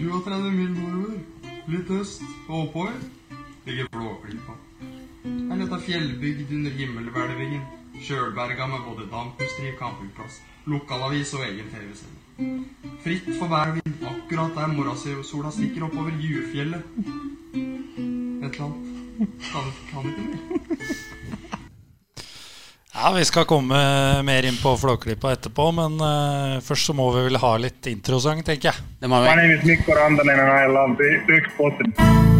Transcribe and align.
37 0.00 0.50
mil 0.56 0.70
nordover. 0.72 1.18
Litt 1.68 1.90
øst 1.92 2.22
og 2.48 2.54
oppover 2.62 2.94
ligger 3.66 3.88
Flåklypa. 3.92 4.54
En 5.28 5.60
dette 5.60 5.80
fjellbygd 5.84 6.54
under 6.56 6.72
himmelhvelvingen. 6.78 7.66
Sjølberga 8.00 8.66
med 8.70 8.86
både 8.86 9.04
dampindustri, 9.12 9.74
campingplass, 9.76 10.40
lokalavis 10.72 11.34
og 11.36 11.44
egen 11.50 11.68
TV-sending. 11.68 12.64
Fritt 13.04 13.28
for 13.36 13.52
vær 13.52 13.74
og 13.74 13.82
vind, 13.82 14.00
akkurat 14.14 14.56
der 14.56 14.72
morgensola 14.72 15.52
stikker 15.52 15.84
oppover 15.90 16.16
Jufjellet. 16.16 16.82
Et 17.52 18.48
eller 18.48 18.64
annet. 18.70 19.38
Kan, 19.52 19.72
kan 19.92 20.08
ikke 20.08 20.28
mer. 20.32 21.09
Ja, 23.02 23.12
Vi 23.12 23.24
skal 23.24 23.44
komme 23.44 23.76
mer 24.22 24.44
inn 24.44 24.56
på 24.62 24.76
Flåklypa 24.76 25.32
etterpå, 25.32 25.70
men 25.72 25.94
uh, 26.04 26.60
først 26.60 26.90
så 26.90 26.92
må 26.92 27.06
vi 27.14 27.22
vel 27.30 27.38
ha 27.40 27.52
litt 27.56 27.86
introsang, 27.88 28.42
tenker 28.44 28.68
jeg. 28.68 28.82
Det 29.00 29.08
må 29.08 29.22
vi. 29.22 29.30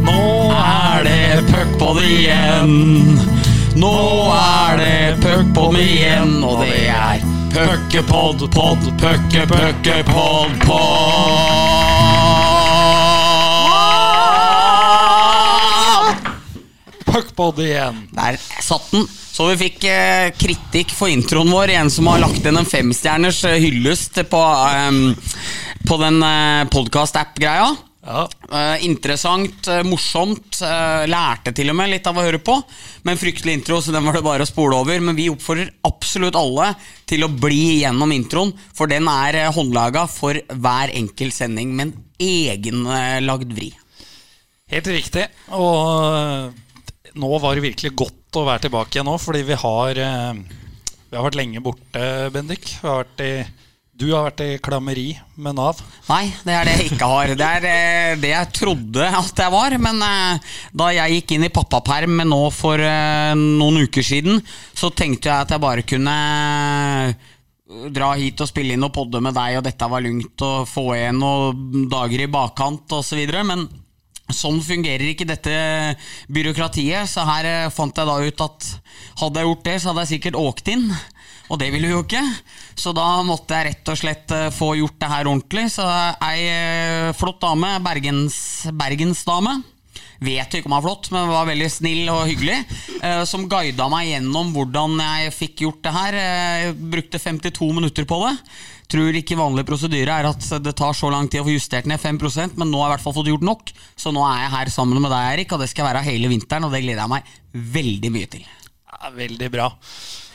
Nå 0.05 0.19
Er 0.61 1.07
det 1.07 1.47
puckpod 1.49 2.03
igjen? 2.05 2.75
Nå 3.81 3.95
er 4.37 4.83
det 4.83 5.17
puckpod 5.25 5.79
igjen, 5.81 6.45
og 6.45 6.61
det 6.67 6.83
er 6.93 7.25
puckepod, 7.55 8.45
pod, 8.53 8.85
pucke, 9.01 9.47
pucke, 9.49 9.97
pod, 10.11 10.53
pod. 10.67 11.41
puckpod 17.09 17.65
igjen. 17.65 18.05
Der 18.13 18.37
satt 18.61 18.93
den. 18.93 19.09
Så 19.41 19.47
vi 19.49 19.55
fikk 19.57 19.85
eh, 19.89 20.27
kritikk 20.37 20.91
for 20.93 21.09
introen 21.09 21.49
vår. 21.49 21.71
En 21.73 21.89
som 21.89 22.11
har 22.11 22.21
lagt 22.21 22.45
inn 22.45 22.61
en 22.61 22.67
femstjerners 22.69 23.39
eh, 23.49 23.55
hyllest 23.63 24.19
på, 24.29 24.41
eh, 24.69 24.99
på 25.89 25.97
den 26.03 26.19
eh, 26.27 26.67
podkast-app-greia. 26.69 27.71
Ja, 28.05 28.27
Eh, 28.51 28.85
interessant, 28.85 29.69
eh, 29.71 29.85
morsomt. 29.87 30.61
eh, 30.61 31.07
lærte 31.07 31.55
til 31.55 31.71
og 31.71 31.77
med 31.79 31.93
litt 31.93 32.07
av 32.11 32.19
å 32.19 32.25
høre 32.27 32.43
på. 32.43 32.59
Men 33.05 33.17
fryktelig 33.17 33.55
intro, 33.55 33.81
så 33.81 33.93
den 33.93 34.05
var 34.05 34.19
det 34.19 34.25
bare 34.27 34.43
å 34.43 34.51
spole 34.51 34.77
over. 34.77 35.01
Men 35.01 35.17
vi 35.17 35.31
oppfordrer 35.31 35.71
absolutt 35.89 36.37
alle 36.37 36.75
til 37.07 37.25
å 37.25 37.33
bli 37.33 37.81
gjennom 37.81 38.13
introen, 38.13 38.53
for 38.75 38.91
den 38.91 39.09
er 39.09 39.47
uh, 39.47 39.53
håndlaga 39.55 40.09
for 40.11 40.35
hver 40.35 40.93
enkelt 40.93 41.33
sending 41.33 41.77
med 41.77 41.87
en 41.87 42.05
egenlagd 42.19 43.55
vri. 43.55 43.73
Helt 44.69 44.87
riktig. 44.87 45.29
Og 45.55 46.13
eh, 46.13 47.15
nå 47.15 47.39
var 47.39 47.55
det 47.55 47.69
virkelig 47.71 47.97
godt 47.97 48.20
å 48.39 48.47
være 48.47 48.67
tilbake 48.67 48.95
igjen 48.95 49.09
nå, 49.09 49.17
fordi 49.21 49.43
vi 49.49 49.57
har 49.59 49.99
eh, 49.99 50.43
Vi 51.11 51.17
har 51.17 51.27
vært 51.27 51.41
lenge 51.41 51.63
borte, 51.65 52.05
Bendik. 52.35 52.69
Har 52.85 53.09
i, 53.25 53.33
du 54.01 54.07
har 54.13 54.29
vært 54.29 54.45
i 54.45 54.61
klammeri 54.63 55.09
med 55.43 55.59
Nav. 55.59 55.81
Nei, 56.07 56.31
det 56.47 56.55
er 56.55 56.69
det 56.69 56.77
jeg 56.77 56.93
ikke 56.93 57.09
har. 57.11 57.35
Det 57.41 57.49
er 57.59 57.67
eh, 57.71 58.13
det 58.23 58.31
jeg 58.31 58.53
trodde 58.61 59.09
at 59.09 59.43
jeg 59.45 59.55
var. 59.57 59.77
Men 59.83 59.99
eh, 60.07 60.55
da 60.83 60.93
jeg 60.95 61.19
gikk 61.19 61.35
inn 61.37 61.49
i 61.49 61.53
pappaperm 61.53 62.23
nå 62.31 62.41
for 62.55 62.87
noen 63.41 63.83
uker 63.83 64.07
siden, 64.07 64.41
så 64.75 64.93
tenkte 64.95 65.33
jeg 65.33 65.49
at 65.49 65.57
jeg 65.57 65.65
bare 65.67 65.87
kunne 65.87 66.17
dra 67.95 68.15
hit 68.19 68.41
og 68.43 68.49
spille 68.51 68.75
inn 68.75 68.87
og 68.87 68.95
podde 68.95 69.21
med 69.23 69.35
deg, 69.37 69.59
og 69.59 69.67
dette 69.67 69.91
var 69.91 70.03
lugnt, 70.03 70.43
og 70.43 70.67
få 70.71 70.89
igjen 70.97 71.21
noen 71.23 71.87
dager 71.91 72.25
i 72.25 72.31
bakkant 72.31 72.99
osv. 72.99 73.21
Men 73.47 73.69
Sånn 74.35 74.61
fungerer 74.65 75.11
ikke 75.11 75.29
dette 75.29 75.55
byråkratiet, 76.33 77.09
så 77.11 77.27
her 77.29 77.49
eh, 77.49 77.73
fant 77.75 77.97
jeg 77.97 78.09
da 78.09 78.19
ut 78.21 78.45
at 78.47 78.69
hadde 79.23 79.43
jeg 79.43 79.51
gjort 79.51 79.67
det, 79.67 79.75
så 79.81 79.91
hadde 79.91 80.05
jeg 80.05 80.13
sikkert 80.15 80.41
åkt 80.41 80.71
inn. 80.73 80.87
Og 81.51 81.59
det 81.59 81.73
ville 81.75 81.89
vi 81.91 81.97
jo 81.97 82.05
ikke, 82.05 82.23
så 82.79 82.93
da 82.95 83.09
måtte 83.27 83.57
jeg 83.59 83.73
rett 83.73 83.91
og 83.91 83.99
slett 83.99 84.35
eh, 84.37 84.49
få 84.55 84.73
gjort 84.79 85.01
det 85.03 85.11
her 85.11 85.31
ordentlig. 85.33 85.67
Så 85.75 85.87
ei 85.87 86.47
eh, 86.47 87.11
flott 87.19 87.43
dame, 87.43 87.75
Bergens, 87.85 88.39
bergensdame, 88.71 89.59
vet 90.21 90.53
ikke 90.55 90.69
om 90.69 90.77
hun 90.77 90.81
er 90.81 90.85
flott, 90.85 91.11
men 91.15 91.31
var 91.33 91.49
veldig 91.49 91.71
snill 91.73 92.11
og 92.13 92.27
hyggelig, 92.29 92.59
som 93.25 93.47
guida 93.49 93.87
meg 93.89 94.11
gjennom 94.11 94.51
hvordan 94.53 94.99
jeg 95.01 95.31
fikk 95.33 95.63
gjort 95.65 95.81
det 95.87 95.93
her. 95.95 96.19
Jeg 96.21 96.75
brukte 96.93 97.23
52 97.23 97.71
minutter 97.79 98.05
på 98.05 98.19
det. 98.27 98.35
Tror 98.91 99.15
ikke 99.21 99.39
vanlig 99.39 99.63
prosedyre 99.69 100.17
er 100.19 100.27
at 100.33 100.47
det 100.65 100.73
tar 100.79 100.97
så 100.99 101.11
lang 101.13 101.29
tid 101.31 101.45
å 101.45 101.47
få 101.47 101.53
justert 101.55 101.87
ned 101.87 102.01
5% 102.03 102.57
men 102.59 102.73
nå 102.73 102.81
har 102.83 102.89
jeg 102.89 102.91
i 102.91 102.97
hvert 102.97 103.05
fall 103.05 103.19
fått 103.21 103.31
gjort 103.31 103.47
nok. 103.47 103.75
Så 103.95 104.11
nå 104.15 104.25
er 104.27 104.45
jeg 104.45 104.55
her 104.57 104.73
sammen 104.75 104.99
med 104.99 105.13
deg, 105.15 105.29
Erik, 105.35 105.53
og 105.55 105.63
det 105.63 105.71
skal 105.71 105.87
være 105.87 106.07
hele 106.09 106.31
vinteren, 106.33 106.67
og 106.67 106.75
det 106.75 106.83
gleder 106.83 107.05
jeg 107.05 107.13
meg 107.13 107.37
veldig 107.77 108.11
mye 108.17 108.31
til. 108.33 108.49
Ja, 108.91 109.13
veldig 109.15 109.51
bra. 109.55 109.69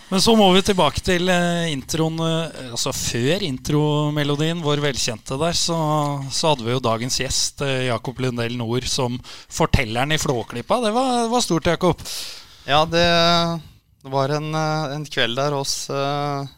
Men 0.05 0.21
så 0.21 0.35
må 0.37 0.47
vi 0.53 0.61
tilbake 0.61 1.01
til 1.01 1.29
eh, 1.33 1.67
introen. 1.73 2.19
eh, 2.21 2.67
altså 2.69 2.93
Før 2.93 3.43
intromelodien, 3.47 4.61
vår 4.63 4.83
velkjente 4.83 5.37
der, 5.41 5.57
så, 5.57 5.77
så 6.29 6.51
hadde 6.51 6.67
vi 6.67 6.75
jo 6.75 6.83
dagens 6.83 7.17
gjest, 7.19 7.63
eh, 7.65 7.87
Jakob 7.89 8.21
Lundell 8.21 8.53
Nord, 8.59 8.85
som 8.87 9.17
fortelleren 9.25 10.13
i 10.13 10.19
Flåklypa. 10.21 10.77
Det 10.85 10.93
var, 10.95 11.25
var 11.33 11.43
stort, 11.43 11.71
Jakob. 11.73 12.03
Ja, 12.69 12.83
det, 12.85 13.05
det 14.05 14.13
var 14.13 14.35
en, 14.37 14.53
en 14.53 15.09
kveld 15.09 15.41
der 15.41 15.57
hos 15.57 15.73
eh, 15.89 16.53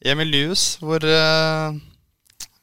Emil 0.00 0.30
Nyhus 0.32 0.78
hvor 0.80 1.04
uh, 1.04 1.76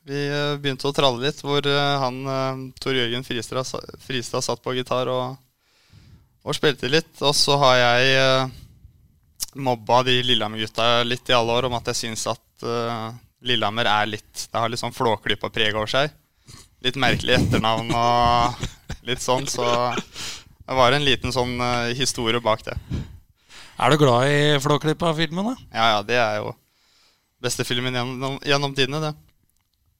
vi 0.07 0.21
eh, 0.23 0.55
begynte 0.61 0.87
å 0.87 0.95
tralle 0.95 1.27
litt. 1.27 1.41
Hvor 1.43 1.65
uh, 1.67 1.97
han 2.01 2.21
uh, 2.25 2.61
Tor 2.81 2.95
Jørgen 2.97 3.25
Fristad, 3.27 3.67
Fristad 4.01 4.45
satt 4.45 4.63
på 4.63 4.73
gitar 4.77 5.11
og, 5.11 5.35
og 6.47 6.57
spilte 6.57 6.89
litt. 6.89 7.11
Og 7.21 7.35
så 7.37 7.57
har 7.61 7.77
jeg 7.81 8.51
mobba 9.57 10.03
de 10.07 10.19
Lillehammer-gutta 10.23 11.03
litt 11.05 11.29
i 11.29 11.35
alle 11.35 11.53
år 11.59 11.67
om 11.67 11.75
at 11.77 11.89
jeg 11.89 11.97
syns 12.03 12.27
at 12.29 12.65
eh, 12.67 13.05
Lillehammer 13.47 13.87
er 13.89 14.09
litt 14.11 14.43
Det 14.51 14.59
har 14.59 14.69
litt 14.69 14.81
sånn 14.81 14.93
Flåklypa-preg 14.93 15.73
over 15.73 15.89
seg. 15.89 16.13
Litt 16.85 16.99
merkelig 17.01 17.39
etternavn 17.39 17.89
og 17.89 18.61
litt 19.07 19.23
sånn, 19.23 19.47
så 19.49 19.65
det 19.97 20.77
var 20.77 20.93
en 20.93 21.05
liten 21.07 21.33
sånn 21.33 21.57
historie 21.97 22.41
bak 22.43 22.61
det. 22.67 22.77
Er 23.81 23.93
du 23.93 23.97
glad 24.03 24.29
i 24.29 24.39
Flåklypa-filmen? 24.61 25.51
da? 25.51 25.67
Ja, 25.73 25.89
ja, 25.95 26.05
det 26.05 26.19
er 26.19 26.37
jeg 26.37 26.45
jo 26.45 26.53
beste 27.43 27.65
filmen 27.67 27.95
gjennom, 27.95 28.39
gjennom 28.45 28.75
tidene, 28.77 29.01
det. 29.09 29.15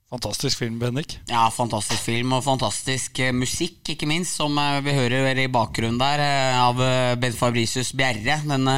Fantastisk 0.07 0.61
film, 0.61 0.77
Bendik. 0.79 1.17
Ja, 1.27 1.49
fantastisk 1.51 1.99
film 2.05 2.31
og 2.37 2.45
fantastisk 2.45 3.19
eh, 3.19 3.33
musikk, 3.35 3.81
ikke 3.91 4.07
minst, 4.07 4.37
som 4.37 4.55
eh, 4.55 4.77
vi 4.85 4.93
hører 4.95 5.35
i 5.43 5.49
bakgrunnen 5.51 5.99
der, 5.99 6.21
eh, 6.23 6.59
av 6.63 6.79
Ben 7.19 7.35
Fabricius 7.35 7.91
Bjerre. 7.91 8.37
Den 8.47 8.69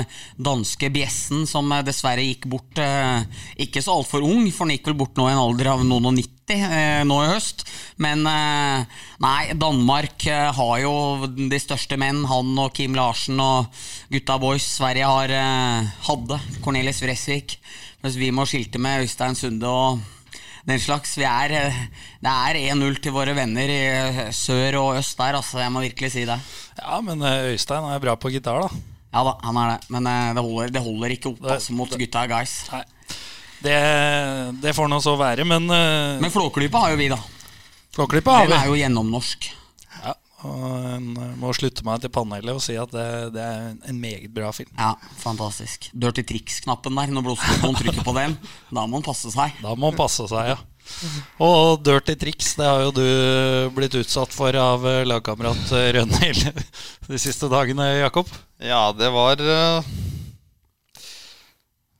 danske 0.41 0.89
bjessen 0.89 1.45
som 1.45 1.69
dessverre 1.85 2.23
gikk 2.25 2.47
bort 2.49 2.81
ikke 3.61 3.83
så 3.85 3.99
altfor 3.99 4.25
ung, 4.25 4.47
for 4.49 4.65
han 4.65 4.73
gikk 4.73 4.89
vel 4.89 4.97
bort 5.03 5.21
nå 5.21 5.27
i 5.29 5.35
en 5.35 5.43
alder 5.43 5.69
av 5.75 5.83
noen 5.85 6.09
og 6.09 6.15
nitti 6.17 6.57
eh, 6.65 7.03
nå 7.05 7.19
i 7.21 7.29
høst. 7.29 7.61
Men 8.01 8.25
nei, 8.25 9.53
Danmark 9.53 10.25
har 10.57 10.75
jo 10.81 10.95
de 11.29 11.59
største 11.61 11.99
menn, 12.01 12.23
han 12.25 12.57
og 12.57 12.73
Kim 12.73 12.97
Larsen 12.97 13.37
og 13.43 13.69
gutta 14.09 14.39
boys. 14.41 14.65
Sverige 14.79 15.13
har 15.13 15.35
hadde 16.09 16.41
Cornelis 16.63 17.03
Vresvik, 17.05 17.59
mens 18.03 18.17
vi 18.19 18.31
må 18.35 18.45
skilte 18.47 18.81
med 18.81 19.03
Øystein 19.03 19.37
Sunde 19.37 19.69
og 19.69 19.99
den 20.67 20.79
slags. 20.81 21.15
Vi 21.17 21.25
er, 21.27 21.55
eh, 21.57 21.81
det 22.23 22.31
er 22.31 22.59
1-0 22.73 23.01
til 23.03 23.15
våre 23.15 23.33
venner 23.37 23.71
i 23.71 23.79
eh, 23.87 24.21
sør 24.35 24.79
og 24.83 24.99
øst 24.99 25.17
der, 25.17 25.39
altså. 25.39 25.59
Jeg 25.63 25.73
må 25.73 25.83
virkelig 25.83 26.11
si 26.13 26.25
det. 26.29 26.39
Ja, 26.79 27.01
men 27.01 27.21
eh, 27.21 27.53
Øystein 27.53 27.87
er 27.89 28.03
bra 28.03 28.15
på 28.15 28.31
gitar, 28.33 28.61
da. 28.61 28.69
Ja 29.09 29.25
da, 29.25 29.35
han 29.41 29.57
er 29.57 29.71
det. 29.73 29.89
Men 29.89 30.05
det 30.05 30.43
holder, 30.43 30.73
det 30.75 30.85
holder 30.85 31.15
ikke 31.15 31.31
opp 31.33 31.47
altså, 31.55 31.73
mot 31.73 31.95
gutta 31.97 32.27
guys. 32.29 32.59
Nei. 32.71 32.83
Det, 33.59 33.79
det 34.61 34.75
får 34.75 34.87
nå 34.87 35.01
så 35.03 35.17
være, 35.19 35.43
men, 35.43 35.65
uh, 35.67 36.15
Men 36.21 36.31
Flåklypa 36.31 36.85
har 36.85 36.93
jo 36.93 36.99
vi, 37.01 37.09
da. 37.11 37.17
Flåklypa 37.97 38.37
har 38.37 38.45
vi. 38.45 38.53
Den 38.53 38.61
er 38.61 38.69
jo 38.69 38.77
gjennomnorsk. 38.79 39.49
Og 40.47 40.65
en 40.95 41.07
eh, 41.19 41.31
må 41.41 41.49
slutte 41.57 41.83
meg 41.83 41.99
til 42.03 42.11
panelet 42.15 42.53
og 42.55 42.61
si 42.63 42.77
at 42.79 42.91
det, 42.95 43.05
det 43.35 43.43
er 43.43 43.63
en- 43.91 43.99
meget 43.99 44.29
bra 44.31 44.51
film. 44.55 44.69
Ja, 44.79 44.93
fantastisk. 45.19 45.89
Dirty 45.91 46.23
Tricks-knappen 46.23 46.95
der, 46.95 47.11
når 47.11 47.25
blodstokken 47.27 47.75
trykker 47.75 48.05
på 48.07 48.13
den, 48.15 48.37
da 48.71 48.85
må 48.85 48.93
man 48.97 49.03
passe 49.03 49.31
seg. 49.33 49.57
Da 49.59 49.73
må 49.75 49.89
man 49.89 49.97
passe 49.99 50.27
seg, 50.31 50.53
ja. 50.53 50.59
Og 51.43 51.83
dirty 51.85 52.15
triks, 52.17 52.53
det 52.57 52.65
har 52.65 52.79
jo 52.87 52.93
du 52.95 53.03
blitt 53.75 53.93
utsatt 53.99 54.31
for 54.33 54.55
av 54.57 54.87
eh, 54.89 55.03
lagkamerat 55.05 55.73
eh, 55.75 55.89
Rønhild 55.99 56.63
de 57.11 57.19
siste 57.21 57.51
dagene, 57.51 57.89
Jakob. 57.99 58.31
Ja, 58.63 58.87
det 58.95 59.11
var 59.13 59.43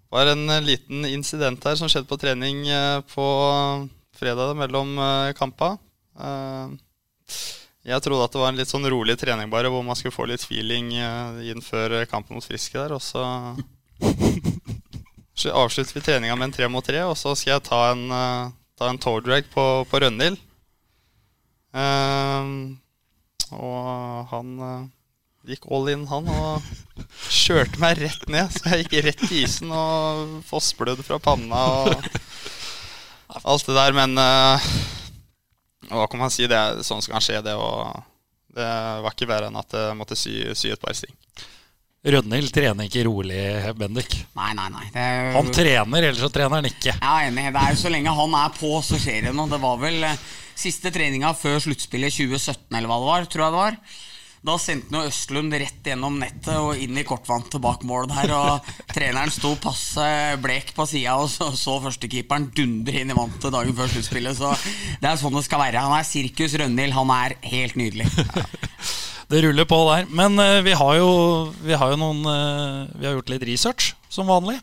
var 0.09 0.25
en 0.31 0.47
liten 0.65 1.03
incident 1.05 1.61
her 1.69 1.75
som 1.77 1.91
skjedde 1.91 2.09
på 2.09 2.17
trening 2.17 2.63
på 3.13 3.25
fredag 4.17 4.55
mellom 4.57 4.95
kampa. 5.37 5.75
Jeg 7.89 8.03
trodde 8.05 8.25
at 8.27 8.33
det 8.35 8.41
var 8.41 8.51
en 8.51 8.59
litt 8.59 8.69
sånn 8.69 8.85
rolig 8.91 9.15
trening 9.17 9.49
bare, 9.49 9.69
hvor 9.73 9.81
man 9.85 9.97
skulle 9.97 10.13
få 10.13 10.27
litt 10.29 10.43
feeling 10.45 10.91
eh, 10.93 11.49
inn 11.49 11.61
før 11.65 11.91
eh, 11.99 12.09
kampen 12.09 12.35
mot 12.37 12.45
Friske 12.45 12.77
der. 12.77 12.93
Og 12.93 13.01
så 15.39 15.55
avslutter 15.57 15.97
vi 15.97 16.05
treninga 16.05 16.35
med 16.37 16.47
en 16.49 16.55
tre 16.59 16.67
mot 16.69 16.85
tre, 16.85 17.01
og 17.07 17.17
så 17.17 17.33
skal 17.33 17.55
jeg 17.55 17.65
ta 17.65 17.91
en, 17.95 18.03
eh, 18.13 18.51
ta 18.77 18.85
en 18.91 19.01
toe 19.01 19.23
drag 19.25 19.43
på, 19.49 19.65
på 19.89 19.95
Rønhild. 20.05 20.37
Eh, 21.73 22.45
og 23.57 23.81
han 24.29 24.47
gikk 25.49 25.65
all 25.73 25.89
in, 25.89 26.05
han, 26.11 26.29
og 26.29 26.61
kjørte 27.33 27.81
meg 27.81 27.97
rett 28.03 28.29
ned. 28.29 28.53
Så 28.53 28.69
jeg 28.69 28.85
gikk 28.85 28.95
rett 29.07 29.25
i 29.31 29.41
isen 29.47 29.69
og 29.73 30.45
fossblødde 30.49 31.03
fra 31.07 31.17
panna 31.23 31.59
og 31.79 31.87
alt 33.43 33.65
det 33.65 33.75
der. 33.77 33.91
Men 33.97 34.17
eh, 34.21 34.57
Og 35.89 35.97
hva 36.01 36.07
kan 36.09 36.21
man 36.21 36.33
si? 36.33 36.47
Det 36.49 36.57
er 36.57 36.83
sånn 36.85 37.01
som 37.03 37.15
kan 37.15 37.23
skje, 37.23 37.41
det. 37.45 37.55
Og 37.57 37.95
det 38.55 38.67
var 39.05 39.13
ikke 39.13 39.29
verre 39.29 39.49
enn 39.49 39.59
at 39.59 39.75
jeg 39.77 39.97
måtte 39.97 40.17
sy, 40.19 40.35
sy 40.57 40.73
et 40.73 40.81
par 40.81 40.95
sting. 40.97 41.15
Rønhild 41.99 42.53
trener 42.55 42.87
ikke 42.87 43.03
rolig, 43.09 43.39
Bendik. 43.75 44.13
Nei, 44.39 44.53
nei, 44.55 44.67
nei. 44.71 44.85
Det 44.93 45.01
er, 45.03 45.31
Han 45.35 45.49
trener, 45.51 46.05
ellers 46.07 46.21
så 46.23 46.29
trener 46.31 46.61
han 46.61 46.69
ikke. 46.69 46.93
Jeg 46.93 47.09
er 47.09 47.25
enig. 47.27 47.49
Det 47.51 47.63
er 47.63 47.73
jo 47.75 47.81
Så 47.81 47.91
lenge 47.91 48.13
han 48.21 48.37
er 48.39 48.53
på, 48.55 48.69
så 48.87 48.99
skjer 49.01 49.27
det 49.27 49.33
noe. 49.35 49.51
Det 49.51 49.59
var 49.59 49.81
vel 49.81 50.05
eh, 50.07 50.21
siste 50.59 50.93
treninga 50.95 51.33
før 51.35 51.59
sluttspillet 51.65 52.15
2017, 52.15 52.69
eller 52.71 52.87
hva 52.87 53.01
det 53.01 53.09
var. 53.11 53.27
tror 53.33 53.45
jeg 53.45 53.55
det 53.57 53.63
var 53.65 53.81
Da 54.45 54.55
sendte 54.55 54.95
han 54.95 55.09
Østlund 55.09 55.53
rett 55.59 55.83
gjennom 55.83 56.15
nettet 56.21 56.55
og 56.55 56.79
inn 56.79 56.95
i 56.95 57.03
kortvantet 57.07 57.59
bak 57.63 57.83
mål 57.87 58.07
der. 58.11 58.31
Og 58.37 58.69
treneren 58.95 59.33
sto 59.33 59.55
passe 59.59 60.05
blek 60.43 60.71
på 60.77 60.87
sida 60.87 61.17
og 61.19 61.27
så, 61.31 61.49
så 61.59 61.75
førstekeeperen 61.83 62.47
dundre 62.55 63.01
inn 63.01 63.11
i 63.11 63.17
vantet 63.17 63.51
dagen 63.55 63.75
før 63.75 63.91
sluttspillet. 63.91 64.39
Så 64.39 64.53
det 65.01 65.11
er 65.11 65.19
sånn 65.19 65.35
det 65.35 65.45
skal 65.47 65.63
være. 65.65 65.83
Han 65.83 65.97
er 65.97 66.07
sirkus 66.07 66.55
Rønhild. 66.59 66.95
Han 66.95 67.13
er 67.17 67.35
helt 67.51 67.79
nydelig. 67.79 68.07
Det 69.29 69.43
ruller 69.43 69.65
på 69.69 69.77
der. 69.91 70.07
Men 70.09 70.41
uh, 70.41 70.57
vi 70.65 70.71
har 70.73 70.95
jo, 70.97 71.09
vi 71.61 71.75
har 71.77 71.91
jo 71.91 71.99
noen 72.01 72.23
uh, 72.25 72.87
Vi 72.97 73.05
har 73.05 73.13
gjort 73.13 73.29
litt 73.29 73.43
research, 73.45 73.91
som 74.09 74.25
vanlig. 74.25 74.55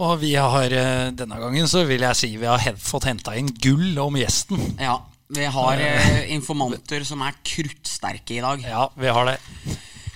Og 0.00 0.14
vi 0.22 0.30
har 0.32 0.72
uh, 0.72 1.10
denne 1.12 1.36
gangen 1.42 1.68
så 1.68 1.84
vil 1.84 2.06
jeg 2.06 2.16
si 2.16 2.30
vi 2.40 2.48
har 2.48 2.80
fått 2.80 3.10
henta 3.10 3.36
inn 3.36 3.52
gull 3.52 4.00
om 4.00 4.16
gjesten. 4.16 4.64
Ja, 4.80 4.96
vi 5.32 5.46
har 5.48 5.80
eh, 5.80 6.26
informanter 6.34 7.04
som 7.08 7.22
er 7.24 7.36
kruttsterke 7.46 8.36
i 8.36 8.42
dag. 8.44 8.62
Ja, 8.68 8.86
vi 9.00 9.08
har 9.08 9.28
det. 9.30 9.38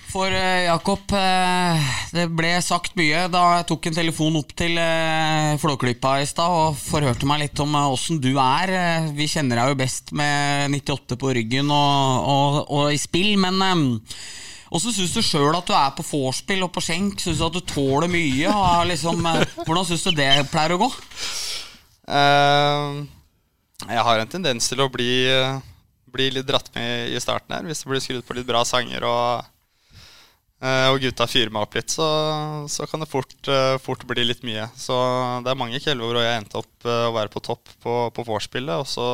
For 0.07 0.31
eh, 0.31 0.63
Jakob, 0.69 1.03
eh, 1.17 1.87
det 2.15 2.27
ble 2.37 2.53
sagt 2.63 2.93
mye 2.97 3.25
da 3.33 3.41
jeg 3.57 3.65
tok 3.73 3.89
en 3.89 3.97
telefon 3.97 4.37
opp 4.39 4.53
til 4.57 4.77
eh, 4.79 5.57
Flåklypa 5.59 6.13
i 6.23 6.27
stad 6.29 6.53
og 6.53 6.77
forhørte 6.79 7.27
meg 7.27 7.41
litt 7.43 7.59
om 7.65 7.75
eh, 7.75 7.89
åssen 7.97 8.21
du 8.23 8.31
er. 8.39 8.71
Eh, 8.71 9.09
Vi 9.17 9.27
kjenner 9.33 9.59
deg 9.59 9.73
jo 9.73 9.79
best 9.83 10.13
med 10.15 10.71
98 10.77 11.19
på 11.19 11.33
ryggen 11.35 11.73
og, 11.75 12.29
og, 12.31 12.59
og 12.77 12.93
i 12.95 13.01
spill, 13.01 13.33
men 13.41 13.59
eh, 13.67 14.15
åssen 14.77 14.95
syns 14.95 15.17
du 15.17 15.21
sjøl 15.25 15.51
at 15.59 15.67
du 15.67 15.75
er 15.75 15.91
på 15.97 16.05
vorspiel 16.07 16.63
og 16.65 16.71
på 16.77 16.85
skjenk? 16.87 17.19
Syns 17.25 17.41
du 17.43 17.45
at 17.49 17.57
du 17.59 17.61
tåler 17.73 18.07
mye? 18.11 18.47
Og 18.53 18.87
liksom, 18.93 19.27
hvordan 19.65 19.85
syns 19.91 20.07
du 20.07 20.13
det 20.21 20.31
pleier 20.53 20.77
å 20.77 20.81
gå? 20.85 20.89
Eh, 22.07 23.03
jeg 23.85 24.01
har 24.07 24.19
en 24.23 24.31
tendens 24.31 24.65
til 24.71 24.81
å 24.81 24.87
bli, 24.89 25.11
bli 26.09 26.31
litt 26.33 26.47
dratt 26.49 26.71
med 26.75 27.11
i 27.13 27.19
starten 27.21 27.53
her. 27.53 27.67
Hvis 27.69 27.83
det 27.83 27.91
blir 27.91 28.01
skrudd 28.03 28.25
på 28.25 28.37
litt 28.39 28.47
bra 28.49 28.63
sanger 28.65 29.05
og, 29.05 29.45
eh, 30.63 30.87
og 30.89 30.97
gutta 31.03 31.27
fyrer 31.29 31.53
meg 31.53 31.67
opp 31.67 31.77
litt, 31.77 31.93
så, 31.93 32.07
så 32.71 32.87
kan 32.89 33.03
det 33.05 33.09
fort, 33.11 33.35
eh, 33.45 33.75
fort 33.83 34.01
bli 34.09 34.25
litt 34.25 34.41
mye. 34.47 34.65
Så 34.79 34.97
det 35.45 35.53
er 35.53 35.61
mange 35.61 35.81
kvelder 35.83 36.09
hvor 36.09 36.19
jeg 36.23 36.41
endte 36.41 36.63
opp 36.63 36.89
eh, 36.89 37.05
å 37.11 37.13
være 37.19 37.33
på 37.35 37.43
topp 37.51 37.69
på, 37.85 37.99
på 38.17 38.25
vorspielet, 38.31 38.81
og 38.81 38.89
så 38.89 39.07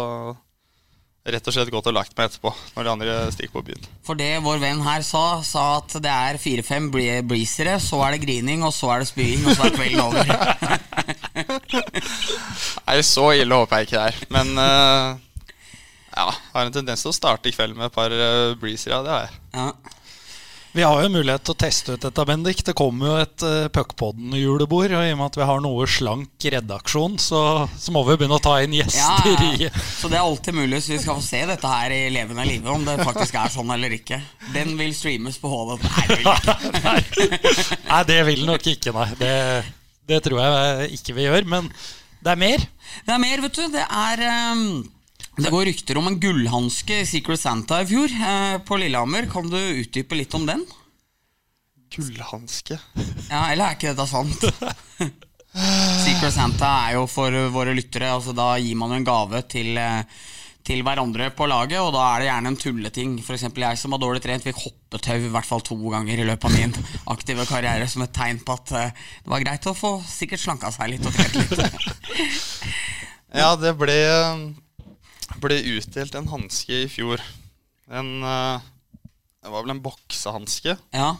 rett 1.23 1.45
og 1.47 1.55
slett 1.55 1.69
gått 1.71 1.85
og 1.87 1.93
lagt 1.95 2.11
meg 2.17 2.27
etterpå 2.27 2.51
når 2.75 2.83
de 2.83 2.91
andre 2.91 3.13
stikker 3.31 3.53
på 3.55 3.61
byen. 3.69 3.85
For 4.03 4.19
det 4.19 4.31
vår 4.43 4.57
venn 4.63 4.81
her 4.83 5.03
sa, 5.07 5.39
sa 5.47 5.77
at 5.77 5.93
det 6.03 6.11
er 6.11 6.39
fire-fem 6.41 6.89
bre- 6.91 7.21
breezere, 7.23 7.77
så 7.83 7.99
er 8.07 8.15
det 8.17 8.23
grining, 8.25 8.63
og 8.67 8.73
så 8.75 8.89
er 8.95 9.03
det 9.03 9.11
spying, 9.11 9.43
og 9.47 9.55
så 9.55 9.67
er 9.69 9.75
kvelden 9.77 10.03
over. 10.03 10.33
Nei, 12.87 12.97
så 13.05 13.29
ille 13.37 13.61
håper 13.61 13.81
jeg 13.81 13.89
ikke 13.89 13.99
det 13.99 14.05
er. 14.11 14.21
Men 14.33 14.53
uh, 14.59 15.17
ja, 16.13 16.29
har 16.53 16.67
en 16.67 16.75
tendens 16.75 17.03
til 17.03 17.13
å 17.13 17.17
starte 17.17 17.49
i 17.49 17.55
kveld 17.55 17.77
med 17.77 17.89
et 17.89 17.95
par 17.95 18.13
uh, 18.13 18.53
breezer, 18.59 18.93
ja, 18.95 19.03
det 19.05 19.13
har 19.13 19.27
jeg. 19.27 19.43
Ja. 19.57 19.99
Vi 20.75 20.81
har 20.81 21.03
jo 21.03 21.09
mulighet 21.13 21.43
til 21.45 21.53
å 21.53 21.57
teste 21.61 21.93
ut 21.93 22.01
dette, 22.01 22.23
Bendik. 22.25 22.63
Det 22.65 22.73
kommer 22.73 23.11
jo 23.11 23.17
et 23.21 23.43
uh, 23.45 23.67
Puckpodden-julebord. 23.75 24.95
Og 24.97 25.05
i 25.05 25.11
og 25.13 25.19
med 25.19 25.27
at 25.27 25.35
vi 25.37 25.45
har 25.45 25.61
noe 25.61 25.85
slank 25.85 26.47
redaksjon, 26.55 27.19
så, 27.21 27.41
så 27.77 27.93
må 27.93 28.01
vi 28.07 28.15
begynne 28.17 28.39
å 28.39 28.41
ta 28.41 28.55
inn 28.65 28.73
gjester 28.79 29.43
ja. 29.61 29.69
Så 29.77 30.09
det 30.09 30.17
er 30.17 30.23
alltid 30.23 30.57
mulig, 30.57 30.81
så 30.81 30.95
vi 30.95 30.99
skal 31.03 31.19
få 31.19 31.25
se 31.27 31.43
dette 31.45 31.75
her 31.75 31.93
i 31.93 32.01
levende 32.15 32.47
live, 32.49 32.73
om 32.73 32.87
det 32.87 32.97
faktisk 33.05 33.37
er 33.37 33.53
sånn 33.53 33.69
eller 33.75 33.93
ikke. 33.99 34.17
Den 34.55 34.73
vil 34.79 34.97
streames 34.97 35.37
på 35.37 35.53
HD. 35.53 35.77
Nei, 35.85 36.07
det 36.09 36.17
vil. 36.23 36.33
Nei, 37.91 38.01
det 38.09 38.19
vil 38.31 38.43
nok 38.49 38.73
ikke, 38.73 38.97
nei. 38.97 39.07
Det, 39.21 39.33
det 40.09 40.19
tror 40.25 40.41
jeg 40.43 40.91
ikke 40.97 41.15
vi 41.17 41.27
gjør. 41.27 41.47
Men 41.49 41.69
det 42.23 42.33
er 42.33 42.39
mer. 42.39 42.65
Det 43.03 43.15
er 43.15 43.23
mer, 43.23 43.43
vet 43.45 43.57
du. 43.59 43.63
Det 43.73 43.85
er 43.87 44.25
um 44.53 44.63
Det 45.33 45.49
går 45.49 45.65
rykter 45.71 45.97
om 45.97 46.07
en 46.11 46.19
gullhanske 46.21 46.99
i 47.01 47.09
Secret 47.09 47.41
Santa 47.41 47.79
i 47.81 47.87
fjor 47.89 48.11
eh, 48.13 48.57
på 48.61 48.77
Lillehammer. 48.77 49.25
Kan 49.31 49.49
du 49.49 49.57
utdype 49.57 50.19
litt 50.19 50.33
om 50.37 50.45
den? 50.45 50.61
Gullhanske. 51.93 52.77
Ja, 53.29 53.47
Eller 53.51 53.65
er 53.71 53.77
ikke 53.77 53.93
dette 53.93 54.05
sant? 54.09 54.45
Secret 56.05 56.33
Santa 56.33 56.69
er 56.87 56.99
jo 56.99 57.07
for 57.09 57.33
våre 57.53 57.73
lyttere. 57.77 58.11
Altså 58.13 58.33
Da 58.37 58.53
gir 58.61 58.77
man 58.77 58.93
jo 58.93 59.01
en 59.01 59.09
gave 59.09 59.41
til, 59.49 59.77
eh, 59.77 60.05
til 60.63 60.83
hverandre 60.85 61.27
på 61.35 61.47
laget, 61.49 61.79
og 61.83 61.91
da 61.95 62.03
er 62.13 62.23
det 62.23 62.27
gjerne 62.29 62.51
en 62.51 62.59
tulleting. 62.59 63.15
Eksempel 63.19 63.65
jeg 63.65 63.79
som 63.81 63.95
var 63.95 64.01
dårlig 64.03 64.23
trent, 64.23 64.45
fikk 64.45 64.61
hoppetau 64.63 65.17
i 65.19 65.31
hvert 65.33 65.49
fall 65.49 65.63
to 65.65 65.77
ganger 65.91 66.21
i 66.21 66.27
løpet 66.27 66.47
av 66.49 66.55
min 66.55 66.75
aktive 67.15 67.47
karriere 67.49 67.87
som 67.91 68.05
et 68.05 68.15
tegn 68.15 68.39
på 68.45 68.55
at 68.55 68.73
eh, 68.79 69.03
det 69.25 69.33
var 69.33 69.43
greit 69.43 69.67
å 69.69 69.75
få 69.77 69.95
sikkert 70.07 70.43
slanka 70.43 70.71
seg 70.75 70.93
litt 70.95 71.07
og 71.07 71.15
trent 71.17 71.39
litt. 71.41 71.59
Ja, 73.33 73.55
det 73.57 73.71
ble, 73.79 73.95
ble 75.41 75.55
utdelt 75.71 76.13
en 76.19 76.27
hanske 76.29 76.83
i 76.83 76.89
fjor. 76.91 77.23
En 77.89 78.11
eh, 78.21 78.65
Det 79.41 79.49
var 79.49 79.65
vel 79.65 79.73
en 79.73 79.81
boksehanske. 79.81 80.75
Ja, 80.93 81.15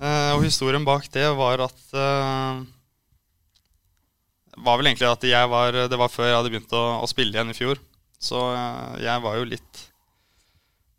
Eh, 0.00 0.32
og 0.32 0.44
historien 0.46 0.84
bak 0.86 1.08
det 1.12 1.26
var 1.36 1.60
at 1.66 1.80
eh, 1.92 2.60
var 4.64 4.78
vel 4.80 4.90
egentlig 4.90 5.08
at 5.10 5.24
jeg 5.28 5.50
var 5.52 5.76
Det 5.90 5.98
var 5.98 6.12
før 6.12 6.28
jeg 6.28 6.36
hadde 6.38 6.52
begynt 6.52 6.76
å, 6.76 6.84
å 7.04 7.08
spille 7.10 7.34
igjen 7.34 7.52
i 7.52 7.56
fjor. 7.56 7.80
Så 8.20 8.40
eh, 8.52 8.96
jeg 9.06 9.24
var 9.24 9.38
jo 9.40 9.46
litt 9.48 9.78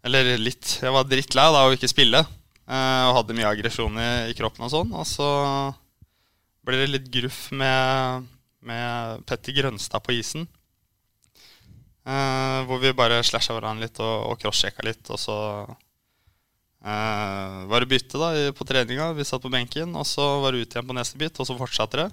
Eller 0.01 0.31
litt 0.41 0.79
Jeg 0.81 0.93
var 0.95 1.05
drittlei 1.05 1.43
av 1.51 1.67
å 1.69 1.75
ikke 1.75 1.91
spille. 1.91 2.23
eh, 2.65 3.03
og 3.09 3.15
hadde 3.19 3.35
mye 3.37 3.51
aggresjon 3.51 3.99
i, 4.01 4.09
i 4.31 4.37
kroppen 4.37 4.65
og 4.65 4.73
sånn. 4.73 4.95
Og 4.97 5.05
så 5.05 5.27
ble 6.65 6.81
det 6.81 6.89
litt 6.89 7.11
gruff 7.13 7.51
med, 7.53 8.25
med 8.65 9.23
Petter 9.29 9.53
Grønstad 9.57 10.03
på 10.05 10.13
isen. 10.17 10.47
Eh, 12.01 12.59
hvor 12.65 12.81
vi 12.81 12.93
bare 12.97 13.21
slasha 13.25 13.53
hverandre 13.53 13.85
litt 13.85 14.01
og, 14.01 14.31
og 14.31 14.41
crosssjekka 14.41 14.85
litt. 14.89 15.05
Og 15.13 15.21
så 15.21 15.37
Eh, 16.81 17.57
var 17.69 17.83
det 17.83 17.91
bytte 17.91 18.17
da 18.17 18.29
på 18.57 18.65
treninga. 18.65 19.11
Vi 19.13 19.25
satt 19.27 19.43
på 19.43 19.51
benken, 19.53 19.91
og 19.93 20.01
så 20.09 20.23
var 20.41 20.55
det 20.55 20.63
ut 20.63 20.73
igjen 20.73 20.87
på 20.89 20.95
neste 20.97 21.19
bit, 21.21 21.37
og 21.37 21.45
så 21.45 21.53
fortsatte 21.59 21.99
det. 21.99 22.07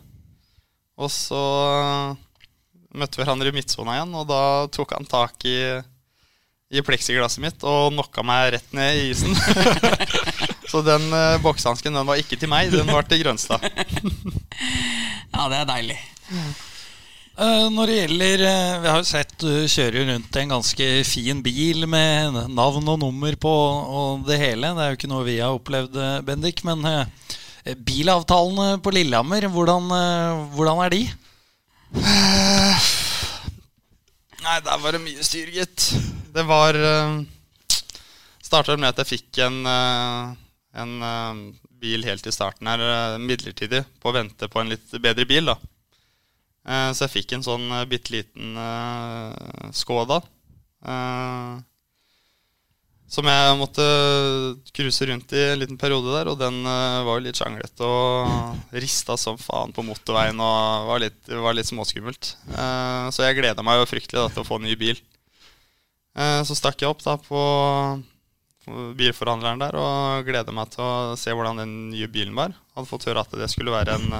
Og 1.00 1.08
så 1.08 1.38
eh, 1.78 2.18
møtte 2.94 3.20
hverandre 3.20 3.50
i 3.50 3.56
midtsona 3.56 3.98
igjen, 3.98 4.14
og 4.16 4.28
da 4.30 4.42
tok 4.72 4.94
han 4.96 5.08
tak 5.08 5.44
i, 5.48 5.58
i 6.72 6.84
pleksiglasset 6.84 7.42
mitt 7.44 7.66
og 7.66 7.92
knocka 7.92 8.24
meg 8.26 8.54
rett 8.56 8.72
ned 8.76 9.00
i 9.00 9.10
isen. 9.12 9.34
så 10.70 10.82
den 10.86 11.08
uh, 11.12 11.40
boksehansken 11.44 11.96
den 11.96 12.08
var 12.08 12.20
ikke 12.20 12.38
til 12.40 12.50
meg, 12.52 12.72
den 12.72 12.88
var 12.92 13.08
til 13.08 13.22
Grønstad. 13.24 13.64
ja 15.34 15.48
det 15.52 15.60
er 15.60 15.70
deilig. 15.74 16.00
Uh, 17.38 17.68
Når 17.70 17.86
det 17.86 17.96
gjelder 17.96 18.40
uh, 18.42 18.80
Vi 18.82 18.88
har 18.90 18.96
jo 18.98 19.06
sett 19.06 19.34
du 19.38 19.52
kjører 19.70 20.08
rundt 20.08 20.38
en 20.40 20.54
ganske 20.56 20.88
fin 21.06 21.38
bil 21.44 21.86
med 21.86 22.34
navn 22.50 22.90
og 22.90 22.98
nummer 22.98 23.36
på 23.38 23.52
og 23.52 24.24
det 24.26 24.40
hele. 24.40 24.72
Det 24.74 24.82
er 24.82 24.90
jo 24.90 24.98
ikke 24.98 25.12
noe 25.12 25.26
vi 25.28 25.38
har 25.38 25.54
opplevd, 25.54 25.94
eh, 26.02 26.16
Bendik. 26.26 26.64
Men 26.66 26.82
eh, 26.90 27.06
bilavtalene 27.76 28.80
på 28.82 28.92
Lillehammer, 28.94 29.46
hvordan, 29.54 29.86
eh, 29.94 30.42
hvordan 30.56 30.82
er 30.84 30.94
de? 30.94 31.02
Nei, 34.44 34.60
der 34.64 34.78
var 34.82 34.92
det 34.92 35.00
mye 35.02 35.24
styr, 35.24 35.48
gitt. 35.52 35.94
Det 36.34 36.44
var 36.48 36.74
uh, 36.76 37.22
Starta 38.44 38.76
med 38.76 38.88
at 38.92 38.98
jeg 39.02 39.06
fikk 39.16 39.38
en, 39.44 39.66
uh, 39.68 40.32
en 40.78 41.02
uh, 41.02 41.34
bil 41.78 42.04
helt 42.04 42.26
i 42.26 42.32
starten 42.34 42.66
her, 42.66 42.80
eh, 42.82 43.18
midlertidig, 43.22 43.84
på 44.02 44.08
å 44.10 44.12
vente 44.16 44.48
på 44.50 44.60
en 44.60 44.68
litt 44.72 44.90
bedre 45.02 45.24
bil. 45.28 45.44
da. 45.52 45.56
Uh, 46.68 46.90
så 46.92 47.04
jeg 47.06 47.12
fikk 47.14 47.32
en 47.36 47.44
sånn 47.46 47.70
uh, 47.70 47.84
bitte 47.88 48.12
liten 48.12 48.56
uh, 48.58 49.70
Skoda. 49.72 50.18
eh, 50.84 51.52
som 53.08 53.24
jeg 53.24 53.56
måtte 53.56 53.84
cruise 54.76 55.06
rundt 55.08 55.32
i 55.32 55.44
en 55.54 55.62
liten 55.62 55.78
periode 55.80 56.12
der, 56.12 56.28
og 56.28 56.36
den 56.40 56.60
eh, 56.60 57.04
var 57.06 57.16
jo 57.16 57.24
litt 57.24 57.40
sjanglete 57.40 57.86
og 57.86 58.74
rista 58.76 59.16
som 59.16 59.38
faen 59.40 59.72
på 59.72 59.84
motorveien 59.86 60.36
og 60.44 60.90
var 60.90 61.00
litt, 61.06 61.22
var 61.32 61.56
litt 61.56 61.70
småskummelt. 61.70 62.34
Eh, 62.52 63.08
så 63.14 63.24
jeg 63.24 63.38
gleda 63.40 63.64
meg 63.64 63.80
jo 63.80 63.88
fryktelig 63.88 64.20
da, 64.20 64.28
til 64.34 64.44
å 64.44 64.48
få 64.48 64.60
en 64.60 64.68
ny 64.68 64.76
bil. 64.76 65.00
Eh, 66.20 66.42
så 66.44 66.56
stakk 66.58 66.84
jeg 66.84 66.92
opp 66.92 67.00
da 67.06 67.16
på 67.22 67.42
bilforhandleren 68.98 69.62
der 69.62 69.76
og 69.80 70.28
gleda 70.28 70.52
meg 70.52 70.74
til 70.74 70.84
å 70.84 71.16
se 71.16 71.32
hvordan 71.32 71.62
den 71.62 71.76
nye 71.94 72.08
bilen 72.12 72.36
var. 72.36 72.52
Hadde 72.76 72.90
fått 72.90 73.08
høre 73.08 73.24
at 73.24 73.32
det 73.40 73.48
skulle 73.48 73.72
være 73.72 73.96
en, 73.96 74.18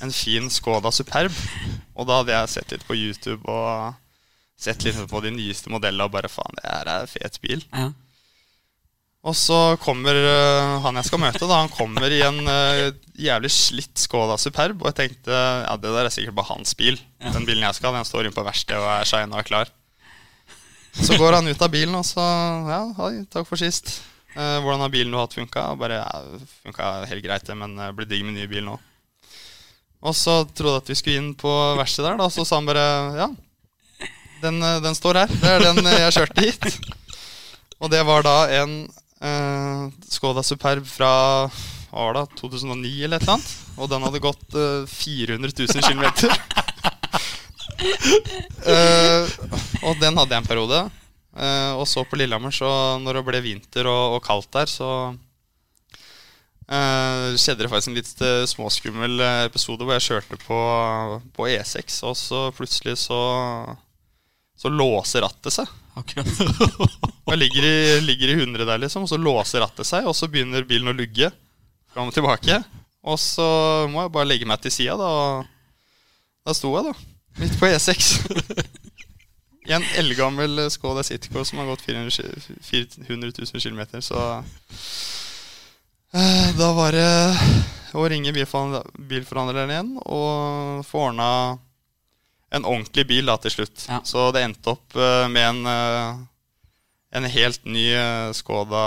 en 0.00 0.14
fin 0.14 0.48
Skoda 0.48 0.88
Superb. 0.88 1.36
Og 1.92 2.08
da 2.08 2.22
hadde 2.22 2.32
jeg 2.32 2.54
sett 2.54 2.72
litt 2.72 2.86
på 2.88 2.96
YouTube 2.96 3.44
og 3.44 3.92
sett 4.60 4.84
litt 4.84 5.00
på 5.10 5.24
de 5.24 5.32
nyeste 5.34 5.72
modellene 5.72 6.06
og 6.06 6.14
bare 6.14 6.30
faen, 6.32 6.56
det 6.58 6.68
her 6.68 6.88
er 6.88 7.04
en 7.04 7.10
fet 7.10 7.40
bil. 7.42 7.64
Ja. 7.72 7.90
Og 9.20 9.36
så 9.36 9.56
kommer 9.82 10.16
uh, 10.16 10.78
han 10.80 10.96
jeg 10.96 11.10
skal 11.10 11.20
møte, 11.20 11.44
da. 11.44 11.58
Han 11.60 11.72
kommer 11.72 12.08
i 12.08 12.22
en 12.24 12.38
uh, 12.46 12.86
jævlig 13.20 13.50
slitt 13.52 14.00
Skoda 14.00 14.38
Superb. 14.40 14.80
Og 14.80 14.88
jeg 14.88 14.96
tenkte 14.96 15.34
ja, 15.34 15.74
det 15.76 15.92
der 15.92 16.08
er 16.08 16.14
sikkert 16.14 16.38
bare 16.38 16.54
hans 16.54 16.72
bil. 16.78 16.96
Den 17.20 17.44
bilen 17.44 17.66
jeg 17.66 17.76
skal 17.76 17.92
den 17.98 18.08
står 18.08 18.24
inne 18.24 18.36
på 18.36 18.46
verkstedet 18.46 18.80
og 18.80 18.88
er 18.94 19.10
shina 19.10 19.42
og 19.42 19.48
klar. 19.48 19.72
Så 20.96 21.18
går 21.20 21.36
han 21.36 21.46
ut 21.52 21.60
av 21.62 21.70
bilen, 21.70 21.94
og 21.94 22.06
så 22.08 22.24
Ja, 22.66 22.80
hei, 22.96 23.12
takk 23.30 23.44
for 23.48 23.60
sist. 23.60 23.98
Uh, 24.32 24.56
hvordan 24.64 24.86
har 24.86 24.94
bilen 24.94 25.12
du 25.12 25.18
har 25.20 25.28
hatt 25.28 25.36
funka? 25.36 25.66
Og 25.74 25.82
bare 25.84 26.00
ja, 26.00 26.40
funka 26.64 26.88
helt 27.12 27.26
greit, 27.26 27.44
det, 27.44 27.58
men 27.60 27.76
uh, 27.76 27.90
blir 27.92 28.08
digg 28.08 28.24
med 28.24 28.38
ny 28.38 28.48
bil 28.48 28.64
nå. 28.66 28.78
Og 30.00 30.16
så 30.16 30.40
trodde 30.48 30.78
jeg 30.78 30.86
at 30.86 30.90
vi 30.94 30.96
skulle 30.96 31.20
inn 31.20 31.32
på 31.36 31.50
verkstedet 31.76 32.08
der, 32.08 32.20
da, 32.22 32.32
så 32.32 32.48
sa 32.48 32.56
han 32.56 32.68
bare 32.72 32.88
ja, 33.20 33.28
den, 34.42 34.62
eh, 34.62 34.80
den 34.82 34.96
står 34.96 35.22
her. 35.22 35.34
Det 35.40 35.50
er 35.50 35.64
den 35.64 35.86
eh, 35.86 36.00
jeg 36.06 36.16
kjørte 36.18 36.46
hit. 36.46 36.80
Og 37.80 37.90
det 37.92 38.02
var 38.04 38.24
da 38.26 38.36
en 38.60 38.72
uh, 39.24 39.88
Skoda 40.12 40.42
Superb 40.44 40.84
fra 40.88 41.48
det, 41.90 42.26
2009 42.36 43.04
eller 43.04 43.16
et 43.16 43.22
eller 43.24 43.38
annet. 43.38 43.54
Og 43.80 43.88
den 43.90 44.04
hadde 44.04 44.20
gått 44.22 44.56
uh, 44.56 44.84
400 44.84 45.52
000 45.56 45.82
km. 45.88 46.04
uh, 48.68 49.24
og 49.88 49.96
den 50.02 50.20
hadde 50.20 50.34
jeg 50.34 50.42
en 50.42 50.50
periode. 50.50 50.82
Uh, 51.30 51.72
og 51.78 51.86
så 51.88 52.04
på 52.04 52.18
Lillehammer, 52.20 52.52
så 52.52 52.98
når 53.00 53.20
det 53.20 53.26
ble 53.28 53.40
vinter 53.44 53.88
og, 53.88 54.18
og 54.18 54.24
kaldt 54.26 54.50
der, 54.52 54.68
så 54.68 54.90
uh, 56.68 57.26
skjedde 57.38 57.62
det 57.64 57.70
faktisk 57.72 57.92
en 57.92 57.96
litt 58.00 58.24
uh, 58.26 58.44
småskummel 58.50 59.22
episode 59.46 59.86
hvor 59.86 59.96
jeg 59.96 60.08
kjørte 60.10 60.40
på, 60.42 60.58
på 61.32 61.48
E6, 61.54 62.02
og 62.10 62.18
så 62.18 62.50
plutselig 62.56 62.98
så 63.06 63.20
så 64.60 64.68
låser 64.68 65.24
rattet 65.24 65.54
seg. 65.54 65.68
Akkurat. 65.96 66.26
Jeg 67.30 67.38
ligger 67.38 67.64
i, 67.64 68.00
ligger 68.04 68.32
i 68.32 68.36
100 68.42 68.66
der, 68.66 68.82
liksom, 68.82 69.06
og 69.06 69.08
så 69.08 69.16
låser 69.16 69.62
rattet 69.64 69.88
seg, 69.88 70.08
og 70.08 70.16
så 70.16 70.28
begynner 70.28 70.66
bilen 70.68 70.90
å 70.90 70.96
lugge 70.96 71.30
fram 71.94 72.10
og 72.10 72.14
tilbake. 72.14 72.58
Og 73.00 73.16
så 73.22 73.46
må 73.88 74.02
jeg 74.04 74.12
bare 74.12 74.28
legge 74.28 74.48
meg 74.48 74.60
til 74.60 74.74
sida, 74.74 74.96
da. 75.00 75.06
Og 75.08 75.46
da 76.44 76.56
sto 76.56 76.74
jeg, 76.74 76.90
da. 76.90 76.94
Midt 77.40 77.56
på 77.56 77.70
E6. 77.70 78.10
I 79.70 79.76
en 79.78 79.86
eldgammel 80.02 80.66
Skoda 80.74 81.04
Cityco 81.06 81.44
som 81.46 81.62
har 81.62 81.70
gått 81.70 81.86
400, 81.86 82.10
400 82.66 83.32
000 83.38 83.64
km, 83.64 83.82
så 84.02 84.20
eh, 86.12 86.48
Da 86.58 86.70
var 86.74 86.96
det 86.96 87.10
å 87.94 88.04
ringe 88.10 88.34
bilforhandleren 88.34 89.72
igjen 89.72 89.92
og 90.04 90.84
få 90.86 91.06
ordna 91.10 91.30
en 92.50 92.66
ordentlig 92.66 93.06
bil 93.06 93.30
da 93.30 93.36
til 93.40 93.54
slutt. 93.54 93.86
Ja. 93.88 94.00
Så 94.06 94.30
det 94.34 94.42
endte 94.44 94.74
opp 94.74 94.96
uh, 94.98 95.26
med 95.30 95.44
en, 95.46 95.60
uh, 95.66 96.12
en 97.16 97.28
helt 97.30 97.66
ny 97.66 97.86
uh, 97.94 98.30
Skoda 98.36 98.84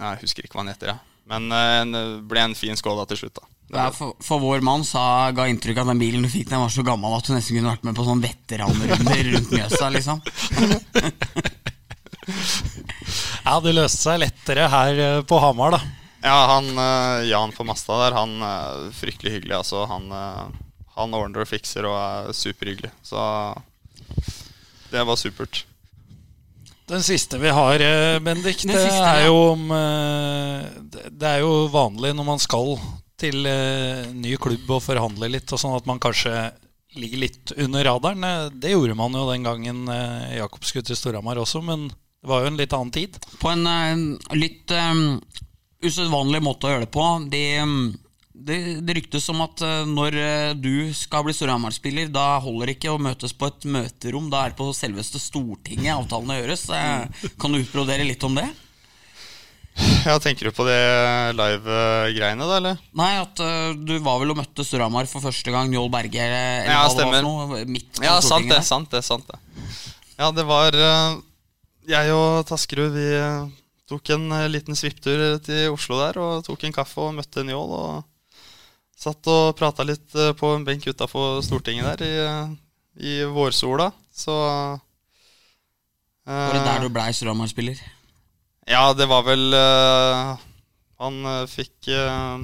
Jeg 0.00 0.22
husker 0.24 0.46
ikke 0.46 0.56
hva 0.58 0.64
den 0.64 0.72
heter, 0.74 0.94
ja. 0.94 0.98
Men 1.28 1.48
det 1.52 1.62
en, 1.78 1.96
ble 2.28 2.40
en 2.48 2.56
fin 2.58 2.76
Skoda 2.78 3.04
til 3.08 3.22
slutt, 3.22 3.38
da. 3.38 3.48
Ja, 3.72 3.86
for, 3.94 4.16
for 4.20 4.42
vår 4.42 4.60
mann 4.64 4.82
sa, 4.84 5.30
ga 5.32 5.46
inntrykk 5.48 5.78
av 5.80 5.86
at 5.86 5.94
den 5.94 6.02
bilen 6.02 6.24
du 6.26 6.28
fikk, 6.28 6.50
den 6.50 6.60
var 6.60 6.72
så 6.72 6.82
gammel 6.84 7.14
at 7.16 7.24
du 7.24 7.32
nesten 7.32 7.56
kunne 7.56 7.70
vært 7.70 7.86
med 7.86 7.96
på 7.96 8.04
sånn 8.04 8.20
veteranrunder 8.20 9.22
rundt 9.32 9.54
Mjøsa. 9.54 9.88
liksom 9.94 10.20
Ja, 13.46 13.54
det 13.64 13.72
løste 13.72 14.02
seg 14.02 14.20
lettere 14.20 14.68
her 14.70 15.00
på 15.28 15.40
Hamar, 15.40 15.78
da. 15.78 15.80
Ja, 16.22 16.36
han 16.52 16.68
Jan 17.26 17.54
på 17.56 17.64
Masta 17.66 17.96
der, 18.04 18.18
han 18.18 18.36
er 18.44 18.84
fryktelig 18.94 19.38
hyggelig. 19.38 19.56
Altså, 19.62 19.86
han, 19.90 20.04
han 20.96 21.14
ordner 21.16 21.44
og 21.44 21.48
fikser 21.50 21.86
og 21.88 21.96
er 21.96 22.32
superhyggelig. 22.36 22.90
Så 23.06 23.20
det 24.92 25.04
var 25.08 25.16
supert. 25.16 25.64
Den 26.92 27.02
siste 27.06 27.38
vi 27.40 27.48
har, 27.48 27.80
eh, 27.80 28.18
Bendik, 28.20 28.64
det 28.68 28.76
siste, 28.76 29.06
er 29.06 29.26
jo 29.26 29.36
om 29.54 29.70
eh, 29.70 30.66
det- 31.08 31.28
er 31.28 31.38
jo 31.40 31.68
vanlig 31.72 32.10
når 32.14 32.24
man 32.26 32.38
skal 32.42 32.74
til 33.16 33.46
eh, 33.46 34.10
ny 34.12 34.36
klubb 34.36 34.68
og 34.68 34.82
forhandle 34.82 35.30
litt, 35.30 35.50
og 35.52 35.58
sånn 35.62 35.76
at 35.76 35.86
man 35.86 36.00
kanskje 36.02 36.52
ligger 36.96 37.18
litt 37.22 37.52
under 37.56 37.84
radaren. 37.84 38.50
Det 38.60 38.74
gjorde 38.74 38.96
man 38.98 39.12
jo 39.16 39.30
den 39.30 39.42
gangen 39.46 39.86
Jakob 40.36 40.60
skulle 40.64 40.84
til 40.84 40.96
Storhamar 40.96 41.36
også, 41.40 41.62
men 41.64 41.86
det 41.88 42.28
var 42.28 42.42
jo 42.42 42.50
en 42.50 42.58
litt 42.58 42.74
annen 42.76 42.92
tid. 42.92 43.16
På 43.40 43.48
en 43.48 44.18
litt 44.36 44.68
um, 44.76 45.22
usedvanlig 45.82 46.42
måte 46.44 46.68
å 46.68 46.74
gjøre 46.74 46.84
det 46.84 46.92
på. 46.92 47.06
Det, 47.32 47.62
um, 47.62 47.94
det, 48.46 48.58
det 48.86 48.96
ryktes 48.98 49.28
om 49.32 49.42
at 49.44 49.62
eh, 49.66 49.84
når 49.88 50.16
eh, 50.18 50.50
du 50.58 50.90
skal 50.96 51.24
bli 51.26 51.34
Storhamar-spiller, 51.36 52.10
da 52.12 52.38
holder 52.42 52.70
det 52.70 52.76
ikke 52.78 52.94
å 52.94 53.00
møtes 53.02 53.34
på 53.36 53.48
et 53.50 53.66
møterom. 53.68 54.28
Da 54.32 54.44
er 54.44 54.52
det 54.52 54.58
på 54.60 54.68
selveste 54.76 55.20
Stortinget 55.22 55.94
avtalene 55.94 56.40
gjøres. 56.40 56.66
Eh, 56.74 57.24
kan 57.40 57.54
du 57.54 57.62
utbrodere 57.62 58.06
litt 58.08 58.24
om 58.26 58.36
det? 58.38 58.48
Ja, 60.04 60.18
Tenker 60.20 60.50
du 60.50 60.52
på 60.52 60.66
det 60.66 60.76
live-greiene, 61.38 62.44
da, 62.44 62.56
eller? 62.58 62.80
Nei, 62.98 63.12
at 63.22 63.40
uh, 63.40 63.72
du 63.72 63.94
var 64.04 64.18
vel 64.20 64.34
og 64.34 64.40
møtte 64.42 64.66
Storhamar 64.68 65.08
for 65.08 65.24
første 65.24 65.54
gang, 65.54 65.70
Njål 65.72 65.88
Berge, 65.94 66.20
eller 66.20 66.68
Ja, 66.68 66.82
hva 66.82 66.90
det 66.92 67.06
var 67.06 67.16
stemmer. 67.16 67.24
noe, 67.24 67.62
midt 67.64 67.88
på 67.96 68.04
Ja, 68.04 68.18
sant 68.20 68.50
det, 68.50 68.60
sant 68.68 68.92
det, 68.92 69.00
sant 69.06 69.30
det. 69.30 69.40
Ja, 70.18 70.28
det 70.36 70.44
var 70.44 70.76
uh, 70.76 71.16
Jeg 71.88 72.12
og 72.12 72.44
Taskerud, 72.50 72.92
vi 72.92 73.08
uh, 73.16 73.48
tok 73.88 74.12
en 74.12 74.28
liten 74.52 74.76
svipptur 74.76 75.38
til 75.46 75.72
Oslo 75.72 76.02
der 76.02 76.20
og 76.20 76.44
tok 76.44 76.68
en 76.68 76.76
kaffe 76.76 77.08
og 77.08 77.16
møtte 77.16 77.44
Njål. 77.46 77.72
Og 77.72 78.11
satt 79.02 79.28
og 79.30 79.56
prata 79.58 79.86
litt 79.86 80.14
eh, 80.14 80.32
på 80.38 80.54
en 80.56 80.66
benk 80.66 80.86
utafor 80.86 81.42
Stortinget 81.44 81.88
der 81.90 82.06
i, 82.06 82.12
eh, 82.22 82.54
i 83.02 83.14
vårsola. 83.26 83.90
Så 84.14 84.32
Var 86.28 86.54
det 86.54 86.62
eh, 86.62 86.68
der 86.68 86.86
du 86.86 86.88
blei 86.94 87.10
Storhamar-spiller? 87.16 87.82
Ja, 88.70 88.92
det 88.94 89.08
var 89.10 89.24
vel 89.26 89.50
uh, 89.58 90.38
Han 91.02 91.16
eh, 91.26 91.46
fikk 91.50 91.88
uh, 91.90 92.38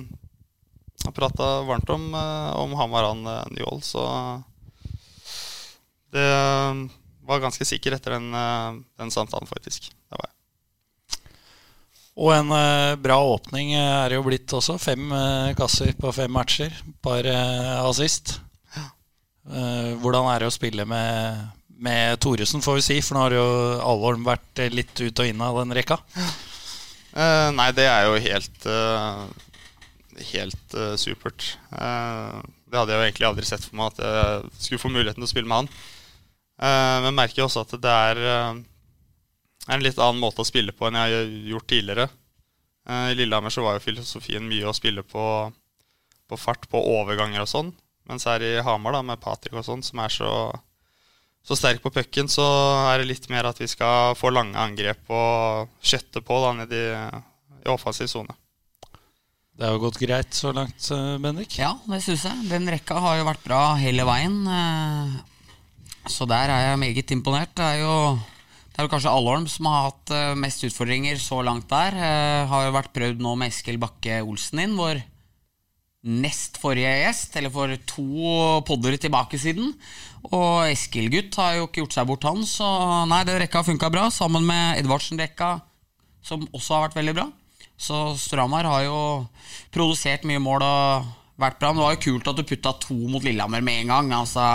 Han 1.05 1.15
prata 1.15 1.61
varmt 1.69 1.93
om, 1.95 2.09
uh, 2.11 2.57
om 2.59 2.75
Hamar, 2.81 3.07
han 3.12 3.23
uh, 3.23 3.45
Njål, 3.55 3.85
så 3.87 4.03
det 6.11 6.25
eh, 6.25 6.75
var 7.29 7.43
ganske 7.43 7.65
sikker 7.69 7.97
etter 7.97 8.17
den, 8.17 8.33
eh, 8.35 8.81
den 9.00 9.11
samtalen, 9.12 9.49
faktisk. 9.49 9.91
Og 12.19 12.33
en 12.35 12.51
eh, 12.51 12.97
bra 12.99 13.19
åpning 13.37 13.73
eh, 13.77 13.95
er 14.03 14.11
det 14.11 14.19
jo 14.19 14.27
blitt 14.27 14.55
også. 14.55 14.75
Fem 14.83 15.07
eh, 15.15 15.55
kasser 15.59 15.95
på 15.99 16.11
fem 16.15 16.33
matcher. 16.35 16.75
Par 17.05 17.27
assist. 17.87 18.41
Hvordan 19.49 20.27
er 20.29 20.43
det 20.43 20.49
å 20.51 20.53
spille 20.53 20.85
med, 20.85 21.39
med 21.81 22.19
Thoresen, 22.21 22.61
får 22.61 22.75
vi 22.77 22.83
si? 22.85 22.97
For 23.01 23.17
nå 23.17 23.23
har 23.23 23.37
jo 23.39 23.47
Alvorm 23.81 24.27
vært 24.27 24.61
litt 24.75 24.93
ut 25.01 25.23
og 25.25 25.31
inn 25.31 25.41
av 25.41 25.57
den 25.63 25.73
rekka. 25.79 25.97
Uh, 27.17 27.49
nei, 27.57 27.71
det 27.73 27.87
er 27.89 28.05
jo 28.05 28.19
helt 28.21 28.67
uh, 28.69 29.23
Helt 30.35 30.77
uh, 30.77 30.93
supert. 31.01 31.47
Det 31.73 32.77
hadde 32.77 32.93
jeg 32.93 33.01
jo 33.01 33.07
egentlig 33.07 33.29
aldri 33.31 33.49
sett 33.49 33.65
for 33.65 33.81
meg, 33.81 33.97
at 33.97 34.05
jeg 34.05 34.67
skulle 34.67 34.83
få 34.83 34.93
muligheten 34.93 35.23
til 35.23 35.31
å 35.31 35.31
spille 35.31 35.49
med 35.49 35.63
han. 35.63 35.71
Men 37.07 37.17
merker 37.17 37.47
også 37.47 37.63
at 37.65 37.73
det 37.81 37.95
er 38.13 38.21
eh, 39.69 39.75
en 39.75 39.85
litt 39.85 39.99
annen 40.01 40.21
måte 40.23 40.41
å 40.43 40.49
spille 40.49 40.73
på 40.73 40.89
enn 40.89 40.97
jeg 40.99 41.15
har 41.19 41.35
gjort 41.53 41.69
tidligere. 41.71 42.09
Eh, 42.89 43.11
I 43.13 43.19
Lillehammer 43.19 43.53
så 43.53 43.63
var 43.63 43.77
jo 43.79 43.85
filosofien 43.85 44.49
mye 44.49 44.67
å 44.71 44.75
spille 44.77 45.03
på, 45.05 45.25
på 46.29 46.37
fart, 46.41 46.69
på 46.73 46.81
overganger 46.81 47.45
og 47.45 47.49
sånn. 47.53 47.75
Mens 48.09 48.25
her 48.25 48.41
i 48.41 48.55
Hamar, 48.65 48.97
da, 48.97 49.03
med 49.05 49.21
Patrick 49.21 49.53
og 49.61 49.67
sånn, 49.67 49.83
som 49.85 50.01
er 50.01 50.09
så, 50.09 50.33
så 51.45 51.57
sterk 51.59 51.83
på 51.85 51.93
pucken, 51.93 52.29
så 52.33 52.45
er 52.89 53.03
det 53.03 53.11
litt 53.11 53.29
mer 53.29 53.45
at 53.51 53.61
vi 53.61 53.69
skal 53.69 54.15
få 54.17 54.31
lange 54.33 54.57
angrep 54.57 55.11
og 55.13 55.69
skjøtte 55.85 56.23
på 56.25 56.39
da, 56.47 56.55
nedi 56.63 56.81
i 56.89 57.69
offensiv 57.69 58.09
sone. 58.09 58.33
Det 59.59 59.67
har 59.67 59.75
jo 59.75 59.83
gått 59.83 59.99
greit 59.99 60.33
så 60.39 60.53
langt, 60.55 60.79
eh, 60.95 61.17
Bendik. 61.19 61.57
Ja, 61.59 61.73
det 61.91 61.99
syns 62.05 62.25
jeg. 62.29 62.45
Den 62.49 62.69
rekka 62.71 63.01
har 63.03 63.17
jo 63.19 63.25
vært 63.27 63.43
bra 63.45 63.63
hele 63.77 64.05
veien. 64.07 64.37
eh, 64.47 65.17
Så 66.09 66.25
der 66.31 66.49
er 66.55 66.63
jeg 66.71 66.79
meget 66.81 67.11
imponert. 67.13 67.51
Det 67.59 67.65
er 67.67 67.81
jo, 67.83 67.97
det 68.79 68.85
er 68.85 68.87
jo 68.87 68.93
kanskje 68.93 69.11
Allholm 69.11 69.47
som 69.51 69.67
har 69.67 69.89
hatt 69.89 70.11
eh, 70.15 70.37
mest 70.39 70.63
utfordringer 70.63 71.19
så 71.19 71.41
langt 71.43 71.65
der. 71.67 71.97
Eh, 71.99 72.45
Har 72.47 72.69
jo 72.69 72.75
vært 72.77 72.93
prøvd 72.95 73.25
nå 73.25 73.33
med 73.35 73.51
Eskil 73.51 73.75
Bakke 73.83 74.21
Olsen 74.23 74.61
inn, 74.63 74.77
vår 74.79 75.01
nest 76.07 76.61
forrige 76.63 76.93
gjest, 77.01 77.35
eller 77.41 77.51
for 77.51 77.75
to 77.91 78.29
podder 78.69 78.95
tilbake 79.03 79.35
siden. 79.43 79.73
Og 80.31 80.69
Eskil-gutt 80.71 81.35
har 81.43 81.57
jo 81.57 81.67
ikke 81.67 81.83
gjort 81.83 81.99
seg 81.99 82.07
bort, 82.07 82.29
han. 82.31 82.47
Så 82.47 82.71
nei, 83.11 83.25
den 83.27 83.43
rekka 83.43 83.65
funka 83.67 83.91
bra, 83.91 84.07
sammen 84.15 84.47
med 84.47 84.79
Edvardsen-rekka, 84.85 85.57
som 86.23 86.47
også 86.53 86.77
har 86.77 86.87
vært 86.87 87.01
veldig 87.01 87.19
bra. 87.19 87.27
Så 87.75 88.13
Storhamar 88.15 88.71
har 88.71 88.87
jo 88.87 89.01
produsert 89.75 90.23
mye 90.23 90.39
mål 90.39 90.63
og 90.69 91.11
vært 91.35 91.59
bra. 91.59 91.75
Det 91.75 91.83
var 91.83 91.99
jo 91.99 92.05
kult 92.07 92.31
at 92.31 92.39
du 92.39 92.47
putta 92.47 92.79
to 92.87 92.95
mot 93.11 93.27
Lillehammer 93.27 93.59
med 93.59 93.83
en 93.89 93.97
gang. 93.97 94.15
Altså, 94.23 94.47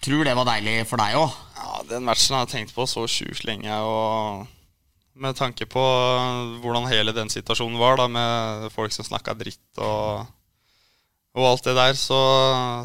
tror 0.00 0.24
det 0.24 0.40
var 0.40 0.56
deilig 0.56 0.86
for 0.88 1.04
deg 1.04 1.20
òg. 1.20 1.42
Ja, 1.66 1.82
Den 1.88 2.06
matchen 2.06 2.36
har 2.36 2.44
jeg 2.46 2.52
tenkt 2.52 2.76
på 2.76 2.86
så 2.86 3.06
sjukt 3.10 3.42
lenge. 3.46 3.74
Og 3.82 4.46
med 5.18 5.36
tanke 5.38 5.66
på 5.66 5.82
hvordan 6.62 6.86
hele 6.90 7.14
den 7.16 7.30
situasjonen 7.32 7.78
var, 7.80 7.98
da, 7.98 8.06
med 8.12 8.70
folk 8.74 8.94
som 8.94 9.06
snakka 9.06 9.34
dritt 9.38 9.80
og, 9.82 10.26
og 11.36 11.50
alt 11.50 11.66
det 11.66 11.76
der, 11.78 11.94
så, 11.98 12.20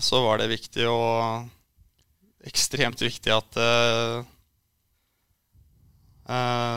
så 0.01 0.23
var 0.25 0.41
det 0.41 0.49
viktig 0.53 0.87
og 0.89 1.49
ekstremt 2.47 3.03
viktig 3.03 3.29
at 3.35 3.57
uh, 3.61 4.23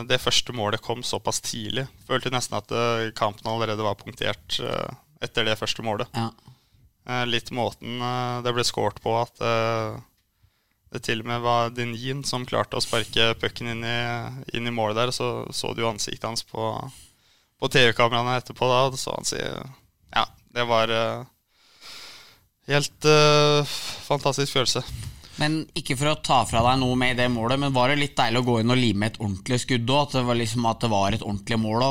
det 0.05 0.19
første 0.21 0.53
målet 0.53 0.83
kom 0.85 1.05
såpass 1.07 1.39
tidlig. 1.47 1.87
Følte 2.09 2.33
nesten 2.35 2.59
at 2.59 2.75
uh, 2.75 3.09
kampen 3.17 3.49
allerede 3.49 3.87
var 3.87 3.97
punktert 3.97 4.59
etter 5.25 5.47
det 5.47 5.57
første 5.57 5.87
målet. 5.87 6.11
Ja. 6.13 6.29
Litt 7.29 7.51
måten 7.53 8.01
det 8.45 8.53
ble 8.57 8.65
skåret 8.65 8.99
på, 9.05 9.13
at 9.21 9.41
det 10.95 11.03
til 11.05 11.25
og 11.25 11.29
med 11.29 11.43
var 11.43 11.73
Denin 11.75 12.23
som 12.27 12.47
klarte 12.47 12.79
å 12.79 12.83
sparke 12.85 13.33
pucken 13.41 13.73
inn 13.73 13.85
i, 13.87 13.99
inn 14.55 14.71
i 14.71 14.75
målet 14.75 15.01
der. 15.01 15.15
Så 15.15 15.49
så 15.55 15.75
du 15.75 15.85
ansiktet 15.89 16.27
hans 16.29 16.47
på, 16.47 16.71
på 17.61 17.71
TV-kameraene 17.75 18.39
etterpå. 18.39 18.69
da, 18.71 18.85
og 18.89 19.01
så 19.01 19.17
han 19.17 19.29
sier 19.29 19.65
Ja, 20.15 20.29
det 20.55 20.69
var 20.71 20.93
uh, 20.95 21.27
helt 22.71 23.11
uh, 23.11 23.75
fantastisk 24.07 24.55
følelse. 24.55 24.85
Men 25.43 25.65
ikke 25.75 25.97
for 25.99 26.13
å 26.13 26.19
ta 26.23 26.37
fra 26.47 26.63
deg 26.63 26.79
noe 26.79 26.95
med 26.99 27.19
det 27.19 27.27
målet, 27.33 27.59
men 27.59 27.75
var 27.75 27.91
det 27.91 27.99
litt 27.99 28.15
deilig 28.15 28.45
å 28.45 28.47
gå 28.47 28.61
inn 28.63 28.71
og 28.71 28.79
lime 28.79 29.11
et 29.11 29.19
ordentlig 29.19 29.59
skudd 29.65 29.91
òg? 29.91 30.05
At, 30.05 30.15
det 30.15 30.27
var 30.29 30.39
liksom, 30.39 30.69
at 30.71 30.85
det 30.85 30.91
var 30.93 31.17
et 31.17 31.25
ordentlig 31.27 31.59
mål? 31.59 31.87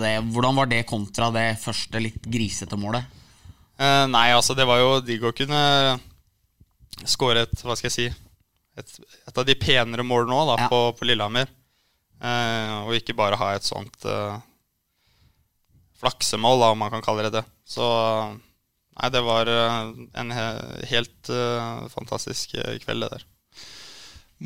Det, 0.00 0.12
hvordan 0.32 0.60
var 0.62 0.70
det 0.70 0.86
kontra 0.88 1.28
det 1.34 1.48
første 1.60 2.00
litt 2.00 2.24
grisete 2.24 2.78
målet? 2.80 3.04
Eh, 3.76 4.04
nei, 4.08 4.30
altså 4.32 4.56
det 4.56 4.64
var 4.64 4.80
jo 4.80 4.94
digg 5.04 5.26
å 5.28 5.34
kunne 5.36 5.60
skåre 7.04 7.44
et 7.44 7.60
Hva 7.60 7.76
skal 7.76 7.90
jeg 7.90 7.96
si 7.96 8.06
et, 8.76 8.98
et, 9.26 9.36
av 9.36 9.44
de 9.46 9.56
penere 9.58 10.04
målene 10.06 10.34
nå 10.34 10.42
da, 10.50 10.58
ja. 10.64 10.68
på, 10.72 10.80
på, 10.98 11.08
Lillehammer. 11.08 11.52
Eh, 12.16 12.74
og 12.84 12.96
ikke 12.96 13.16
bare 13.16 13.38
ha 13.40 13.52
et 13.56 13.66
sånt 13.66 14.04
eh, 14.08 14.36
flaksemål, 16.00 16.60
da, 16.62 16.72
om 16.74 16.84
man 16.84 16.92
kan 16.92 17.04
kalle 17.04 17.26
det 17.26 17.38
det. 17.38 17.46
Så 17.66 17.86
nei, 18.96 19.10
det 19.12 19.24
var 19.24 19.48
en 19.50 20.30
he 20.32 20.44
helt 20.92 21.32
fantastisk 21.92 22.54
kveld, 22.84 23.04
det 23.04 23.16
der. 23.16 23.26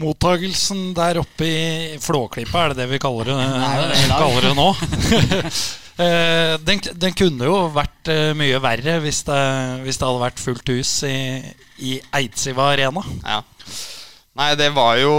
Mottagelsen 0.01 0.93
der 0.95 1.19
oppe 1.19 1.47
i 1.47 1.63
Flåklypa, 2.03 2.63
er 2.63 2.73
det 2.73 2.85
det 2.85 2.91
vi 2.93 3.01
kaller 3.03 3.27
det, 3.27 3.37
Nei, 3.37 3.71
det 3.91 4.05
kaller 4.15 4.47
det 4.47 4.53
nå? 4.55 4.69
den, 6.69 6.83
den, 7.03 7.17
kunne 7.19 7.49
jo 7.51 7.57
vært 7.75 8.11
mye 8.39 8.61
verre 8.63 9.01
hvis 9.03 9.25
det, 9.27 9.41
hvis 9.83 9.99
det 9.99 10.07
hadde 10.07 10.23
vært 10.23 10.43
fullt 10.43 10.71
hus 10.71 10.93
i, 11.11 11.19
i 11.83 11.97
Eidsiva 12.21 12.71
Arena. 12.71 13.03
Ja. 13.27 13.43
Nei, 14.41 14.55
det 14.57 14.71
var 14.73 14.97
jo 14.97 15.13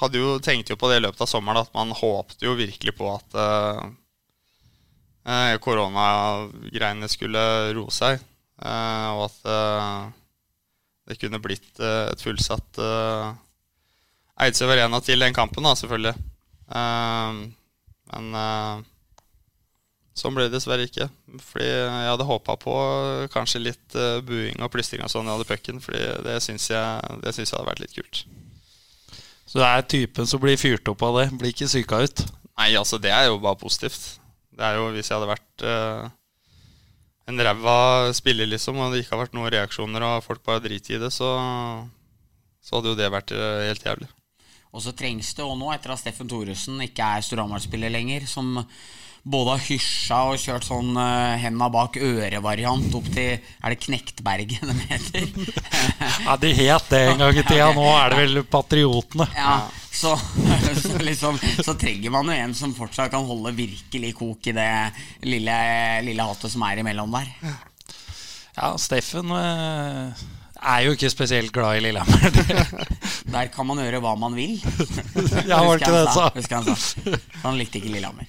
Hadde 0.00 0.20
jo 0.20 0.38
tenkt 0.42 0.70
jo 0.72 0.76
på 0.80 0.88
det 0.88 0.96
i 0.98 1.02
løpet 1.04 1.20
av 1.20 1.28
sommeren 1.28 1.60
at 1.60 1.74
man 1.76 1.92
håpte 1.94 2.46
jo 2.46 2.56
virkelig 2.58 2.94
på 2.96 3.06
at 3.12 3.36
uh, 3.38 3.84
koronagreiene 5.62 7.06
skulle 7.12 7.42
roe 7.76 7.92
seg. 7.94 8.18
Uh, 8.58 9.08
og 9.14 9.20
at 9.28 9.38
uh, 9.46 10.08
det 11.06 11.20
kunne 11.20 11.38
blitt 11.44 11.78
et 11.82 12.24
fullsatt 12.24 12.80
Eidsiv 14.42 14.72
Arena 14.74 14.98
til 15.04 15.22
den 15.22 15.34
kampen, 15.36 15.62
da, 15.66 15.76
selvfølgelig. 15.78 16.14
men 16.72 18.26
Sånn 20.18 20.34
ble 20.34 20.46
det 20.46 20.54
dessverre 20.56 20.86
ikke. 20.88 21.08
Fordi 21.40 21.68
jeg 21.68 22.10
hadde 22.10 22.28
håpa 22.28 22.56
på 22.60 22.76
kanskje 23.32 23.62
litt 23.62 23.96
uh, 23.96 24.20
buing 24.26 24.60
og 24.60 24.72
plystring 24.74 25.04
og 25.06 25.12
sånn 25.12 25.28
jeg 25.28 25.38
hadde 25.38 25.48
pucken. 25.48 25.82
Fordi 25.84 26.02
det 26.26 26.38
syns 26.44 26.68
jeg, 26.72 27.18
det 27.24 27.34
synes 27.36 27.52
jeg 27.52 27.58
hadde 27.58 27.70
vært 27.70 27.84
litt 27.84 27.96
kult. 27.96 28.24
Så 29.48 29.60
det 29.60 29.68
er 29.68 29.90
typen 29.94 30.28
som 30.28 30.40
blir 30.42 30.60
fyrt 30.60 30.88
opp 30.88 31.04
av 31.04 31.20
det? 31.20 31.26
Blir 31.40 31.52
ikke 31.52 31.68
psyka 31.68 32.02
ut? 32.04 32.24
Nei, 32.60 32.72
altså 32.78 32.98
det 33.00 33.12
er 33.12 33.28
jo 33.28 33.40
bare 33.42 33.60
positivt. 33.60 34.16
Det 34.52 34.64
er 34.64 34.78
jo 34.78 34.90
hvis 34.94 35.08
jeg 35.08 35.16
hadde 35.16 35.32
vært 35.32 35.64
uh, 35.64 36.08
en 37.30 37.44
ræva 37.46 37.76
spiller, 38.16 38.48
liksom, 38.50 38.80
og 38.80 38.92
det 38.92 39.02
ikke 39.02 39.16
har 39.16 39.24
vært 39.26 39.36
noen 39.36 39.52
reaksjoner, 39.52 40.04
og 40.08 40.24
folk 40.24 40.42
bare 40.46 40.62
driter 40.64 40.96
i 40.96 41.02
det, 41.02 41.12
så, 41.14 41.30
så 42.64 42.78
hadde 42.78 42.92
jo 42.92 42.98
det 42.98 43.12
vært 43.12 43.32
uh, 43.36 43.62
helt 43.68 43.86
jævlig. 43.86 44.08
Og 44.72 44.80
så 44.84 44.94
trengs 44.96 45.34
det 45.36 45.44
òg 45.44 45.54
nå, 45.60 45.68
etter 45.74 45.92
at 45.92 46.00
Steffen 46.00 46.28
Thoresen 46.28 46.80
ikke 46.84 47.04
er 47.04 47.24
Storhamar-spiller 47.24 47.92
lenger, 47.92 48.24
som 48.28 48.54
både 49.22 49.54
har 49.54 49.62
hysja 49.68 50.18
og 50.32 50.40
kjørt 50.42 50.66
sånn 50.66 50.96
uh, 50.98 51.38
henda 51.38 51.68
bak 51.72 51.96
øret-variant 52.02 52.96
opp 52.98 53.06
til 53.14 53.36
Er 53.38 53.70
det 53.70 53.78
Knektberget 53.84 54.64
det 54.66 54.76
heter? 54.90 55.28
ja, 56.26 56.36
de 56.42 56.50
het 56.58 56.90
det 56.90 57.02
en 57.12 57.22
gang 57.22 57.38
i 57.38 57.46
tida. 57.46 57.70
Nå 57.76 57.86
er 57.94 58.10
det 58.10 58.20
vel 58.22 58.42
Patriotene. 58.50 59.28
Ja, 59.38 59.54
så, 59.92 60.16
så, 60.82 60.98
liksom, 60.98 61.38
så 61.62 61.76
trenger 61.78 62.14
man 62.14 62.32
jo 62.32 62.38
en 62.48 62.56
som 62.58 62.74
fortsatt 62.74 63.12
kan 63.14 63.26
holde 63.28 63.54
virkelig 63.56 64.14
kok 64.18 64.50
i 64.50 64.56
det 64.58 64.70
lille, 65.28 65.58
lille 66.08 66.28
hatet 66.28 66.52
som 66.52 66.66
er 66.66 66.82
imellom 66.82 67.14
der. 67.14 67.30
Ja, 68.56 68.74
Steffen 68.80 69.30
uh, 69.32 70.24
er 70.62 70.84
jo 70.86 70.94
ikke 70.96 71.10
spesielt 71.10 71.52
glad 71.54 71.78
i 71.78 71.86
Lillehammer. 71.86 72.82
Der 73.32 73.48
kan 73.54 73.66
man 73.66 73.80
gjøre 73.80 74.02
hva 74.02 74.12
man 74.18 74.34
vil. 74.36 74.58
Ja, 75.48 75.62
var 75.64 75.80
ikke 75.80 75.94
det 75.94 76.02
sa. 76.14 76.28
Husker 76.34 76.60
han 76.60 76.76
sa. 76.76 77.16
Han 77.46 77.58
likte 77.58 77.80
ikke 77.80 77.94
Lillehammer. 77.94 78.28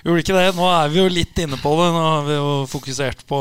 Gjorde 0.00 0.22
ikke 0.22 0.36
det. 0.36 0.52
Nå 0.56 0.64
er 0.72 0.88
vi 0.88 1.00
jo 1.02 1.10
litt 1.12 1.40
inne 1.42 1.58
på 1.60 1.74
det. 1.76 1.88
Nå 1.92 2.04
har 2.06 2.22
vi 2.24 2.36
jo 2.38 2.52
fokusert 2.70 3.26
på, 3.28 3.40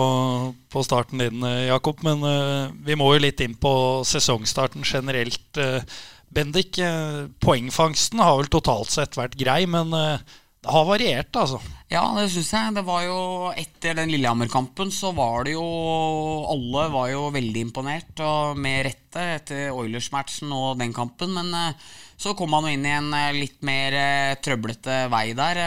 på 0.72 0.84
starten 0.84 1.22
din, 1.24 1.44
eh, 1.48 1.70
Jakob. 1.70 2.02
Men 2.04 2.26
uh, 2.26 2.74
vi 2.84 2.98
må 3.00 3.14
jo 3.16 3.24
litt 3.24 3.40
inn 3.46 3.56
på 3.56 3.72
sesongstarten 4.08 4.84
generelt. 4.84 5.48
Uh, 5.56 5.80
Bendik, 6.36 6.76
uh, 6.84 7.32
poengfangsten 7.42 8.20
har 8.20 8.36
vel 8.42 8.52
totalt 8.52 8.92
sett 8.92 9.16
vært 9.18 9.38
grei, 9.40 9.64
men 9.72 9.96
det 9.96 10.68
har 10.68 10.84
variert, 10.90 11.32
altså. 11.40 11.62
Ja, 11.90 12.04
det 12.18 12.28
syns 12.34 12.52
jeg. 12.52 12.76
Det 12.76 12.84
var 12.86 13.06
jo 13.08 13.22
Etter 13.56 13.96
den 13.98 14.12
Lillehammer-kampen 14.12 14.92
så 14.92 15.14
var 15.16 15.48
det 15.48 15.56
jo 15.56 15.64
Alle 16.52 16.84
var 16.92 17.08
jo 17.14 17.24
veldig 17.34 17.64
imponert, 17.70 18.12
og 18.20 18.60
med 18.60 18.84
rette, 18.90 19.24
etter 19.40 19.72
Oilers-matchen 19.72 20.52
og 20.52 20.76
den 20.84 20.92
kampen. 20.94 21.32
Men 21.40 21.56
så 22.20 22.36
kom 22.36 22.52
man 22.52 22.68
jo 22.68 22.76
inn 22.76 22.86
i 22.86 22.94
en 23.00 23.10
litt 23.40 23.64
mer 23.64 23.96
trøblete 24.44 25.06
vei 25.16 25.32
der. 25.40 25.64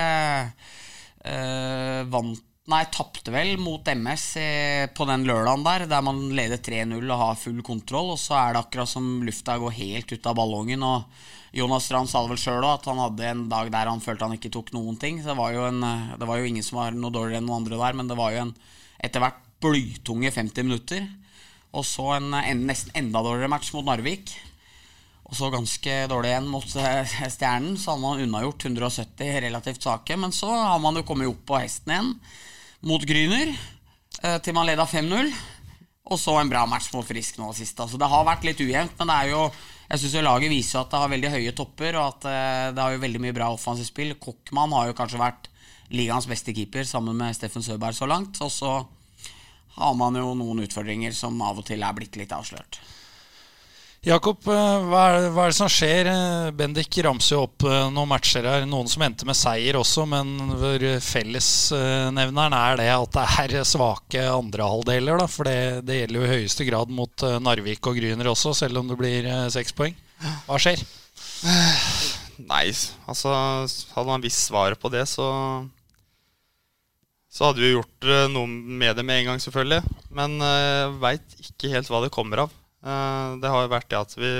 Uh, 1.22 2.02
vant 2.10 2.40
Nei, 2.70 2.84
tapte 2.94 3.32
vel 3.34 3.56
mot 3.58 3.88
MS 3.90 4.24
eh, 4.38 4.84
på 4.94 5.02
den 5.08 5.24
lørdagen 5.26 5.64
der, 5.66 5.82
der 5.90 6.02
man 6.06 6.20
leder 6.30 6.60
3-0 6.62 6.94
og 7.00 7.18
har 7.18 7.40
full 7.40 7.58
kontroll. 7.66 8.12
Og 8.14 8.20
så 8.22 8.36
er 8.38 8.54
det 8.54 8.60
akkurat 8.60 8.90
som 8.90 9.16
lufta 9.26 9.56
går 9.58 9.74
helt 9.80 10.12
ut 10.14 10.28
av 10.30 10.36
ballongen. 10.38 10.84
Og 10.86 11.58
Jonas 11.58 11.88
Strand 11.88 12.10
sa 12.12 12.22
vel 12.22 12.38
sjøl 12.38 12.62
at 12.68 12.86
han 12.86 13.02
hadde 13.02 13.26
en 13.26 13.42
dag 13.50 13.72
der 13.74 13.90
han 13.90 14.04
følte 14.04 14.28
han 14.28 14.38
ikke 14.38 14.52
tok 14.54 14.70
noen 14.76 14.94
ting. 14.94 15.18
Så 15.18 15.32
det 15.32 15.38
var 15.40 15.50
jo, 15.56 15.66
en, 15.66 15.82
eh, 15.88 16.14
det 16.22 16.28
var 16.30 16.38
jo 16.38 16.52
ingen 16.52 16.62
som 16.62 16.78
var 16.78 16.94
noe 16.94 17.10
dårligere 17.10 17.42
enn 17.42 17.50
noen 17.50 17.64
andre 17.64 17.82
der, 17.82 17.98
men 17.98 18.12
det 18.12 18.20
var 18.22 18.36
jo 18.36 18.44
en 18.44 18.54
etter 19.02 19.26
hvert 19.26 19.42
blytunge 19.62 20.30
50 20.30 20.68
minutter. 20.70 21.10
Og 21.74 21.82
så 21.88 22.12
en, 22.20 22.30
en 22.38 22.66
nesten 22.70 22.94
enda 23.02 23.24
dårligere 23.26 23.50
match 23.50 23.74
mot 23.74 23.90
Narvik. 23.90 24.36
Og 25.32 25.38
så 25.38 25.48
ganske 25.48 25.92
dårlig 26.12 26.28
igjen 26.28 26.48
mot 26.52 26.74
eh, 26.76 27.12
Stjernen. 27.32 27.78
Så 27.80 27.94
hadde 27.94 28.04
man 28.04 28.20
unnagjort 28.20 28.66
170 28.68 29.38
relativt 29.46 29.80
svake. 29.80 30.18
Men 30.20 30.34
så 30.36 30.50
har 30.52 30.80
man 30.84 31.00
jo 31.00 31.06
kommet 31.08 31.30
opp 31.30 31.46
på 31.48 31.60
hesten 31.62 31.94
igjen 31.94 32.10
mot 32.84 33.06
Gryner. 33.08 33.54
Eh, 34.20 34.36
til 34.44 34.52
man 34.52 34.68
leda 34.68 34.84
5-0. 34.84 35.32
Og 36.12 36.20
så 36.20 36.34
en 36.36 36.52
bra 36.52 36.66
match 36.68 36.90
mot 36.92 37.06
Frisk 37.08 37.40
nå 37.40 37.48
sist. 37.56 37.80
Altså, 37.80 37.96
det 37.96 38.10
har 38.12 38.28
vært 38.28 38.44
litt 38.44 38.60
ujevnt, 38.60 38.98
men 39.00 39.08
det 39.08 39.16
er 39.22 39.32
jo 39.32 39.46
jeg 39.92 40.00
syns 40.00 40.22
laget 40.24 40.52
viser 40.52 40.80
at 40.80 40.92
det 40.92 41.00
har 41.02 41.10
veldig 41.12 41.30
høye 41.34 41.52
topper, 41.56 41.96
og 42.00 42.06
at 42.14 42.26
eh, 42.28 42.68
det 42.72 42.80
har 42.80 42.94
jo 42.94 43.02
veldig 43.02 43.20
mye 43.24 43.36
bra 43.36 43.50
offensivt 43.52 43.90
spill. 43.90 44.14
Kokkmann 44.20 44.72
har 44.76 44.88
jo 44.88 44.96
kanskje 44.96 45.20
vært 45.20 45.48
ligaens 45.92 46.28
beste 46.28 46.52
keeper 46.56 46.84
sammen 46.88 47.16
med 47.16 47.36
Steffen 47.36 47.64
Søberg 47.64 47.96
så 47.96 48.08
langt. 48.08 48.40
Og 48.44 48.52
så 48.52 48.72
har 49.76 49.94
man 49.96 50.16
jo 50.16 50.32
noen 50.36 50.64
utfordringer 50.64 51.16
som 51.16 51.40
av 51.44 51.60
og 51.60 51.68
til 51.68 51.84
er 51.84 51.96
blitt 51.96 52.16
litt 52.20 52.32
avslørt. 52.32 52.80
Jakob, 54.02 54.40
eh, 54.50 54.84
hva 54.90 55.00
er, 55.14 55.24
hva 55.30 55.44
er, 55.44 55.52
det 55.52 55.54
som 55.54 55.68
skjer? 55.70 56.08
Eh, 56.10 56.48
Bendik 56.58 56.96
ramser 57.06 57.36
jo 57.36 57.44
opp 57.44 57.62
eh, 57.70 57.84
noen 57.94 58.08
matcher 58.10 58.42
her. 58.50 58.64
Noen 58.66 58.88
som 58.90 59.04
endte 59.06 59.28
med 59.28 59.36
seier 59.38 59.76
også, 59.78 60.08
men 60.10 60.32
fellesnevneren 61.06 62.56
er 62.58 62.80
det 62.80 62.88
at 62.90 63.14
det 63.14 63.26
er 63.60 63.68
svake 63.68 64.24
andrehalvdeler. 64.26 65.22
For 65.30 65.46
det, 65.46 65.84
det, 65.86 66.00
gjelder 66.00 66.18
jo 66.18 66.24
i 66.26 66.32
høyeste 66.32 66.66
grad 66.66 66.90
mot 66.90 67.24
Narvik 67.46 67.86
og 67.86 68.00
Gryner 68.00 68.32
også, 68.32 68.56
selv 68.58 68.80
om 68.80 68.90
det 68.90 68.96
blir 68.98 69.28
seks 69.54 69.70
poeng. 69.78 69.94
Hva 70.48 70.58
skjer? 70.58 70.82
Nei, 72.52 72.64
altså 73.06 73.36
hadde 73.36 74.08
man 74.08 74.24
visst 74.24 74.48
svaret 74.48 74.82
på 74.82 74.90
det, 74.90 75.04
så 75.12 75.28
så 77.32 77.46
hadde 77.48 77.62
vi 77.62 77.70
gjort 77.70 78.10
noe 78.34 78.50
med 78.50 78.98
det 78.98 79.06
med 79.06 79.22
en 79.22 79.30
gang, 79.30 79.38
selvfølgelig. 79.40 79.94
Men 80.12 80.34
jeg 80.42 80.90
uh, 80.90 80.98
veit 81.00 81.38
ikke 81.46 81.70
helt 81.72 81.88
hva 81.88 82.02
det 82.04 82.10
kommer 82.12 82.42
av. 82.42 82.58
Eh, 82.82 83.28
det 83.38 83.50
har 83.50 83.64
jo 83.64 83.70
vært 83.70 83.90
det 83.92 83.98
at 84.00 84.14
vi 84.18 84.32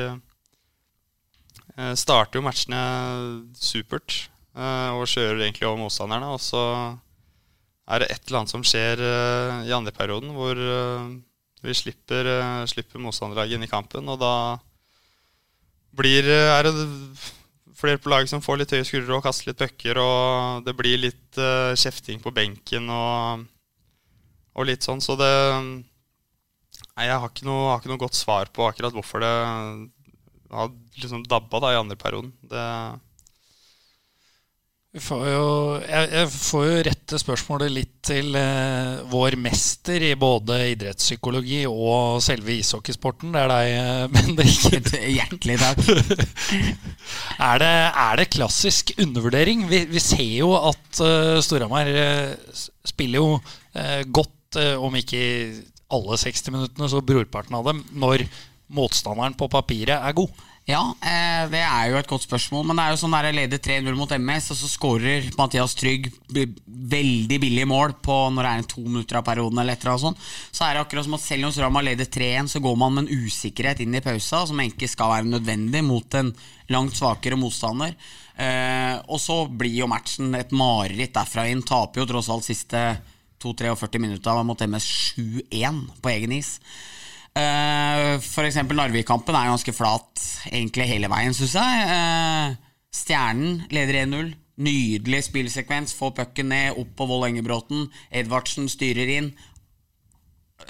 eh, 1.79 1.95
starter 1.99 2.41
jo 2.41 2.45
matchene 2.47 2.83
supert 3.55 4.17
eh, 4.57 4.91
og 4.97 5.07
kjører 5.11 5.45
egentlig 5.45 5.69
over 5.69 5.85
motstanderne. 5.85 6.33
Og 6.35 6.43
så 6.43 6.63
er 7.93 8.03
det 8.03 8.11
et 8.11 8.27
eller 8.27 8.43
annet 8.43 8.55
som 8.55 8.65
skjer 8.67 9.03
i 9.67 9.73
andre 9.75 9.93
perioden 9.95 10.31
hvor 10.37 10.59
vi 11.63 11.75
slipper, 11.77 12.29
slipper 12.71 13.03
motstanderlaget 13.03 13.59
inn 13.59 13.67
i 13.67 13.71
kampen. 13.71 14.07
Og 14.09 14.21
da 14.23 14.35
blir, 15.99 16.25
er 16.31 16.63
det 16.65 16.73
flere 17.77 18.01
på 18.01 18.11
laget 18.11 18.31
som 18.31 18.43
får 18.43 18.63
litt 18.63 18.73
høye 18.73 18.87
skuldre 18.87 19.19
og 19.19 19.27
kaster 19.27 19.51
litt 19.51 19.61
pucker. 19.61 19.99
Og 19.99 20.63
det 20.67 20.77
blir 20.79 21.03
litt 21.03 21.43
kjefting 21.83 22.23
på 22.23 22.33
benken 22.35 22.87
og, 22.95 23.45
og 24.55 24.71
litt 24.71 24.87
sånn. 24.87 25.03
Så 25.05 25.19
det 25.21 25.33
Nei, 26.93 27.09
jeg 27.09 27.21
har 27.23 27.31
ikke, 27.31 27.47
noe, 27.49 27.71
har 27.71 27.81
ikke, 27.81 27.93
noe, 27.93 28.03
godt 28.03 28.19
svar 28.19 28.51
på 28.53 28.67
akkurat 28.69 28.93
hvorfor 28.93 29.25
det 29.25 29.33
har 30.53 30.73
liksom 31.01 31.25
dabba 31.25 31.63
da 31.65 31.73
i 31.73 31.81
andre 31.81 31.97
perioden. 31.97 32.35
Det 34.93 35.01
får 35.01 35.23
jo, 35.25 35.45
jeg, 35.81 36.09
jeg, 36.13 36.29
får 36.37 36.65
jo 36.67 36.81
rette 36.85 37.19
spørsmålet 37.23 37.71
litt 37.73 37.95
til 38.05 38.35
eh, 38.37 38.99
vår 39.09 39.39
mester 39.41 40.05
i 40.05 40.11
både 40.21 40.59
idrettspsykologi 40.75 41.63
og 41.71 42.19
selve 42.21 42.59
ishockeysporten. 42.59 43.33
Det 43.33 43.41
er 43.41 43.49
deg, 43.55 43.71
eh, 43.79 44.03
Bendik. 44.13 44.67
Hjertelig 45.17 45.57
takk. 45.63 45.81
Er 47.43 47.59
det, 47.59 47.71
er 47.99 48.21
det 48.21 48.29
klassisk 48.33 48.93
undervurdering? 49.01 49.65
Vi, 49.71 49.81
vi 49.91 50.01
ser 50.01 50.23
jo 50.23 50.53
at 50.55 51.01
uh, 51.03 51.41
Storhamar 51.43 51.89
uh, 51.91 52.61
spiller 52.87 53.19
jo 53.19 53.41
uh, 53.41 54.03
godt, 54.07 54.39
om 54.85 54.93
ikke 55.01 55.19
i 55.19 55.33
alle 55.93 56.19
60 56.21 56.55
minuttene, 56.55 56.89
så 56.91 57.03
brorparten 57.05 57.59
av 57.59 57.69
dem, 57.71 57.85
når 57.93 58.25
motstanderen 58.73 59.37
på 59.37 59.51
papiret 59.53 59.99
er 59.99 60.17
god. 60.17 60.33
Ja, 60.63 60.93
eh, 61.03 61.49
det 61.51 61.59
er 61.59 61.89
jo 61.91 61.97
et 61.99 62.07
godt 62.07 62.23
spørsmål. 62.23 62.69
Men 62.69 62.79
det 62.79 62.85
er 62.85 62.93
jo 62.95 63.01
sånn 63.01 63.15
der 63.17 63.35
leder 63.35 63.59
3-0 63.59 63.97
mot 63.99 64.13
MS, 64.15 64.53
og 64.55 64.61
så 64.61 64.71
skårer 64.71 65.27
Mathias 65.35 65.75
Trygg 65.75 66.07
veldig 66.31 67.39
billig 67.43 67.67
mål 67.67 67.97
på 68.05 68.15
når 68.31 68.47
det 68.47 68.53
er 68.53 68.63
en 68.63 68.71
to 68.71 68.85
minutter 68.85 69.19
av 69.19 69.27
perioden. 69.27 69.59
eller 69.59 69.75
et 69.75 69.83
eller 69.83 69.99
annet. 69.99 70.31
Så 70.55 70.65
er 70.65 70.75
det 70.75 70.85
akkurat 70.85 71.09
som 71.09 71.19
at 71.19 71.25
selv 71.25 71.49
om 71.49 71.55
Strama 71.57 71.83
leder 71.83 72.07
3-1, 72.07 72.53
så 72.55 72.63
går 72.63 72.77
man 72.79 72.95
med 72.95 73.05
en 73.05 73.27
usikkerhet 73.27 73.83
inn 73.83 73.95
i 73.99 74.05
pausa 74.05 74.47
som 74.47 74.61
egentlig 74.61 74.93
skal 74.93 75.11
være 75.11 75.33
nødvendig 75.35 75.83
mot 75.85 76.15
en 76.15 76.33
langt 76.71 76.95
svakere 76.95 77.37
motstander. 77.37 77.97
Eh, 78.39 78.97
og 79.11 79.19
så 79.21 79.43
blir 79.51 79.83
jo 79.83 79.91
matchen 79.91 80.31
et 80.39 80.55
mareritt 80.55 81.15
derfra 81.19 81.49
inn. 81.51 81.67
Taper 81.67 82.05
jo 82.05 82.07
tross 82.07 82.31
alt 82.31 82.47
siste 82.47 82.87
2-43 83.43 84.03
minutter 84.03 84.43
mot 84.47 84.67
MS 84.67 84.89
7-1 85.19 85.85
på 86.03 86.13
egen 86.15 86.35
is. 86.39 86.57
Uh, 87.33 88.21
for 88.21 88.45
eksempel 88.45 88.77
Narvik-kampen 88.77 89.37
er 89.37 89.49
ganske 89.49 89.73
flat 89.73 90.21
egentlig 90.51 90.89
hele 90.91 91.09
veien, 91.13 91.35
syns 91.37 91.57
jeg. 91.57 91.87
Eh, 91.97 92.57
Stjernen 92.93 93.63
leder 93.73 94.03
1-0. 94.05 94.35
Nydelig 94.63 95.23
spillsekvens. 95.31 95.95
Får 95.97 96.13
pucken 96.19 96.51
ned, 96.53 96.77
opp 96.77 96.93
på 96.99 97.07
Vold 97.09 97.31
Engebråten. 97.31 97.87
Edvardsen 98.13 98.69
styrer 98.69 99.15
inn. 99.17 99.33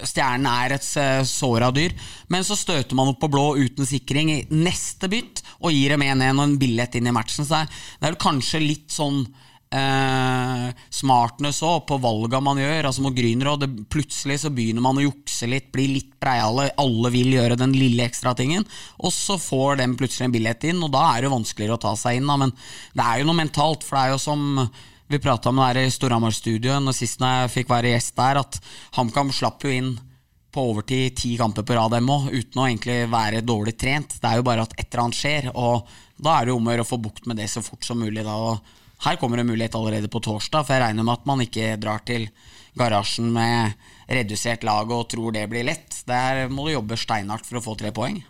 Stjernen 0.07 0.47
er 0.49 0.77
et 0.77 0.87
uh, 1.03 1.25
såra 1.27 1.73
dyr. 1.75 1.95
Men 2.33 2.47
så 2.47 2.57
støter 2.57 2.97
man 2.97 3.11
opp 3.11 3.21
på 3.25 3.31
blå 3.33 3.47
uten 3.59 3.89
sikring 3.89 4.31
i 4.33 4.43
neste 4.55 5.11
bytt 5.13 5.43
og 5.61 5.75
gir 5.75 5.97
dem 5.97 6.07
1-1 6.07 6.39
og 6.39 6.45
en 6.47 6.61
billett 6.63 6.95
inn 6.99 7.11
i 7.11 7.15
matchen. 7.15 7.47
Så 7.49 7.65
det 7.67 8.13
er, 8.13 8.21
kanskje 8.23 8.63
litt 8.63 8.95
sånn 8.95 9.25
eh, 9.73 10.69
smartness 10.93 11.63
òg 11.67 11.87
på 11.89 11.99
valga 12.03 12.41
man 12.45 12.61
gjør. 12.61 12.89
Altså 12.89 13.05
mot 13.05 13.17
Grünerud, 13.17 13.65
Plutselig 13.93 14.43
så 14.43 14.53
begynner 14.55 14.85
man 14.85 15.01
å 15.01 15.07
jukse 15.07 15.49
litt, 15.51 15.71
bli 15.75 15.89
litt 15.97 16.13
breiale. 16.23 16.71
Alle 16.81 17.13
vil 17.15 17.33
gjøre 17.37 17.59
den 17.61 17.75
lille 17.77 18.07
ekstra 18.07 18.35
tingen. 18.39 18.67
Og 19.03 19.15
så 19.15 19.39
får 19.41 19.81
de 19.81 19.91
plutselig 19.99 20.29
en 20.29 20.37
billett 20.37 20.69
inn, 20.69 20.83
og 20.85 20.93
da 20.95 21.09
er 21.15 21.25
det 21.25 21.35
vanskeligere 21.35 21.79
å 21.79 21.85
ta 21.89 21.97
seg 21.99 22.21
inn. 22.21 22.31
Da. 22.31 22.39
Men 22.45 22.55
det 22.93 23.09
er 23.09 23.21
jo 23.21 23.29
noe 23.29 23.41
mentalt, 23.43 23.87
for 23.87 23.99
det 23.99 24.07
er 24.07 24.15
jo 24.15 24.23
som 24.23 24.47
vi 25.13 25.21
prata 25.21 25.51
om 25.51 25.59
der 25.61 25.83
i 25.83 25.91
Storhamar-studioet 25.93 26.81
når 26.81 26.95
sist 26.97 27.21
jeg 27.21 27.51
fikk 27.53 27.69
være 27.69 27.91
gjest 27.93 28.15
der, 28.17 28.41
at 28.41 28.57
HamKam 28.97 29.33
slapp 29.35 29.67
jo 29.67 29.73
inn 29.75 29.91
på 30.53 30.63
overtid 30.71 31.17
ti 31.17 31.35
kamper 31.41 31.65
på 31.65 31.77
rad, 31.77 31.97
òg, 31.97 32.29
uten 32.33 32.61
å 32.61 32.67
egentlig 32.69 32.99
være 33.13 33.43
dårlig 33.45 33.75
trent. 33.81 34.19
Det 34.21 34.29
er 34.29 34.41
jo 34.41 34.47
bare 34.47 34.65
at 34.67 34.73
et 34.77 34.87
eller 34.87 35.05
annet 35.07 35.19
skjer, 35.19 35.51
og 35.53 35.89
da 36.23 36.37
er 36.37 36.47
det 36.47 36.53
jo 36.53 36.59
om 36.61 36.69
å 36.69 36.75
gjøre 36.75 36.87
å 36.87 36.91
få 36.91 37.01
bukt 37.01 37.29
med 37.29 37.41
det 37.41 37.49
så 37.53 37.65
fort 37.65 37.85
som 37.85 38.01
mulig. 38.01 38.25
da, 38.25 38.37
og 38.37 38.82
her 39.03 39.19
kommer 39.21 39.41
det 39.41 39.49
mulighet 39.49 39.75
allerede 39.75 40.11
på 40.11 40.23
torsdag, 40.23 40.67
for 40.67 40.77
jeg 40.77 40.85
regner 40.85 41.07
med 41.07 41.17
at 41.19 41.25
man 41.27 41.43
ikke 41.45 41.77
drar 41.83 42.05
til 42.07 42.29
garasjen 42.79 43.33
med 43.35 43.75
redusert 44.09 44.65
lag 44.65 44.91
og 44.95 45.09
tror 45.12 45.35
det 45.35 45.49
blir 45.51 45.67
lett. 45.67 46.03
Der 46.09 46.47
må 46.53 46.67
du 46.67 46.77
jobbe 46.77 46.99
steinhardt 47.01 47.49
for 47.49 47.59
å 47.59 47.65
få 47.65 47.77
tre 47.81 47.93
poeng. 47.95 48.21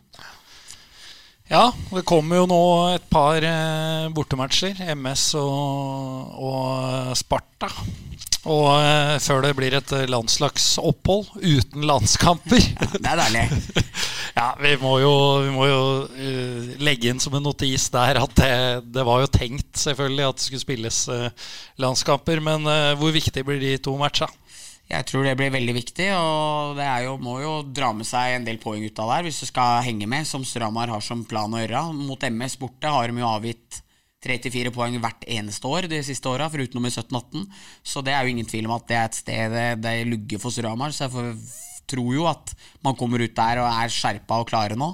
Ja, 1.52 1.66
det 1.90 2.06
kommer 2.08 2.40
jo 2.40 2.46
nå 2.48 2.62
et 2.94 3.04
par 3.12 3.44
eh, 3.44 4.08
bortematcher. 4.14 4.78
MS 4.94 5.26
og, 5.36 6.32
og 6.40 7.12
Sparta. 7.18 7.68
Og 8.48 8.70
eh, 8.78 9.18
før 9.22 9.44
det 9.44 9.52
blir 9.58 9.76
et 9.76 9.92
landslagsopphold 10.08 11.34
uten 11.42 11.84
landskamper. 11.86 12.64
Det 13.02 13.04
er 13.04 13.20
deilig. 13.20 13.44
ja, 14.32 14.46
vi 14.60 14.76
må 14.80 14.94
jo, 15.02 15.12
vi 15.44 15.50
må 15.52 15.66
jo 15.68 15.80
uh, 16.08 16.70
legge 16.80 17.10
inn 17.12 17.20
som 17.20 17.34
en 17.36 17.44
notis 17.44 17.88
der 17.92 18.20
at 18.22 18.36
det, 18.38 18.52
det 18.94 19.04
var 19.04 19.20
jo 19.24 19.32
tenkt 19.32 19.80
selvfølgelig 19.80 20.28
at 20.28 20.38
det 20.38 20.46
skulle 20.46 20.64
spilles 20.64 21.00
uh, 21.12 21.50
landskamper. 21.82 22.40
Men 22.44 22.64
uh, 22.68 22.94
hvor 23.00 23.12
viktig 23.12 23.44
blir 23.44 23.60
de 23.60 23.76
to 23.82 23.96
matcha? 24.00 24.30
Jeg 24.92 25.06
tror 25.08 25.24
det 25.24 25.36
blir 25.38 25.52
veldig 25.54 25.72
viktig, 25.76 26.08
og 26.12 26.74
det 26.76 26.88
jo, 27.06 27.14
må 27.22 27.38
jo 27.40 27.52
dra 27.64 27.92
med 27.96 28.04
seg 28.04 28.34
en 28.34 28.44
del 28.44 28.58
poeng 28.60 28.82
ut 28.84 28.98
av 29.00 29.14
der 29.14 29.24
hvis 29.24 29.38
du 29.40 29.46
skal 29.48 29.80
henge 29.86 30.08
med, 30.10 30.26
som 30.28 30.44
Stramar 30.44 30.90
har 30.92 31.04
som 31.04 31.22
plan 31.28 31.52
å 31.52 31.62
gjøre. 31.62 31.86
Mot 31.96 32.26
MS 32.28 32.58
borte 32.60 32.92
har 32.92 33.08
de 33.08 33.22
jo 33.22 33.30
avgitt 33.30 33.80
3-4 34.22 34.70
poeng 34.74 34.98
hvert 35.02 35.24
eneste 35.26 35.66
år 35.70 35.88
de 35.90 36.02
siste 36.06 36.28
åra, 36.30 36.50
foruten 36.52 36.84
i 36.84 36.92
17-18. 36.92 37.46
Så 37.82 38.04
det 38.04 38.14
er 38.14 38.24
jo 38.24 38.34
ingen 38.34 38.48
tvil 38.48 38.68
om 38.68 38.76
at 38.76 38.86
det 38.90 38.98
er 38.98 39.08
et 39.08 39.18
sted 39.18 39.56
det, 39.56 39.66
det 39.82 39.94
lugger 40.10 40.42
for 40.42 40.54
Stramar. 40.54 40.92
Så 40.94 41.06
jeg 41.06 41.14
får, 41.14 41.32
tror 41.90 42.14
jo 42.16 42.28
at 42.30 42.54
man 42.84 42.96
kommer 42.98 43.22
ut 43.22 43.36
der 43.36 43.62
og 43.62 43.68
er 43.70 43.92
skjerpa 43.92 44.40
og 44.42 44.48
klare 44.50 44.78
nå. 44.78 44.92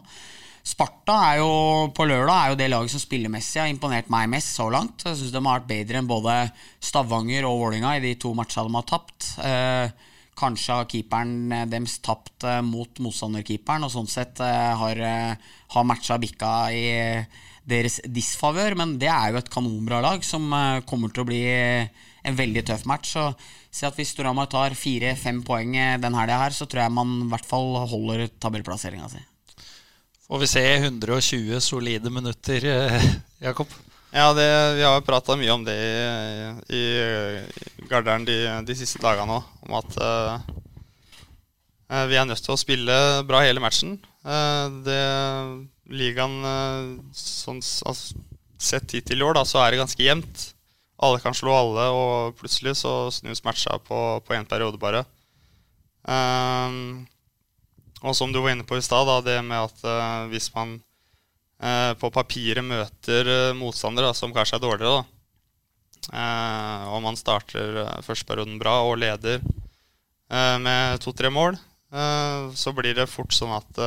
Sparta 0.69 1.15
er 1.31 1.39
jo 1.41 1.53
på 1.97 2.05
lørdag 2.05 2.35
er 2.37 2.51
jo 2.53 2.59
det 2.61 2.69
laget 2.69 2.93
som 2.93 3.01
spillemessig 3.01 3.63
har 3.63 3.71
imponert 3.73 4.11
meg 4.13 4.29
mest 4.29 4.59
så 4.59 4.67
langt. 4.73 5.07
Jeg 5.07 5.17
syns 5.17 5.33
de 5.33 5.41
har 5.41 5.63
vært 5.63 5.71
bedre 5.71 6.01
enn 6.03 6.11
både 6.11 6.35
Stavanger 6.85 7.47
og 7.49 7.63
Vålinga 7.63 7.95
i 7.97 8.03
de 8.05 8.13
to 8.21 8.35
matchene 8.37 8.69
de 8.69 8.77
har 8.77 8.89
tapt. 8.91 9.31
Eh, 9.49 10.09
kanskje 10.39 10.77
har 10.77 10.89
keeperen 10.91 11.55
deres 11.73 11.97
tapt 12.05 12.45
eh, 12.45 12.61
mot 12.67 13.01
motstanderkeeperen, 13.01 13.87
og 13.87 13.95
sånn 13.95 14.11
sett 14.13 14.43
eh, 14.45 14.75
har, 14.83 15.01
eh, 15.01 15.55
har 15.73 15.89
matcha 15.89 16.19
bikka 16.21 16.53
i 16.77 16.85
deres 17.69 18.01
disfavør. 18.05 18.77
Men 18.79 18.99
det 19.01 19.09
er 19.13 19.33
jo 19.33 19.41
et 19.41 19.51
kanonbra 19.53 20.03
lag 20.05 20.27
som 20.27 20.53
eh, 20.53 20.83
kommer 20.89 21.15
til 21.15 21.25
å 21.25 21.31
bli 21.33 21.43
en 22.29 22.39
veldig 22.39 22.65
tøff 22.69 22.85
match. 22.89 23.17
Så 23.17 23.25
si 23.73 23.87
at 23.89 23.97
hvis 23.99 24.13
Storhamar 24.15 24.51
tar 24.53 24.77
fire-fem 24.79 25.43
poeng 25.47 25.75
eh, 25.77 25.97
den 26.03 26.17
helga 26.19 26.43
her, 26.45 26.55
så 26.57 26.69
tror 26.69 26.85
jeg 26.85 26.97
man 26.97 27.19
i 27.25 27.29
hvert 27.33 27.49
fall 27.49 27.75
holder 27.91 28.29
tabellplasseringa 28.41 29.11
si. 29.13 29.25
Får 30.29 30.43
vi 30.43 30.49
se 30.51 30.65
120 30.77 31.61
solide 31.65 32.11
minutter, 32.13 32.65
eh, 32.69 33.13
Jakob? 33.49 33.71
Ja, 34.13 34.33
det, 34.33 34.45
vi 34.79 34.85
har 34.85 34.95
jo 34.97 35.05
prata 35.05 35.37
mye 35.37 35.53
om 35.53 35.65
det 35.67 35.75
i, 35.77 36.77
i, 36.77 36.83
i 37.85 37.89
Garderen 37.91 38.25
de, 38.25 38.37
de 38.65 38.77
siste 38.77 39.01
dagene 39.05 39.37
òg. 39.37 39.51
Om 39.69 39.75
at 39.81 39.99
eh, 40.05 40.47
eh, 41.93 42.07
vi 42.09 42.17
er 42.17 42.29
nødt 42.29 42.45
til 42.45 42.55
å 42.57 42.61
spille 42.61 42.97
bra 43.29 43.43
hele 43.45 43.61
matchen. 43.61 43.99
Uh, 44.29 44.69
det 44.85 45.03
Ligaen 45.89 46.41
uh, 46.45 46.97
sånn, 47.17 47.63
altså, 47.63 48.19
Sett 48.59 48.91
hittil 48.91 49.21
i 49.23 49.25
år, 49.25 49.37
da, 49.39 49.45
så 49.47 49.61
er 49.63 49.71
det 49.71 49.79
ganske 49.79 50.03
jevnt. 50.03 50.49
Alle 50.99 51.21
kan 51.23 51.37
slå 51.37 51.53
alle, 51.55 51.85
og 51.95 52.39
plutselig 52.41 52.75
så 52.81 53.11
snus 53.15 53.45
matcha 53.47 53.77
på 53.79 54.21
én 54.35 54.49
periode 54.49 54.81
bare. 54.83 55.05
Um, 56.09 57.07
og 58.01 58.15
som 58.17 58.33
du 58.33 58.41
var 58.41 58.55
inne 58.55 58.67
på 58.67 58.79
i 58.79 58.83
stad, 58.83 59.11
det 59.27 59.37
med 59.45 59.69
at 59.69 59.85
uh, 59.85 60.27
hvis 60.31 60.49
man 60.55 60.79
uh, 61.63 61.93
på 61.99 62.11
papiret 62.15 62.65
møter 62.65 63.29
uh, 63.29 63.57
motstandere 63.59 64.15
som 64.17 64.33
kanskje 64.35 64.59
er 64.59 64.65
dårligere, 64.65 64.99
da. 65.03 65.05
Og 66.09 67.03
man 67.05 67.19
starter 67.19 67.83
førsteperioden 68.07 68.57
bra 68.61 68.79
og 68.87 69.01
leder 69.03 69.43
med 70.63 71.03
to-tre 71.03 71.29
mål, 71.29 71.59
så 72.57 72.73
blir 72.73 72.95
det 72.97 73.09
fort 73.11 73.35
sånn 73.35 73.51
at 73.53 73.81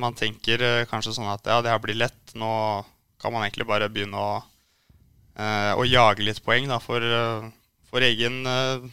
man 0.00 0.16
tenker 0.18 0.64
kanskje 0.90 1.12
sånn 1.14 1.28
at 1.30 1.46
ja, 1.46 1.60
det 1.62 1.70
her 1.70 1.82
blir 1.84 2.00
lett. 2.00 2.34
Nå 2.34 2.48
kan 3.22 3.36
man 3.36 3.44
egentlig 3.44 3.68
bare 3.68 3.90
begynne 3.92 4.18
å, 4.18 4.40
eh, 5.38 5.72
å 5.74 5.86
jage 5.86 6.24
litt 6.26 6.42
poeng 6.44 6.68
da, 6.70 6.80
for, 6.82 7.02
eh, 7.02 7.48
for 7.90 8.06
egen 8.06 8.44
eh, 8.46 8.92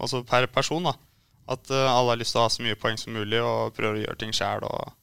Altså 0.00 0.22
per 0.24 0.46
person, 0.48 0.86
da. 0.86 0.94
At 1.50 1.66
alle 1.68 2.12
har 2.12 2.16
lyst 2.16 2.32
til 2.32 2.40
å 2.40 2.44
ha 2.46 2.50
så 2.54 2.62
mye 2.64 2.76
poeng 2.78 2.94
som 2.96 3.12
mulig 3.12 3.40
og 3.42 3.74
prøver 3.76 3.98
å 3.98 4.00
gjøre 4.04 4.20
ting 4.22 4.30
sjæl. 4.32 4.62
Og, 4.64 4.94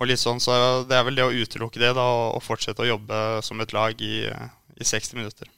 og 0.00 0.08
litt 0.08 0.22
sånn, 0.22 0.38
så 0.40 0.54
det 0.88 0.96
er 0.96 1.02
vel 1.04 1.18
det 1.18 1.26
å 1.26 1.34
utelukke 1.34 1.82
det 1.82 1.90
da, 1.98 2.06
og, 2.06 2.38
og 2.38 2.44
fortsette 2.46 2.80
å 2.80 2.88
jobbe 2.88 3.18
som 3.44 3.60
et 3.60 3.74
lag 3.76 4.00
i, 4.00 4.22
i 4.24 4.86
60 4.86 5.18
minutter. 5.18 5.50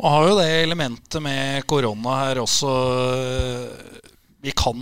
Man 0.00 0.16
har 0.16 0.26
jo 0.26 0.38
det 0.40 0.48
elementet 0.64 1.22
med 1.22 1.68
korona 1.70 2.16
her 2.24 2.42
også. 2.42 2.72
Vi 4.42 4.56
kan 4.56 4.80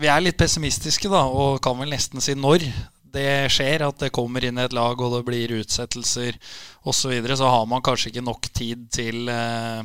Vi 0.00 0.08
er 0.08 0.24
litt 0.24 0.40
pessimistiske, 0.40 1.10
da, 1.12 1.26
og 1.26 1.60
kan 1.66 1.76
vel 1.82 1.92
nesten 1.92 2.22
si 2.24 2.38
når 2.38 2.64
det 3.12 3.50
skjer, 3.52 3.86
at 3.86 4.00
det 4.02 4.12
kommer 4.14 4.44
inn 4.46 4.60
et 4.60 4.74
lag 4.76 5.00
og 5.00 5.16
det 5.16 5.22
blir 5.28 5.56
utsettelser 5.60 6.36
osv., 6.80 7.00
så, 7.00 7.12
videre, 7.12 7.36
så 7.36 7.48
har 7.50 7.66
man 7.68 7.82
kanskje 7.84 8.12
ikke 8.12 8.24
nok 8.24 8.48
tid 8.56 8.86
til 8.94 9.28
eh, 9.32 9.82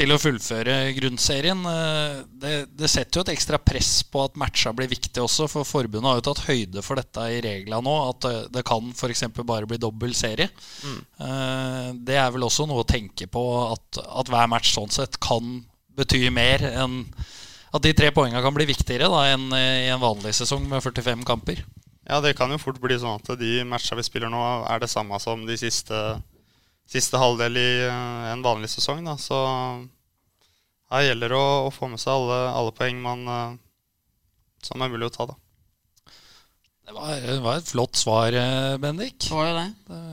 til 0.00 0.14
å 0.14 0.20
fullføre 0.20 0.76
grunnserien. 0.96 1.64
Eh, 1.66 2.20
Det, 2.40 2.52
det 2.72 2.88
setter 2.88 3.18
jo 3.18 3.24
et 3.26 3.32
ekstra 3.34 3.58
press 3.60 4.00
på 4.08 4.22
at 4.24 4.38
matcha 4.40 4.72
blir 4.72 4.88
viktig 4.88 5.20
også, 5.20 5.48
for 5.50 5.68
forbundet 5.68 6.08
har 6.08 6.20
jo 6.20 6.26
tatt 6.30 6.46
høyde 6.46 6.84
for 6.84 6.96
dette 6.96 7.26
i 7.34 7.42
reglene 7.44 7.82
nå. 7.84 7.96
At 8.08 8.22
det, 8.24 8.36
det 8.54 8.64
kan 8.68 8.92
f.eks. 8.94 9.26
bare 9.44 9.68
bli 9.68 9.80
dobbel 9.80 10.14
serie. 10.16 10.48
Mm. 10.86 11.98
Det 12.06 12.16
er 12.16 12.30
vel 12.32 12.46
også 12.46 12.64
noe 12.70 12.80
å 12.84 12.88
tenke 12.88 13.28
på, 13.28 13.42
at, 13.66 14.00
at 14.00 14.32
hver 14.32 14.48
match 14.48 14.72
sånn 14.72 14.92
sett 14.94 15.20
kan 15.20 15.60
bety 15.98 16.22
mer 16.32 16.64
enn 16.70 17.02
At 17.76 17.84
de 17.84 17.92
tre 17.94 18.08
poengene 18.14 18.40
kan 18.42 18.54
bli 18.56 18.64
viktigere 18.66 19.10
da, 19.12 19.20
enn 19.34 19.52
i 19.54 19.90
en 19.92 20.00
vanlig 20.02 20.32
sesong 20.34 20.64
med 20.70 20.82
45 20.82 21.26
kamper. 21.28 21.60
Ja, 22.10 22.18
det 22.24 22.34
kan 22.34 22.50
jo 22.50 22.58
fort 22.58 22.80
bli 22.82 22.98
sånn 22.98 23.20
at 23.20 23.38
de 23.38 23.60
matcha 23.68 23.94
vi 23.94 24.02
spiller 24.02 24.32
nå, 24.32 24.40
er 24.66 24.82
det 24.82 24.90
samme 24.90 25.18
som 25.22 25.46
de 25.46 25.54
siste 25.60 26.00
siste 26.90 27.20
halvdel 27.20 27.58
i 27.60 27.68
eh, 27.86 28.30
en 28.32 28.42
vanlig 28.42 28.70
sesong. 28.72 29.04
Da. 29.06 29.16
Så 29.20 29.36
her 30.90 31.06
gjelder 31.06 31.34
det 31.34 31.38
å, 31.38 31.68
å 31.68 31.74
få 31.74 31.90
med 31.92 32.02
seg 32.02 32.16
alle, 32.16 32.40
alle 32.50 32.74
poeng 32.74 32.98
man, 33.04 33.22
eh, 33.30 33.54
som 34.66 34.82
er 34.82 34.92
mulig 34.92 35.10
å 35.10 35.14
ta. 35.14 35.28
da. 35.30 35.38
Det 36.90 36.96
var, 36.96 37.14
det 37.22 37.38
var 37.44 37.60
et 37.60 37.70
flott 37.70 37.98
svar, 37.98 38.34
eh, 38.34 38.76
Bendik. 38.82 39.22
Det 39.28 39.36
var 39.36 39.52
det 39.54 39.70
det. 39.86 40.04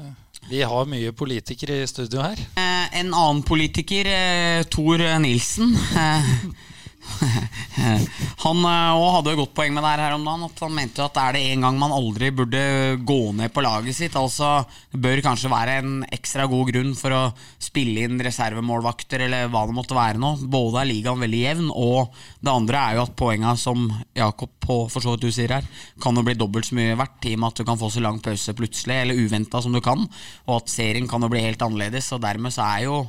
Vi 0.48 0.62
har 0.64 0.86
mye 0.88 1.12
politikere 1.18 1.82
i 1.82 1.88
studio 1.90 2.22
her. 2.24 2.40
Eh, 2.56 3.00
en 3.02 3.10
annen 3.10 3.42
politiker, 3.44 4.08
eh, 4.08 4.62
Tor 4.72 5.02
Nilsen 5.20 5.74
eh, 5.76 6.30
Han 8.44 8.66
òg 8.68 9.06
hadde 9.16 9.34
jo 9.34 9.40
godt 9.42 9.54
poeng 9.58 9.74
med 9.76 9.84
det 9.86 9.94
her 10.02 10.16
om 10.16 10.26
dagen. 10.26 10.46
At 10.48 10.62
han 10.64 10.76
mente 10.76 11.02
jo 11.02 11.08
at 11.08 11.20
er 11.22 11.38
det 11.38 11.44
en 11.52 11.66
gang 11.66 11.80
man 11.80 11.96
aldri 11.96 12.30
burde 12.36 12.62
gå 13.08 13.20
ned 13.38 13.54
på 13.54 13.64
laget 13.66 13.98
sitt 13.98 14.16
Altså 14.20 14.62
Det 14.92 15.00
bør 15.04 15.22
kanskje 15.26 15.52
være 15.52 15.78
en 15.82 15.94
ekstra 16.14 16.48
god 16.50 16.72
grunn 16.72 16.94
for 16.98 17.16
å 17.16 17.22
spille 17.62 18.06
inn 18.06 18.22
reservemålvakter, 18.24 19.26
eller 19.28 19.52
hva 19.52 19.66
det 19.68 19.76
måtte 19.78 19.98
være 19.98 20.22
nå. 20.22 20.34
Både 20.52 20.82
er 20.82 20.92
ligaen 20.92 21.22
veldig 21.24 21.42
jevn, 21.44 21.70
og 21.74 22.14
det 22.44 22.54
andre 22.54 22.84
er 22.84 22.98
jo 22.98 23.06
at 23.06 23.18
poenga, 23.20 23.56
som 23.60 23.88
Jakob 24.18 24.54
på 24.64 24.80
for 24.92 25.04
så 25.04 25.16
vidt 25.16 25.28
du 25.28 25.34
sier 25.34 25.54
her, 25.58 25.68
kan 26.04 26.18
jo 26.18 26.26
bli 26.26 26.38
dobbelt 26.38 26.70
så 26.70 26.78
mye 26.78 26.98
verdt, 27.00 27.30
i 27.30 27.36
og 27.38 27.44
med 27.44 27.52
at 27.52 27.62
du 27.62 27.68
kan 27.68 27.80
få 27.80 27.92
så 27.94 28.04
lang 28.04 28.22
pause 28.24 28.56
plutselig, 28.58 29.02
eller 29.04 29.22
uventa 29.22 29.62
som 29.64 29.76
du 29.76 29.82
kan, 29.84 30.08
og 30.48 30.56
at 30.60 30.72
serien 30.72 31.08
kan 31.10 31.24
jo 31.24 31.32
bli 31.32 31.44
helt 31.44 31.64
annerledes. 31.64 32.12
Og 32.16 32.24
dermed 32.24 32.56
så 32.56 32.66
er 32.68 32.88
jo 32.88 33.02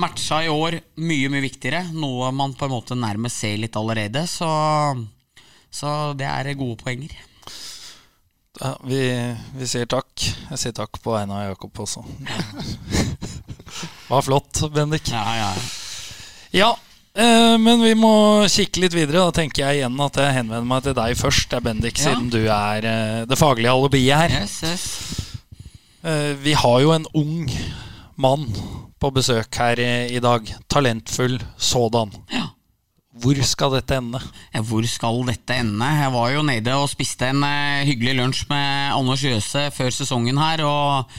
matcha 0.00 0.40
i 0.44 0.48
år 0.52 0.78
mye, 1.00 1.28
mye 1.32 1.44
viktigere. 1.44 1.84
Noe 1.94 2.30
man 2.34 2.54
på 2.58 2.66
en 2.68 2.74
måte 2.74 2.96
nærmest 2.98 3.40
ser 3.42 3.58
litt 3.62 3.76
allerede. 3.78 4.24
Så, 4.30 4.48
så 5.70 6.12
det 6.18 6.26
er 6.30 6.52
gode 6.58 6.78
poenger. 6.82 7.14
Ja, 8.60 8.76
vi, 8.86 9.00
vi 9.58 9.66
sier 9.66 9.88
takk. 9.90 10.12
Jeg 10.52 10.60
sier 10.62 10.74
takk 10.76 11.00
på 11.02 11.14
vegne 11.16 11.34
av 11.40 11.48
Jakob 11.52 11.80
også. 11.82 12.04
Det 12.22 13.32
var 14.12 14.22
flott, 14.22 14.60
Bendik. 14.74 15.10
Ja, 15.10 15.24
ja. 15.40 15.48
Ja, 16.54 16.68
eh, 17.18 17.56
men 17.58 17.82
vi 17.82 17.96
må 17.98 18.12
kikke 18.46 18.84
litt 18.84 18.94
videre. 18.94 19.24
Da 19.26 19.34
tenker 19.40 19.64
jeg 19.66 19.80
igjen 19.80 19.98
at 20.06 20.20
jeg 20.22 20.36
henvender 20.38 20.68
meg 20.70 20.86
til 20.86 20.94
deg 21.00 21.18
først, 21.18 21.48
det 21.50 21.58
er 21.58 21.66
Bendik, 21.66 21.98
Ja. 21.98 22.12
siden 22.12 22.30
du 22.30 22.44
er 22.46 22.86
eh, 22.92 23.24
det 23.26 23.40
faglige 23.40 23.74
alibiet 23.74 24.20
her. 24.22 24.36
Yes, 24.44 24.60
yes. 24.62 24.86
Eh, 26.04 26.32
vi 26.44 26.54
har 26.54 26.78
jo 26.84 26.94
en 26.94 27.08
ung 27.18 27.50
mann 28.20 28.46
på 29.04 29.10
besøk 29.12 29.52
her 29.60 29.80
i, 30.08 30.20
dag. 30.22 30.48
Talentfull 30.72 31.36
sådan. 31.60 32.12
Ja. 32.32 32.46
Hvor 33.20 33.36
skal 33.44 33.74
dette 33.76 33.98
ende? 34.00 34.20
Hvor 34.64 34.86
skal 34.88 35.20
dette 35.28 35.58
ende? 35.60 35.84
Jeg 35.84 36.12
var 36.14 36.30
jo 36.32 36.42
nede 36.42 36.72
og 36.74 36.88
spiste 36.88 37.28
en 37.28 37.44
eh, 37.44 37.84
hyggelig 37.84 38.16
lunsj 38.16 38.46
med 38.48 38.94
Anders 38.96 39.24
Jøse 39.24 39.66
før 39.76 39.92
sesongen 39.92 40.40
her. 40.40 40.64
og 40.64 41.10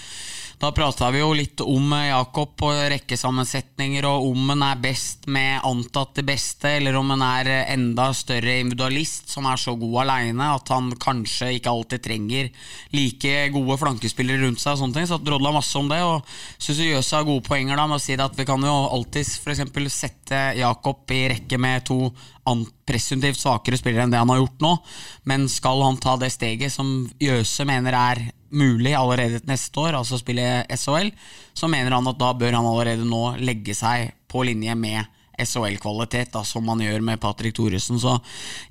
da 0.60 0.72
prata 0.72 1.10
vi 1.12 1.20
jo 1.20 1.34
litt 1.36 1.60
om 1.64 1.92
eh, 1.98 2.10
Jakob 2.10 2.62
og 2.64 2.78
rekkesammensetninger, 2.94 4.06
og 4.08 4.30
om 4.30 4.52
han 4.54 4.64
er 4.70 4.82
best 4.84 5.28
med 5.32 5.66
antatt 5.68 6.16
det 6.20 6.26
beste, 6.28 6.78
eller 6.78 6.96
om 7.00 7.12
han 7.12 7.24
er 7.26 7.50
eh, 7.52 7.74
enda 7.74 8.08
større 8.16 8.58
individualist 8.62 9.34
som 9.34 9.48
er 9.50 9.60
så 9.60 9.76
god 9.80 10.06
aleine 10.06 10.52
at 10.56 10.72
han 10.72 10.94
kanskje 11.02 11.52
ikke 11.58 11.74
alltid 11.74 12.06
trenger 12.06 12.52
like 12.96 13.34
gode 13.56 13.80
flankespillere 13.82 14.46
rundt 14.46 14.64
seg. 14.64 14.76
og 14.76 14.84
sånne 14.84 15.00
ting, 15.00 15.10
Så 15.12 15.20
drodla 15.24 15.52
masse 15.56 15.76
om 15.80 15.90
det. 15.92 16.02
og 16.04 16.24
Syns 16.58 16.80
Jøse 16.86 17.16
har 17.16 17.28
gode 17.28 17.44
poenger 17.48 17.76
da 17.76 17.88
med 17.88 18.00
å 18.00 18.06
si 18.06 18.16
at 18.16 18.38
vi 18.38 18.48
kan 18.48 18.64
jo 18.64 18.76
alltids 18.96 19.36
f.eks. 19.44 19.66
sette 19.92 20.42
Jakob 20.58 21.12
i 21.12 21.28
rekke 21.36 21.60
med 21.60 21.86
to 21.86 22.14
presumptivt 22.86 23.42
svakere 23.42 23.78
spillere 23.80 24.06
enn 24.06 24.14
det 24.14 24.22
han 24.22 24.30
har 24.30 24.40
gjort 24.44 24.62
nå. 24.62 24.74
Men 25.26 25.50
skal 25.50 25.82
han 25.84 25.98
ta 25.98 26.16
det 26.22 26.32
steget 26.34 26.74
som 26.74 27.10
Jøse 27.20 27.66
mener 27.68 27.98
er 27.98 28.26
mulig 28.56 28.94
allerede 28.98 29.44
neste 29.50 29.82
år, 29.82 29.98
altså 30.00 30.20
spille 30.20 30.64
SHL, 30.72 31.12
så 31.56 31.70
mener 31.72 31.96
han 31.96 32.08
at 32.12 32.20
da 32.20 32.32
bør 32.38 32.56
han 32.56 32.68
allerede 32.68 33.08
nå 33.08 33.36
legge 33.44 33.76
seg 33.78 34.14
på 34.32 34.46
linje 34.48 34.76
med 34.80 35.04
SHL-kvalitet, 35.36 36.38
som 36.48 36.64
man 36.68 36.80
gjør 36.84 37.04
med 37.04 37.20
Patrick 37.20 37.58
Thoresen. 37.58 38.00
Så 38.00 38.16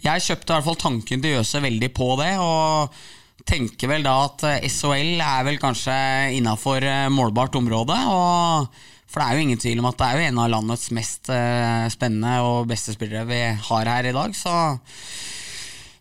jeg 0.04 0.24
kjøpte 0.24 0.52
i 0.52 0.56
hvert 0.56 0.68
fall 0.70 0.80
tanken 0.80 1.20
til 1.20 1.36
Jøse 1.36 1.60
veldig 1.64 1.92
på 1.96 2.14
det. 2.20 2.32
og 2.40 2.96
tenker 3.44 3.90
vel 3.90 4.04
da 4.06 4.14
at 4.24 4.44
eh, 4.48 4.66
SHL 4.70 5.20
er 5.20 5.42
vel 5.44 5.58
kanskje 5.60 5.94
innafor 6.38 6.84
målbart 7.12 7.58
område. 7.58 7.96
og 8.08 8.70
For 9.10 9.20
det 9.20 9.26
er 9.26 9.36
jo 9.36 9.44
ingen 9.44 9.60
tvil 9.60 9.82
om 9.82 9.90
at 9.90 9.98
det 10.00 10.06
er 10.06 10.16
jo 10.16 10.28
en 10.30 10.40
av 10.44 10.52
landets 10.54 10.86
mest 10.96 11.28
eh, 11.34 11.84
spennende 11.92 12.38
og 12.46 12.70
beste 12.70 12.94
spillere 12.96 13.26
vi 13.28 13.42
har 13.68 13.92
her 13.92 14.08
i 14.08 14.14
dag. 14.16 14.38
Så, 14.38 14.54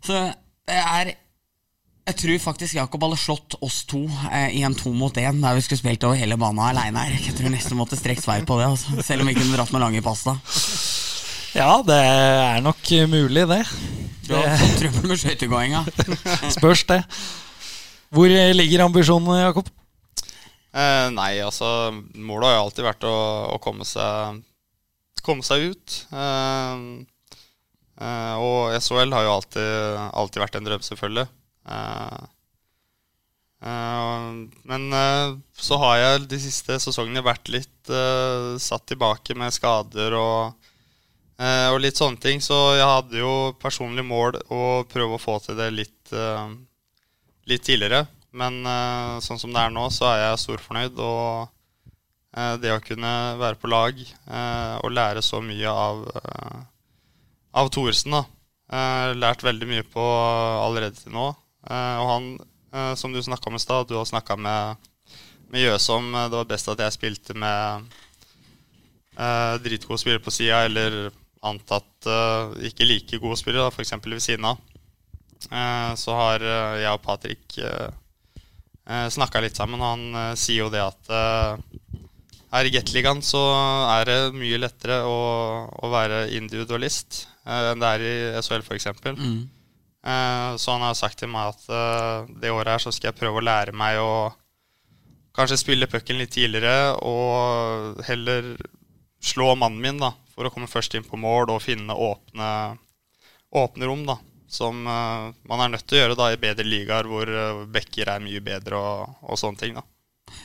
så 0.06 0.24
det 0.70 0.80
er 0.80 1.14
Jeg 2.04 2.18
tror 2.20 2.40
faktisk 2.44 2.76
Jakob 2.76 3.04
hadde 3.06 3.18
slått 3.22 3.56
oss 3.64 3.84
to 3.88 4.02
eh, 4.28 4.58
i 4.58 4.64
en 4.68 4.76
to 4.76 4.92
mot 4.92 5.16
én 5.16 5.38
der 5.40 5.56
vi 5.56 5.64
skulle 5.64 5.80
spilt 5.80 6.04
over 6.04 6.20
hele 6.20 6.36
banen 6.40 6.60
aleine 6.60 7.00
her. 7.00 7.14
Jeg 7.30 7.38
tror 7.38 7.54
nesten 7.54 7.80
måtte 7.80 8.00
strekt 8.00 8.28
vei 8.28 8.42
på 8.44 8.58
det, 8.60 8.68
altså. 8.74 8.98
selv 9.08 9.24
om 9.24 9.32
vi 9.32 9.38
kunne 9.38 9.56
dratt 9.56 9.72
med 9.72 9.86
lange 9.86 10.02
pass 10.04 10.26
da. 10.28 10.36
Ja, 11.54 11.78
det 11.86 11.96
er 11.96 12.66
nok 12.66 12.90
mulig, 13.08 13.46
det. 13.48 13.62
Du 14.28 14.34
har 14.36 14.58
fått 14.60 14.82
trøbbel 14.82 15.14
med 15.14 15.22
skøytegåinga. 15.22 15.84
Spørs 16.58 16.84
det. 16.92 17.00
Hvor 18.14 18.36
ligger 18.58 18.84
ambisjonene, 18.86 19.40
Jakob? 19.46 19.70
Eh, 20.74 21.08
nei, 21.14 21.38
altså 21.46 21.68
Målet 22.18 22.50
har 22.50 22.56
jo 22.58 22.64
alltid 22.66 22.88
vært 22.88 23.06
å, 23.06 23.16
å 23.54 23.60
komme, 23.62 23.86
seg, 23.88 24.42
komme 25.24 25.46
seg 25.46 25.70
ut. 25.72 25.98
Eh, 26.12 26.84
eh, 28.02 28.36
og 28.44 28.76
SHL 28.80 29.16
har 29.16 29.28
jo 29.28 29.34
alltid, 29.38 29.72
alltid 30.12 30.44
vært 30.46 30.60
en 30.60 30.68
drøm, 30.68 30.84
selvfølgelig. 30.90 31.28
Eh, 31.66 32.24
eh, 33.66 34.32
men 34.64 34.94
eh, 34.94 35.36
så 35.56 35.80
har 35.84 35.98
jeg 35.98 36.28
de 36.34 36.40
siste 36.44 36.80
sesongene 36.84 37.24
vært 37.26 37.52
litt 37.54 37.72
satt 38.64 38.86
tilbake 38.88 39.36
med 39.36 39.52
skader 39.52 40.14
og, 40.16 40.70
og 41.36 41.78
litt 41.84 41.98
sånne 42.00 42.22
ting. 42.24 42.40
Så 42.40 42.56
jeg 42.78 42.88
hadde 42.88 43.20
jo 43.20 43.34
personlig 43.60 44.06
mål 44.08 44.38
å 44.48 44.62
prøve 44.88 45.18
å 45.18 45.20
få 45.20 45.36
til 45.44 45.58
det 45.60 45.68
litt, 45.76 46.14
litt 47.52 47.66
tidligere. 47.68 48.06
Men 48.32 48.64
sånn 49.20 49.42
som 49.42 49.52
det 49.52 49.66
er 49.66 49.76
nå, 49.76 49.84
så 49.92 50.14
er 50.14 50.22
jeg 50.22 50.40
storfornøyd. 50.46 50.96
Og 50.96 52.64
det 52.64 52.72
å 52.72 52.80
kunne 52.88 53.14
være 53.44 53.60
på 53.60 53.74
lag 53.76 54.00
og 54.00 54.96
lære 54.96 55.28
så 55.28 55.44
mye 55.44 55.76
av, 55.84 56.08
av 57.52 57.76
Thoresen, 57.76 58.16
da. 58.16 58.24
lært 59.12 59.44
veldig 59.44 59.72
mye 59.76 59.84
på 59.92 60.08
allerede 60.64 61.04
til 61.04 61.20
nå. 61.20 61.34
Eh, 61.70 61.98
og 62.02 62.10
han, 62.10 62.30
eh, 62.74 62.94
som 63.00 63.14
du 63.14 63.22
snakka 63.24 63.50
om 63.50 63.60
i 63.60 63.64
stad, 63.64 63.88
du 63.88 63.96
har 63.98 64.08
snakka 64.10 64.38
med, 64.38 64.90
med 65.54 65.66
Jøse 65.66 65.96
om 65.96 66.10
eh, 66.14 66.30
det 66.30 66.40
var 66.40 66.50
best 66.50 66.72
at 66.74 66.84
jeg 66.84 66.98
spilte 66.98 67.38
med 67.38 67.90
eh, 69.18 69.56
dritgode 69.64 70.02
spillere 70.02 70.24
på 70.24 70.34
sida, 70.34 70.64
eller 70.68 71.12
antatt 71.44 72.08
eh, 72.08 72.70
ikke 72.70 72.88
like 72.88 73.20
gode 73.24 73.40
spillere, 73.42 73.72
f.eks. 73.72 73.98
ved 74.06 74.24
siden 74.24 74.48
av. 74.52 74.62
Eh, 75.52 75.92
så 76.00 76.16
har 76.20 76.46
eh, 76.46 76.80
jeg 76.84 76.96
og 76.96 77.04
Patrick 77.04 77.60
uh, 77.60 77.92
snakka 79.12 79.42
litt 79.44 79.56
sammen, 79.56 79.80
han 79.80 80.02
eh, 80.12 80.34
sier 80.40 80.66
jo 80.66 80.72
det 80.72 80.82
at 80.84 81.12
eh, 81.16 82.02
her 82.54 82.68
i 82.68 82.72
Gateligaen 82.74 83.24
så 83.26 83.42
er 83.96 84.10
det 84.10 84.18
mye 84.36 84.60
lettere 84.60 85.00
å, 85.08 85.18
å 85.74 85.92
være 85.92 86.28
individualist 86.38 87.24
eh, 87.48 87.72
enn 87.72 87.82
det 87.82 87.92
er 87.96 88.04
i 88.04 88.16
SHL, 88.44 88.66
f.eks. 88.66 88.90
Mm. 89.16 89.40
Eh, 90.04 90.56
så 90.56 90.72
han 90.72 90.84
har 90.84 90.96
sagt 91.00 91.22
til 91.22 91.32
meg 91.32 91.54
at 91.54 91.68
eh, 91.72 92.32
det 92.44 92.52
året 92.52 92.76
her 92.76 92.84
så 92.84 92.92
skal 92.92 93.12
jeg 93.12 93.20
prøve 93.22 93.40
å 93.40 93.46
lære 93.46 93.76
meg 93.76 94.02
å 94.04 94.34
kanskje 95.34 95.62
spille 95.62 95.90
pucken 95.90 96.20
litt 96.20 96.34
tidligere 96.36 96.94
og 97.08 98.04
heller 98.06 98.52
slå 99.24 99.54
mannen 99.56 99.80
min 99.82 100.02
da, 100.02 100.12
for 100.36 100.46
å 100.46 100.52
komme 100.54 100.68
først 100.70 100.98
inn 101.00 101.08
på 101.08 101.18
mål 101.18 101.56
og 101.56 101.64
finne 101.64 101.96
åpne, 101.96 102.50
åpne 103.64 103.90
rom. 103.90 104.06
da 104.10 104.20
som 104.54 104.84
eh, 104.86 105.32
man 105.50 105.64
er 105.64 105.72
nødt 105.74 105.88
til 105.88 105.98
å 105.98 106.04
gjøre 106.04 106.20
da 106.20 106.30
i 106.30 106.42
bedre 106.42 106.68
ligaer 106.68 107.08
hvor 107.10 107.32
backer 107.74 108.12
er 108.12 108.22
mye 108.22 108.44
bedre 108.44 108.78
og, 108.78 109.16
og 109.24 109.40
sånne 109.40 109.64
ting. 109.64 109.80
da. 109.80 109.88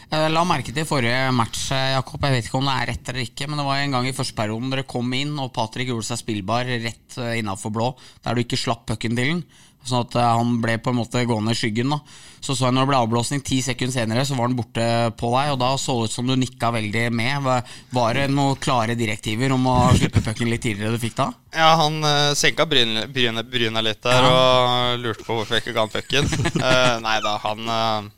Jeg 0.08 0.32
la 0.32 0.42
merke 0.48 0.72
til 0.74 0.88
forrige 0.88 1.30
match, 1.36 1.68
eh, 1.76 1.92
Jakob. 1.94 2.22
Jeg 2.24 2.36
vet 2.36 2.48
ikke 2.48 2.60
om 2.60 2.68
det 2.68 2.74
er 2.74 2.90
rett 2.92 3.12
eller 3.12 3.26
ikke, 3.26 3.48
men 3.48 3.60
det 3.60 3.68
var 3.68 3.82
en 3.82 3.96
gang 3.98 4.08
i 4.08 4.16
første 4.16 4.36
perioden 4.38 4.70
dere 4.72 4.86
kom 4.88 5.12
inn, 5.14 5.36
og 5.38 5.52
Patrick 5.52 5.90
gjorde 5.92 6.08
seg 6.10 6.22
spillbar 6.22 6.68
rett 6.68 7.18
innafor 7.38 7.74
blå, 7.74 7.92
der 8.24 8.34
du 8.34 8.44
ikke 8.44 8.60
slapp 8.60 8.86
pucken 8.88 9.16
til 9.18 9.34
den. 9.34 9.42
Sånn 9.88 10.02
at 10.04 10.16
eh, 10.18 10.32
han 10.38 10.56
ble 10.62 10.74
på 10.82 10.92
en 10.92 10.98
måte 11.00 11.22
gående 11.28 11.54
i 11.54 11.58
skyggen. 11.58 11.92
da 11.94 12.00
Så 12.40 12.54
så 12.56 12.66
jeg 12.68 12.74
når 12.76 12.84
det 12.84 12.90
ble 12.90 12.98
avblåsning 13.04 13.42
ti 13.46 13.60
sekunder 13.64 13.94
senere, 13.94 14.24
så 14.26 14.36
var 14.36 14.48
han 14.48 14.56
borte 14.58 14.84
på 15.18 15.30
deg, 15.32 15.52
og 15.54 15.60
da 15.62 15.70
så 15.80 15.96
det 16.00 16.10
ut 16.10 16.16
som 16.16 16.28
du 16.28 16.34
nikka 16.36 16.72
veldig 16.74 17.04
med. 17.14 17.48
Var- 17.94 18.14
det 18.18 18.26
noen 18.32 18.56
klare 18.58 18.96
direktiver 18.98 19.52
om 19.54 19.66
å 19.70 19.76
slippe 19.94 20.22
pucken 20.24 20.50
litt 20.50 20.62
tidligere 20.64 20.96
du 20.96 21.02
fikk 21.02 21.14
da? 21.18 21.28
Ja, 21.54 21.74
han 21.78 22.02
uh, 22.02 22.34
senka 22.34 22.66
bryna 22.66 23.06
bryn, 23.06 23.38
bryna 23.50 23.82
litt 23.84 24.02
der 24.02 24.24
og 24.26 24.98
lurte 25.02 25.24
på 25.24 25.36
hvorfor 25.36 25.56
jeg 25.56 25.62
ikke 25.64 25.74
ga 25.76 25.84
han 25.86 25.92
pucken. 25.92 26.30
uh, 26.58 26.96
nei 27.06 27.18
da, 27.24 27.36
han, 27.44 27.62
eh, 27.68 28.08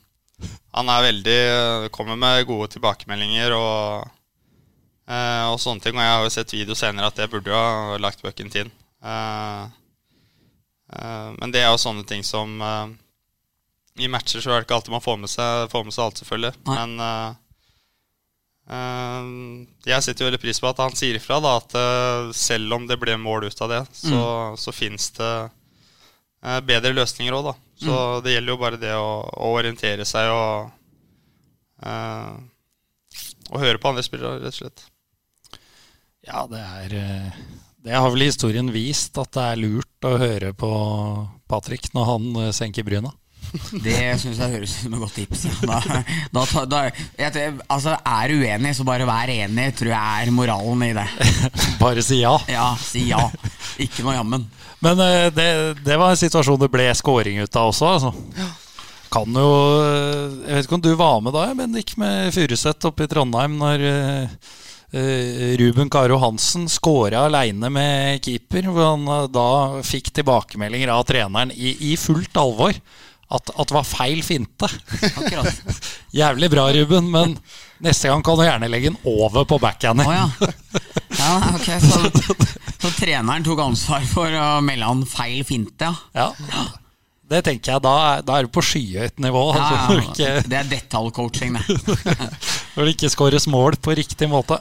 han 0.71 0.89
er 0.91 1.07
veldig 1.09 1.39
Kommer 1.95 2.19
med 2.19 2.45
gode 2.47 2.69
tilbakemeldinger 2.75 3.53
og, 3.57 4.07
eh, 5.07 5.45
og 5.51 5.59
sånne 5.59 5.83
ting. 5.83 5.97
Og 5.97 6.05
jeg 6.05 6.15
har 6.15 6.23
jo 6.25 6.33
sett 6.33 6.55
video 6.55 6.77
senere 6.77 7.11
at 7.11 7.19
jeg 7.19 7.31
burde 7.31 7.51
jo 7.51 7.59
ha 7.59 7.99
lagt 7.99 8.23
bucken 8.23 8.51
til. 8.53 8.71
Eh, 9.03 9.61
eh, 10.95 11.29
men 11.37 11.53
det 11.53 11.63
er 11.63 11.71
jo 11.73 11.81
sånne 11.81 12.05
ting 12.07 12.23
som 12.23 12.55
eh, 12.61 12.93
I 14.05 14.09
matcher 14.11 14.39
så 14.39 14.53
er 14.53 14.61
det 14.61 14.69
ikke 14.69 14.79
alltid 14.79 14.95
man 14.95 15.03
får 15.03 15.17
med 15.19 15.31
seg, 15.33 15.69
får 15.73 15.87
med 15.87 15.97
seg 15.97 16.05
alt, 16.05 16.21
selvfølgelig. 16.23 16.53
Nei. 16.69 16.77
Men, 16.79 17.07
eh, 17.07 17.31
eh, 18.77 19.31
Jeg 19.91 20.05
setter 20.05 20.23
jo 20.23 20.29
veldig 20.31 20.43
pris 20.45 20.63
på 20.63 20.71
at 20.71 20.79
han 20.85 20.95
sier 20.95 21.19
ifra, 21.19 21.41
da, 21.43 21.57
at 21.59 21.75
eh, 21.75 22.31
selv 22.37 22.79
om 22.79 22.87
det 22.87 22.99
ble 23.01 23.19
mål 23.19 23.49
ut 23.49 23.65
av 23.67 23.75
det, 23.75 23.81
så, 23.91 24.15
mm. 24.15 24.61
så 24.63 24.75
fins 24.75 25.11
det 25.19 25.33
eh, 26.45 26.61
bedre 26.63 26.95
løsninger 26.95 27.35
òg, 27.35 27.51
da. 27.51 27.57
Så 27.81 27.89
mm. 27.91 28.23
det 28.25 28.35
gjelder 28.35 28.53
jo 28.53 28.61
bare 28.61 28.79
det 28.81 28.93
å, 28.93 29.11
å 29.25 29.51
orientere 29.57 30.05
seg 30.05 30.29
og, 30.35 30.71
uh, 31.81 32.35
og 33.49 33.63
høre 33.63 33.81
på 33.81 33.91
andre 33.91 34.05
spillere, 34.05 34.41
rett 34.43 34.53
og 34.53 34.59
slett. 34.59 34.85
Ja, 36.21 36.43
det 36.45 36.61
er 36.61 36.93
eh, 36.93 37.39
Det 37.81 37.95
har 37.97 38.11
vel 38.13 38.27
historien 38.27 38.69
vist, 38.73 39.17
at 39.17 39.31
det 39.33 39.41
er 39.41 39.57
lurt 39.63 40.05
å 40.05 40.13
høre 40.21 40.51
på 40.53 40.69
Patrick 41.49 41.89
når 41.95 42.07
han 42.11 42.27
eh, 42.43 42.53
senker 42.53 42.85
bryna. 42.85 43.09
Det 43.85 43.97
syns 44.21 44.37
jeg 44.37 44.53
høres 44.53 44.75
ut 44.77 44.83
som 44.83 44.93
et 44.95 45.01
godt 45.01 45.17
tips. 45.17 45.47
Da, 45.65 45.79
da, 46.31 46.43
da, 46.69 46.83
jeg, 47.17 47.55
altså, 47.65 47.97
Er 47.97 48.29
du 48.29 48.45
uenig, 48.45 48.75
så 48.77 48.85
bare 48.87 49.09
vær 49.09 49.33
enig, 49.33 49.71
tror 49.79 49.95
jeg 49.95 50.27
er 50.27 50.33
moralen 50.35 50.85
i 50.85 50.93
det. 50.95 51.07
bare 51.81 52.05
si 52.05 52.21
ja? 52.21 52.35
Ja, 52.51 52.69
si 52.79 53.07
ja. 53.09 53.25
Ikke 53.81 54.05
noe 54.05 54.19
jammen. 54.19 54.45
Men 54.81 54.99
eh, 54.99 55.29
det, 55.33 55.47
det, 55.85 55.97
var 55.97 56.11
en 56.11 56.19
situasjon 56.19 56.59
det 56.61 56.71
ble 56.73 56.89
scoring 56.97 57.41
ut 57.43 57.55
av 57.55 57.71
også. 57.71 57.93
Altså. 57.95 58.49
Kan 59.11 59.35
jo 59.35 59.51
Jeg 60.47 60.55
vet 60.55 60.67
ikke 60.67 60.77
om 60.79 60.83
du 60.85 60.93
var 60.95 61.21
med 61.23 61.35
da, 61.35 61.45
Bendik, 61.57 61.95
med 61.99 62.31
Furuseth 62.35 62.89
oppe 62.89 63.05
i 63.05 63.11
Trondheim 63.11 63.57
når 63.59 63.83
uh, 63.83 64.35
Ruben 65.59 65.91
Karo 65.91 66.15
Hansen 66.21 66.69
skåra 66.71 67.25
aleine 67.27 67.69
med 67.73 68.23
keeper. 68.23 68.69
Hvor 68.71 68.93
han 68.93 69.03
uh, 69.11 69.27
da 69.27 69.47
fikk 69.85 70.13
tilbakemeldinger 70.15 70.93
av 70.95 71.03
treneren 71.09 71.51
i, 71.51 71.75
i 71.91 71.97
fullt 71.99 72.39
alvor 72.39 72.71
at, 72.71 73.51
at 73.51 73.67
det 73.67 73.75
var 73.75 73.87
feil 73.87 74.23
finte. 74.25 74.69
Jævlig 76.21 76.51
bra, 76.51 76.69
Ruben, 76.75 77.11
men 77.11 77.35
neste 77.85 78.11
gang 78.11 78.23
kan 78.25 78.37
du 78.39 78.43
gjerne 78.45 78.69
legge 78.71 78.91
den 78.91 78.99
over 79.07 79.45
på 79.49 79.59
backhander. 79.61 80.07
Oh, 80.07 80.13
ja. 80.15 80.29
ja, 81.19 81.31
okay, 81.55 81.79
så, 81.81 82.03
så, 82.77 82.91
treneren 82.99 83.45
tok 83.45 83.63
ansvar 83.65 84.05
for 84.09 84.33
å 84.37 84.51
melde 84.65 84.89
han 84.89 85.03
feil 85.09 85.43
finte, 85.47 85.91
ja. 86.17 86.29
ja. 86.53 86.67
Det 87.31 87.39
tenker 87.47 87.77
jeg, 87.77 87.83
Da, 87.85 87.95
da 88.27 88.37
er 88.37 88.47
du 88.47 88.51
på 88.51 88.63
skyhøyt 88.65 89.21
nivå. 89.23 89.45
Altså, 89.55 89.99
ikke, 90.03 90.31
det 90.51 90.57
er 90.59 90.71
detaljcoaching, 90.73 91.55
det. 91.55 91.77
Når 92.75 92.87
det 92.87 92.95
ikke 92.97 93.11
skåres 93.13 93.47
mål 93.51 93.77
på 93.79 93.95
riktig 93.95 94.27
måte. 94.31 94.59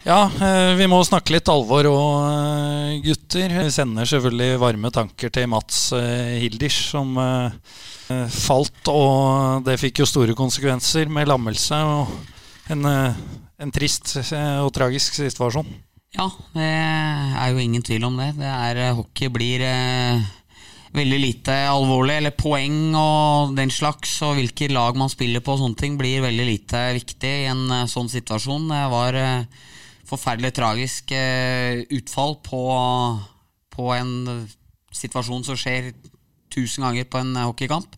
Ja, 0.00 0.30
eh, 0.32 0.74
vi 0.80 0.86
må 0.88 0.96
snakke 1.04 1.34
litt 1.34 1.48
alvor 1.52 1.84
òg, 1.84 2.12
eh, 2.24 3.00
gutter. 3.04 3.52
Vi 3.52 3.72
sender 3.74 4.08
selvfølgelig 4.08 4.56
varme 4.62 4.90
tanker 4.90 5.28
til 5.28 5.46
Mats 5.52 5.92
eh, 5.92 6.68
som 6.72 7.18
falt. 8.08 8.88
Og 8.88 9.62
det 9.66 9.76
fikk 9.78 10.00
jo 10.00 10.08
store 10.08 10.34
konsekvenser 10.34 11.06
med 11.12 11.28
lammelse 11.28 11.76
og 11.84 12.08
en, 12.72 12.86
en 12.86 13.70
trist 13.70 14.16
og 14.64 14.72
tragisk 14.72 15.14
situasjon. 15.14 15.68
Ja, 16.16 16.26
det 16.56 16.64
er 16.64 17.52
jo 17.52 17.60
ingen 17.62 17.82
tvil 17.82 18.08
om 18.08 18.16
det. 18.16 18.32
det 18.40 18.48
er, 18.48 18.94
hockey 18.96 19.28
blir 19.28 19.62
veldig 20.96 21.20
lite 21.20 21.54
alvorlig. 21.70 22.16
Eller 22.18 22.34
poeng 22.34 22.96
og 22.98 23.54
den 23.54 23.70
slags, 23.70 24.16
og 24.26 24.40
hvilke 24.40 24.72
lag 24.72 24.96
man 24.98 25.12
spiller 25.12 25.44
på 25.44 25.54
og 25.54 25.62
sånne 25.62 25.78
ting, 25.78 25.98
blir 26.00 26.24
veldig 26.24 26.46
lite 26.48 26.86
viktig 26.96 27.34
i 27.44 27.50
en 27.52 27.68
sånn 27.90 28.10
situasjon. 28.10 28.66
Det 28.72 28.86
var 28.90 29.20
eh, 29.20 29.68
forferdelig 30.10 30.54
tragisk 30.56 31.12
eh, 31.14 31.84
utfall 31.94 32.36
på, 32.46 32.62
på, 33.70 33.92
en 33.94 34.44
situasjon 34.90 35.46
som 35.46 35.58
skjer 35.58 35.92
tusen 36.50 36.84
ganger 36.86 37.06
på 37.06 37.20
en 37.20 37.36
hockeykamp. 37.44 37.94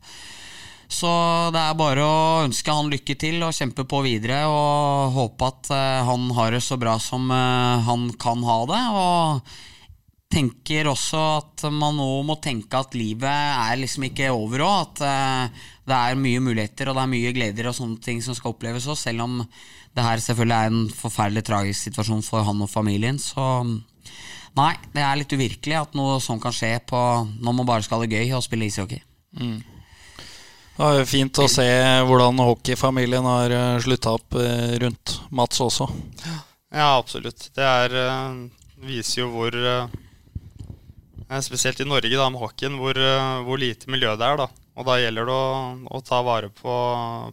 Så 0.93 1.09
det 1.55 1.61
er 1.61 1.77
bare 1.79 2.05
å 2.05 2.43
ønske 2.45 2.75
han 2.75 2.91
lykke 2.93 3.17
til 3.17 3.41
og 3.41 3.55
kjempe 3.57 3.87
på 3.89 4.03
videre 4.05 4.43
og 4.45 5.15
håpe 5.15 5.49
at 5.49 5.71
uh, 5.73 6.05
han 6.05 6.27
har 6.37 6.53
det 6.53 6.61
så 6.61 6.77
bra 6.77 6.99
som 7.01 7.31
uh, 7.33 7.81
han 7.87 8.11
kan 8.21 8.45
ha 8.45 8.59
det. 8.69 8.81
Og 8.93 9.55
tenker 10.37 10.91
også 10.93 11.23
at 11.39 11.65
man 11.73 11.97
nå 11.97 12.11
må 12.29 12.37
tenke 12.45 12.77
at 12.77 12.93
livet 12.97 13.25
er 13.33 13.81
liksom 13.81 14.05
ikke 14.11 14.29
over 14.37 14.67
òg. 14.67 15.01
At 15.01 15.57
det 15.89 15.97
er 15.97 16.21
mye 16.21 16.45
muligheter 16.45 16.93
og 16.93 17.01
det 17.01 17.07
er 17.07 17.15
mye 17.17 17.33
gleder 17.41 17.73
og 17.73 17.79
sånne 17.81 18.05
ting 18.05 18.21
som 18.25 18.37
skal 18.37 18.53
oppleves 18.53 18.85
òg, 18.93 19.01
selv 19.01 19.25
om 19.25 19.41
det 19.93 20.05
her 20.07 20.23
selvfølgelig 20.25 20.57
er 20.57 20.71
en 20.71 20.85
forferdelig 20.97 21.45
tragisk 21.49 21.89
situasjon 21.89 22.25
for 22.25 22.47
han 22.47 22.65
og 22.65 22.71
familien. 22.71 23.19
Så 23.21 23.43
nei, 24.57 24.73
det 24.95 25.05
er 25.05 25.19
litt 25.21 25.35
uvirkelig 25.35 25.79
at 25.83 25.99
noe 25.99 26.17
sånn 26.25 26.41
kan 26.41 26.55
skje 26.57 26.79
på, 26.89 27.03
når 27.43 27.59
man 27.59 27.69
bare 27.69 27.85
skal 27.85 28.01
ha 28.01 28.07
det 28.07 28.17
gøy 28.17 28.33
og 28.39 28.45
spille 28.47 28.69
ishockey. 28.71 29.03
Mm. 29.37 29.61
Det 30.73 30.89
er 30.89 31.05
fint 31.09 31.39
å 31.39 31.49
se 31.53 31.67
hvordan 32.09 32.41
hockeyfamilien 32.41 33.27
har 33.29 33.53
eh, 33.53 33.81
slutta 33.85 34.15
opp 34.17 34.39
eh, 34.41 34.79
rundt 34.81 35.19
Mats 35.37 35.61
også. 35.61 35.87
Ja, 36.73 36.95
absolutt. 36.97 37.51
Det 37.53 37.67
er, 37.67 37.97
eh, 38.01 38.87
viser 38.89 39.25
jo 39.25 39.33
hvor 39.35 39.59
Spesielt 41.41 41.79
i 41.81 41.87
Norge 41.89 42.11
da, 42.13 42.27
med 42.29 42.43
hockeyen, 42.43 42.75
hvor, 42.77 42.99
hvor 43.47 43.57
lite 43.57 43.89
miljø 43.89 44.11
det 44.21 44.27
er. 44.27 44.37
da. 44.37 44.51
Og 44.77 44.85
da 44.85 44.99
gjelder 45.01 45.31
det 45.31 45.33
å, 45.33 45.55
å 45.89 46.01
ta 46.05 46.19
vare 46.27 46.51
på, 46.53 46.75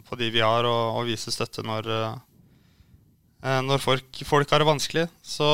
på, 0.06 0.16
de 0.16 0.30
vi 0.32 0.40
har, 0.40 0.64
og, 0.64 0.96
og 0.96 1.10
vise 1.10 1.28
støtte 1.34 1.60
når, 1.68 1.90
når 3.40 3.80
folk, 3.80 4.22
folk, 4.28 4.50
har 4.52 4.60
det 4.60 4.68
vanskelig. 4.68 5.06
Så 5.24 5.46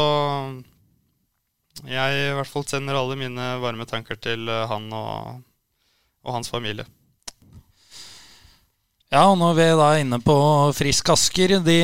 jeg 1.85 2.21
i 2.31 2.35
hvert 2.35 2.49
fall 2.49 2.65
sender 2.69 2.97
alle 2.97 3.19
mine 3.21 3.49
varme 3.61 3.85
tanker 3.89 4.17
til 4.17 4.49
eh, 4.49 4.65
han 4.71 4.89
og, 4.97 5.43
og 6.25 6.39
hans 6.39 6.49
familie. 6.49 6.87
Ja, 9.13 9.29
og 9.31 9.37
når 9.39 9.53
vi 9.55 9.63
er 9.63 9.77
da 9.79 9.91
inne 10.01 10.19
på 10.19 10.35
Frisk 10.75 11.13
Asker 11.15 11.61
De 11.63 11.77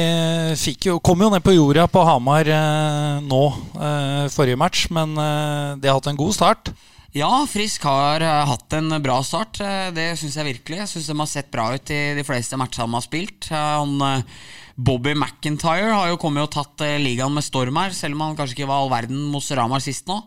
jo, 0.83 0.97
kom 0.99 1.21
jo 1.23 1.29
ned 1.31 1.45
på 1.45 1.55
jorda 1.55 1.85
på 1.87 2.03
Hamar 2.03 2.49
eh, 2.51 3.21
nå, 3.23 3.43
eh, 3.79 4.25
forrige 4.33 4.59
match, 4.59 4.89
men 4.91 5.15
eh, 5.15 5.77
de 5.79 5.87
har 5.87 6.01
hatt 6.01 6.11
en 6.11 6.19
god 6.19 6.35
start. 6.35 6.73
Ja, 7.15 7.31
Frisk 7.45 7.85
har 7.85 8.25
uh, 8.25 8.49
hatt 8.49 8.73
en 8.73 8.89
bra 9.05 9.19
start. 9.21 9.59
Det 9.93 10.07
syns 10.17 10.39
jeg 10.39 10.47
virkelig. 10.49 10.79
Jeg 10.79 10.91
syns 10.95 11.11
de 11.11 11.17
har 11.19 11.29
sett 11.29 11.51
bra 11.53 11.67
ut 11.77 11.91
i 11.93 11.99
de 12.17 12.25
fleste 12.25 12.57
matchene 12.57 12.87
de 12.89 12.97
har 12.97 13.05
spilt. 13.05 13.51
Han 13.53 14.01
han, 14.01 14.25
Bobby 14.77 15.13
McIntyre 15.15 15.93
har 15.93 16.11
jo 16.11 16.21
kommet 16.21 16.47
og 16.47 16.53
tatt 16.55 16.85
ligaen 17.03 17.35
med 17.35 17.45
storm 17.45 17.79
her, 17.81 17.95
selv 17.97 18.17
om 18.17 18.25
han 18.27 18.39
kanskje 18.39 18.57
ikke 18.59 18.71
var 18.71 18.83
all 18.83 18.93
verden 18.93 19.25
mot 19.33 19.51
Ramar 19.57 19.85
sist 19.85 20.09
nå. 20.11 20.19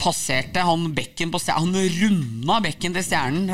Passerte 0.00 0.60
han 0.60 0.90
bekken 0.92 1.30
på 1.32 1.40
stjernen 1.40 1.72
Han 1.72 1.94
runda 2.00 2.58
bekken 2.64 2.92
til 2.92 3.04
stjernen 3.06 3.48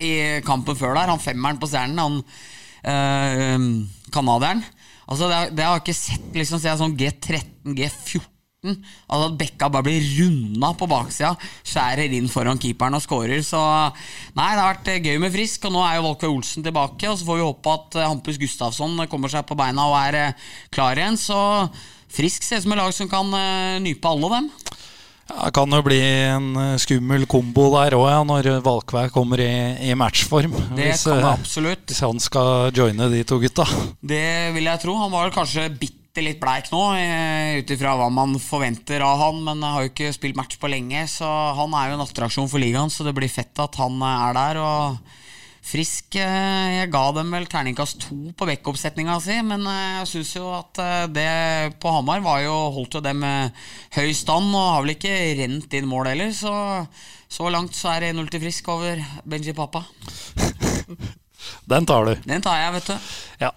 i 0.00 0.12
kampen 0.46 0.78
før 0.78 0.96
der. 0.96 1.12
Han 1.12 1.20
femmeren 1.20 1.60
på 1.60 1.68
stjernen, 1.68 2.00
han 2.00 3.74
canadieren. 4.12 4.64
Altså, 5.04 5.28
det, 5.28 5.40
det, 5.58 5.64
har 5.66 5.76
jeg 5.76 5.84
ikke 5.84 5.98
sett 5.98 6.38
liksom, 6.40 6.62
sånn 6.62 6.96
G13, 6.96 7.74
G14 7.76 8.31
Altså 8.62 9.26
at 9.26 9.38
Bekka 9.40 9.66
bare 9.74 9.88
blir 9.88 10.04
runda 10.20 10.68
på 10.78 10.86
baksida, 10.86 11.32
skjærer 11.66 12.12
inn 12.14 12.28
foran 12.30 12.60
keeperen 12.62 12.94
og 12.94 13.02
scorer. 13.02 13.40
Så 13.42 13.58
nei, 13.58 14.52
det 14.54 14.60
har 14.60 14.68
vært 14.68 14.90
eh, 14.92 15.00
gøy 15.02 15.18
med 15.22 15.32
Frisk. 15.34 15.66
Og 15.66 15.74
nå 15.74 15.80
er 15.82 15.96
jo 15.98 16.04
Volker 16.06 16.30
Olsen 16.30 16.62
tilbake. 16.62 17.08
Og 17.10 17.18
så 17.18 17.26
får 17.26 17.40
vi 17.40 17.48
håpe 17.48 17.72
at 17.74 17.96
eh, 17.98 18.06
Hampus 18.06 18.38
Gustafsson 18.38 18.94
kommer 19.10 19.32
seg 19.32 19.48
på 19.48 19.58
beina 19.58 19.88
og 19.90 19.96
er 19.98 20.18
eh, 20.20 20.44
klar 20.70 21.00
igjen. 21.00 21.18
Så 21.18 21.38
Frisk 22.12 22.46
ser 22.46 22.60
ut 22.60 22.66
som 22.68 22.74
et 22.76 22.78
lag 22.78 22.94
som 22.94 23.10
kan 23.10 23.34
nype 23.82 24.06
alle 24.06 24.30
dem. 24.36 24.46
Ja, 25.32 25.46
det 25.46 25.54
kan 25.56 25.74
jo 25.74 25.80
bli 25.86 25.98
en 26.02 26.76
skummel 26.82 27.24
kombo 27.30 27.64
der 27.72 27.96
òg, 27.96 28.04
ja, 28.10 28.20
når 28.26 28.48
Valkvær 28.66 29.10
kommer 29.14 29.40
i, 29.40 29.48
i 29.88 29.96
matchform. 29.96 30.52
Det 30.76 30.90
hvis, 30.90 31.06
kan 31.08 31.22
det 31.22 31.30
absolutt. 31.32 31.86
Hvis 31.88 32.02
han 32.04 32.20
skal 32.22 32.70
joine 32.76 33.08
de 33.10 33.24
to 33.26 33.40
gutta. 33.42 33.66
Det 33.98 34.52
vil 34.54 34.70
jeg 34.70 34.82
tro. 34.84 34.98
Han 35.00 35.14
var 35.14 35.34
kanskje 35.34 35.66
bitte 35.72 36.01
bitte 36.12 36.26
litt 36.26 36.40
bleik 36.42 36.66
nå, 36.68 36.80
eh, 36.92 37.58
ut 37.62 37.70
ifra 37.72 37.94
hva 37.96 38.10
man 38.12 38.36
forventer 38.36 39.00
av 39.00 39.16
han. 39.16 39.38
Men 39.46 39.62
har 39.64 39.82
jo 39.82 39.88
ikke 39.88 40.12
spilt 40.12 40.36
match 40.36 40.58
på 40.60 40.68
lenge, 40.68 41.06
så 41.08 41.24
han 41.56 41.72
er 41.72 41.88
jo 41.88 41.96
en 41.96 42.04
attraksjon 42.04 42.50
for 42.52 42.60
ligaen. 42.60 42.92
Så 42.92 43.04
det 43.06 43.14
blir 43.16 43.32
fett 43.32 43.56
at 43.56 43.74
han 43.80 43.96
eh, 43.96 44.24
er 44.28 44.36
der. 44.36 44.60
Og 44.60 44.98
frisk 45.64 46.18
eh, 46.20 46.82
Jeg 46.82 46.90
ga 46.92 47.04
dem 47.16 47.32
vel 47.32 47.46
terningkast 47.48 48.02
to 48.04 48.16
på 48.36 48.44
backup-setninga 48.44 49.16
si, 49.24 49.38
men 49.40 49.64
jeg 49.64 50.10
syns 50.10 50.34
jo 50.36 50.50
at 50.52 50.80
det 51.14 51.78
på 51.80 51.92
Hamar 51.94 52.20
var 52.20 52.42
jo 52.42 52.56
holdt 52.76 52.98
jo 52.98 53.00
det 53.00 53.14
med 53.16 53.54
høy 53.96 54.12
stand, 54.12 54.52
og 54.52 54.68
har 54.74 54.84
vel 54.84 54.96
ikke 54.98 55.14
rent 55.40 55.78
inn 55.78 55.88
mål 55.88 56.12
heller. 56.12 56.34
Så 56.36 56.52
så 57.32 57.48
langt 57.48 57.72
så 57.72 57.94
er 57.94 58.04
det 58.04 58.12
1-0 58.12 58.28
til 58.28 58.42
Frisk 58.42 58.68
over 58.68 59.00
Benji 59.24 59.54
Papa. 59.56 59.86
Den 61.72 61.88
tar 61.88 62.04
du. 62.04 62.12
Den 62.28 62.44
tar 62.44 62.60
jeg, 62.60 62.74
vet 62.76 62.92
du. 62.92 63.08
Ja. 63.40 63.50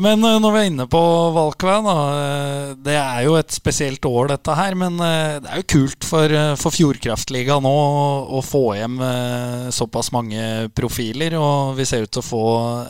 Men 0.00 0.24
uh, 0.26 0.40
når 0.42 0.54
vi 0.54 0.60
er 0.60 0.68
inne 0.70 0.86
på 0.90 1.00
Valkveien, 1.36 1.86
uh, 1.86 2.72
det 2.82 2.96
er 2.98 3.20
jo 3.26 3.36
et 3.38 3.54
spesielt 3.54 4.04
år, 4.08 4.32
dette 4.32 4.56
her. 4.58 4.76
Men 4.78 4.98
uh, 4.98 5.38
det 5.42 5.50
er 5.50 5.62
jo 5.62 5.68
kult 5.74 6.06
for, 6.08 6.34
for 6.60 6.74
Fjordkraftligaen 6.74 7.64
nå 7.64 7.74
å 8.34 8.42
få 8.44 8.64
hjem 8.78 8.98
såpass 9.74 10.10
mange 10.14 10.68
profiler. 10.74 11.38
Og 11.38 11.78
vi 11.78 11.86
ser 11.88 12.06
ut 12.06 12.14
til 12.14 12.24
å 12.24 12.26
få 12.26 12.44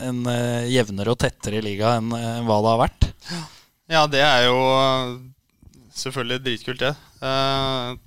en 0.05 0.25
jevnere 0.71 1.13
og 1.13 1.21
tettere 1.21 1.63
liga 1.65 1.97
enn 1.99 2.11
hva 2.11 2.61
det 2.65 2.73
har 2.73 2.83
vært. 2.87 3.09
Ja, 3.93 4.07
det 4.09 4.23
er 4.25 4.47
jo 4.49 4.61
selvfølgelig 5.95 6.45
dritkult, 6.47 6.87
det. 6.87 6.95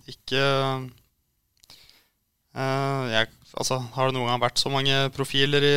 ikke 0.09 0.41
Eh, 0.41 1.06
jeg, 2.57 3.29
altså, 3.53 3.77
har 3.93 4.09
det 4.09 4.17
noen 4.17 4.31
gang 4.31 4.41
vært 4.41 4.61
så 4.61 4.71
mange 4.73 4.95
profiler 5.13 5.65
i 5.65 5.75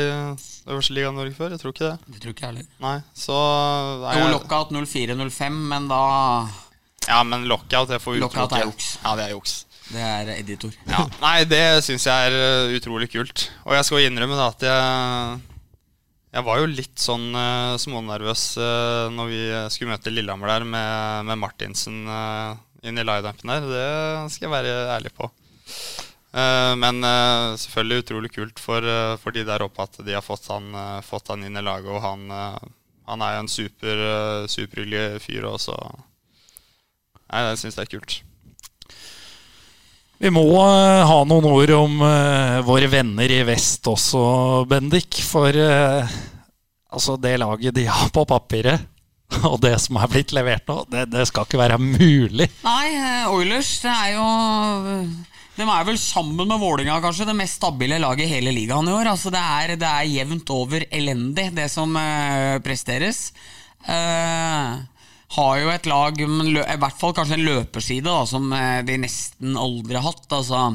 øverste 0.70 0.96
liga 0.96 1.10
i 1.10 1.16
Norge 1.16 1.36
før? 1.36 1.54
Jeg 1.54 1.62
tror 1.62 1.74
ikke 1.74 1.88
det. 1.90 2.12
Det 2.14 2.22
tror 2.22 2.34
ikke 2.34 2.46
jeg 2.46 2.54
heller. 2.54 2.68
Er 2.80 4.20
Jo, 4.20 4.28
lockout 4.32 4.72
04-05, 4.72 5.58
men 5.72 5.90
da 5.90 6.04
Ja, 7.08 7.22
men 7.26 7.48
lockout, 7.50 7.90
det 7.90 8.00
får 8.00 8.20
Lockout 8.22 8.56
er 8.56 8.64
juks. 8.68 8.94
Ja, 9.04 9.16
det 9.18 9.28
er 9.28 9.36
juks. 9.36 9.58
Det 9.90 10.02
er 10.06 10.28
editor. 10.36 10.74
Ja, 10.86 11.04
nei, 11.22 11.36
det 11.50 11.82
syns 11.82 12.06
jeg 12.06 12.30
er 12.30 12.36
uh, 12.70 12.74
utrolig 12.76 13.10
kult. 13.10 13.48
Og 13.66 13.74
jeg 13.74 13.86
skal 13.88 14.06
innrømme 14.06 14.38
da 14.38 14.50
at 14.52 14.66
jeg 14.68 15.46
Jeg 16.30 16.46
var 16.46 16.60
jo 16.60 16.66
litt 16.70 17.00
sånn 17.02 17.32
uh, 17.34 17.74
smånervøs 17.82 18.44
uh, 18.62 19.10
når 19.10 19.32
vi 19.32 19.40
skulle 19.74 19.96
møte 19.96 20.12
Lillehammer 20.14 20.52
der 20.52 20.66
med, 20.76 21.26
med 21.26 21.40
Martinsen 21.42 22.04
uh, 22.06 22.54
inn 22.86 23.00
i 23.00 23.04
lineupen 23.04 23.50
der. 23.50 23.66
Det 23.66 24.30
skal 24.36 24.46
jeg 24.46 24.54
være 24.54 24.76
ærlig 24.94 25.12
på. 25.16 25.26
Uh, 26.30 26.76
men 26.78 27.02
uh, 27.02 27.56
selvfølgelig 27.58 28.04
utrolig 28.04 28.30
kult 28.34 28.62
for, 28.62 28.84
uh, 28.86 29.16
for 29.18 29.34
de 29.34 29.42
der 29.48 29.64
oppe 29.66 29.82
at 29.82 29.98
de 30.06 30.14
har 30.14 30.22
fått 30.22 30.46
han, 30.52 30.70
fått 31.06 31.32
han 31.32 31.42
inn 31.46 31.58
i 31.58 31.64
laget. 31.64 31.90
Og 31.90 32.02
han, 32.04 32.26
han 33.10 33.26
er 33.26 33.36
jo 33.36 33.44
en 33.44 33.52
super, 33.52 34.04
superhyggelig 34.50 35.22
fyr 35.26 35.50
også. 35.50 35.76
Nei, 37.30 37.46
det 37.46 37.60
syns 37.60 37.78
jeg 37.78 37.86
er 37.86 37.94
kult. 37.94 38.20
Vi 40.20 40.28
må 40.34 40.42
eh, 40.52 41.02
ha 41.08 41.20
noen 41.24 41.46
ord 41.48 41.70
om 41.72 42.02
eh, 42.04 42.58
våre 42.66 42.90
venner 42.92 43.32
i 43.32 43.40
vest 43.48 43.86
også, 43.88 44.20
Bendik. 44.68 45.16
For 45.24 45.56
eh, 45.56 46.16
altså 46.92 47.16
det 47.16 47.38
laget 47.40 47.78
de 47.78 47.86
har 47.88 48.10
på 48.12 48.26
papiret, 48.28 48.84
og 49.48 49.56
det 49.64 49.78
som 49.80 49.96
er 49.96 50.10
blitt 50.12 50.34
levert 50.36 50.68
nå, 50.68 50.82
det, 50.92 51.06
det 51.14 51.24
skal 51.30 51.48
ikke 51.48 51.62
være 51.62 51.80
mulig. 51.80 52.50
Nei, 52.66 52.86
eh, 52.98 53.32
Oilers 53.32 53.72
det 53.80 53.94
er 53.94 54.12
jo 54.18 54.28
De 55.56 55.66
er 55.66 55.86
vel 55.88 55.98
sammen 56.00 56.48
med 56.48 56.60
Vålinga 56.62 57.00
kanskje 57.02 57.26
det 57.28 57.36
mest 57.36 57.58
stabile 57.58 57.98
laget 58.00 58.26
i 58.26 58.30
hele 58.30 58.52
ligaen 58.54 58.88
i 58.88 58.94
år. 58.94 59.10
Altså 59.12 59.32
Det 59.34 59.40
er, 59.40 59.74
det 59.80 59.88
er 59.88 60.12
jevnt 60.12 60.52
over 60.54 60.86
elendig, 60.88 61.50
det 61.56 61.66
som 61.72 61.92
uh, 61.96 62.60
presteres. 62.64 63.30
Uh, 63.84 64.80
har 65.36 65.58
jo 65.60 65.70
et 65.70 65.86
lag, 65.86 66.20
i 66.20 66.78
hvert 66.82 66.98
fall 66.98 67.14
kanskje 67.14 67.36
en 67.38 67.46
løperside, 67.46 68.06
da, 68.08 68.24
som 68.26 68.48
eh, 68.50 68.80
de 68.82 68.96
nesten 68.98 69.54
aldri 69.54 69.94
har 69.94 70.08
hatt. 70.08 70.26
Altså 70.34 70.72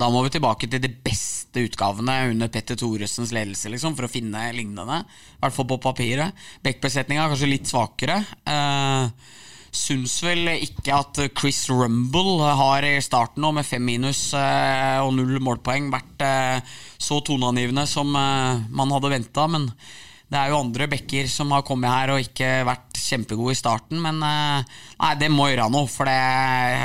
da 0.00 0.08
må 0.08 0.22
vi 0.24 0.32
tilbake 0.32 0.68
til 0.70 0.80
de 0.82 0.90
beste 1.04 1.66
utgavene 1.66 2.14
under 2.30 2.48
Petter 2.52 2.78
Thoresens 2.80 3.34
ledelse 3.36 3.68
liksom, 3.72 3.96
for 3.98 4.06
å 4.06 4.12
finne 4.12 4.46
lignende. 4.56 5.02
I 5.04 5.42
hvert 5.42 5.56
fall 5.56 5.68
på 5.68 5.80
papiret. 5.82 6.46
Bekkbesetninga 6.64 7.26
er 7.26 7.34
kanskje 7.34 7.50
litt 7.50 7.68
svakere. 7.68 8.20
Eh, 8.48 9.36
syns 9.70 10.16
vel 10.24 10.48
ikke 10.56 10.94
at 10.94 11.20
Chris 11.38 11.62
Rumble 11.70 12.50
har 12.58 12.84
i 12.86 12.96
starten 13.02 13.42
nå 13.44 13.52
med 13.54 13.66
fem 13.66 13.84
minus 13.86 14.32
eh, 14.36 14.98
og 15.02 15.14
null 15.14 15.38
målpoeng 15.42 15.90
vært 15.92 16.24
eh, 16.26 16.78
så 16.98 17.20
toneangivende 17.26 17.86
som 17.88 18.10
eh, 18.18 18.62
man 18.74 18.94
hadde 18.96 19.12
venta. 19.12 19.46
Men 19.50 19.68
det 20.30 20.38
er 20.38 20.50
jo 20.50 20.60
andre 20.60 20.88
bekker 20.90 21.30
som 21.30 21.54
har 21.54 21.66
kommet 21.66 21.90
her 21.92 22.14
og 22.14 22.24
ikke 22.24 22.50
vært 22.66 22.98
kjempegode 23.00 23.54
i 23.54 23.58
starten. 23.58 24.02
Men 24.02 24.20
nei, 24.22 25.12
det 25.18 25.30
må 25.32 25.48
gjøre 25.50 25.70
noe, 25.74 25.90
for 25.90 26.06
det 26.06 26.18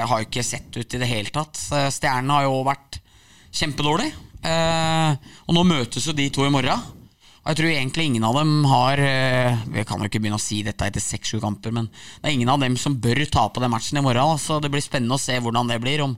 har 0.09 0.21
jo 0.21 0.25
ikke 0.25 0.45
sett 0.45 0.73
ut 0.73 0.97
i 0.97 1.01
det 1.01 1.09
hele 1.09 1.33
tatt. 1.33 1.59
Stjernen 1.93 2.33
har 2.33 2.47
jo 2.47 2.63
vært 2.65 2.97
kjempedårlig. 3.53 4.09
Og 4.49 5.53
nå 5.53 5.65
møtes 5.69 6.09
jo 6.09 6.15
de 6.17 6.25
to 6.33 6.47
i 6.47 6.53
morgen. 6.53 7.04
Og 7.45 7.51
jeg 7.53 7.59
tror 7.59 7.69
egentlig 7.69 8.07
ingen 8.09 8.23
av 8.25 8.39
dem 8.39 8.53
har 8.65 8.97
eh, 8.97 9.59
Vi 9.69 9.83
kan 9.85 10.01
jo 10.01 10.07
ikke 10.09 10.17
begynne 10.17 10.39
å 10.39 10.41
si 10.41 10.63
dette 10.65 10.87
etter 10.87 11.03
seks-sju 11.03 11.37
kamper, 11.43 11.75
men 11.77 11.91
det 11.91 12.31
er 12.31 12.33
ingen 12.33 12.49
av 12.49 12.63
dem 12.63 12.73
som 12.81 12.97
bør 12.97 13.21
tape 13.29 13.61
den 13.61 13.69
matchen 13.69 14.01
i 14.01 14.01
morgen. 14.01 14.39
Så 14.41 14.57
det 14.63 14.71
blir 14.73 14.81
spennende 14.81 15.13
å 15.13 15.21
se 15.21 15.37
hvordan 15.37 15.69
det 15.69 15.77
blir. 15.83 16.01
Om, 16.01 16.15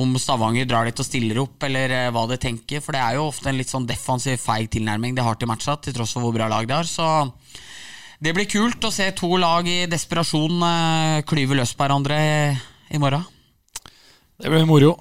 om 0.00 0.16
Stavanger 0.20 0.64
drar 0.68 0.88
dit 0.88 1.04
og 1.04 1.08
stiller 1.08 1.42
opp, 1.44 1.60
eller 1.68 1.92
eh, 1.92 2.08
hva 2.08 2.24
de 2.32 2.40
tenker. 2.40 2.80
For 2.80 2.96
det 2.96 3.04
er 3.04 3.18
jo 3.18 3.28
ofte 3.28 3.52
en 3.52 3.60
litt 3.60 3.72
sånn 3.72 3.88
defensiv, 3.88 4.40
feig 4.40 4.72
tilnærming 4.72 5.18
de 5.18 5.28
har 5.28 5.36
til 5.36 5.52
matcha, 5.52 5.76
til 5.76 5.98
tross 5.98 6.16
for 6.16 6.24
hvor 6.24 6.38
bra 6.38 6.48
lag 6.48 6.64
de 6.64 6.78
har. 6.78 6.88
Så 6.88 7.04
det 8.24 8.32
blir 8.32 8.48
kult 8.48 8.88
å 8.88 8.94
se 8.96 9.10
to 9.12 9.36
lag 9.36 9.68
i 9.68 9.82
desperasjon 9.92 10.68
eh, 10.72 11.24
klyve 11.28 11.60
løs 11.60 11.76
på 11.76 11.84
hverandre 11.84 12.16
i 12.88 13.02
morgen. 13.02 13.28
Det 14.40 14.48
blir 14.48 14.64
moro. 14.64 14.96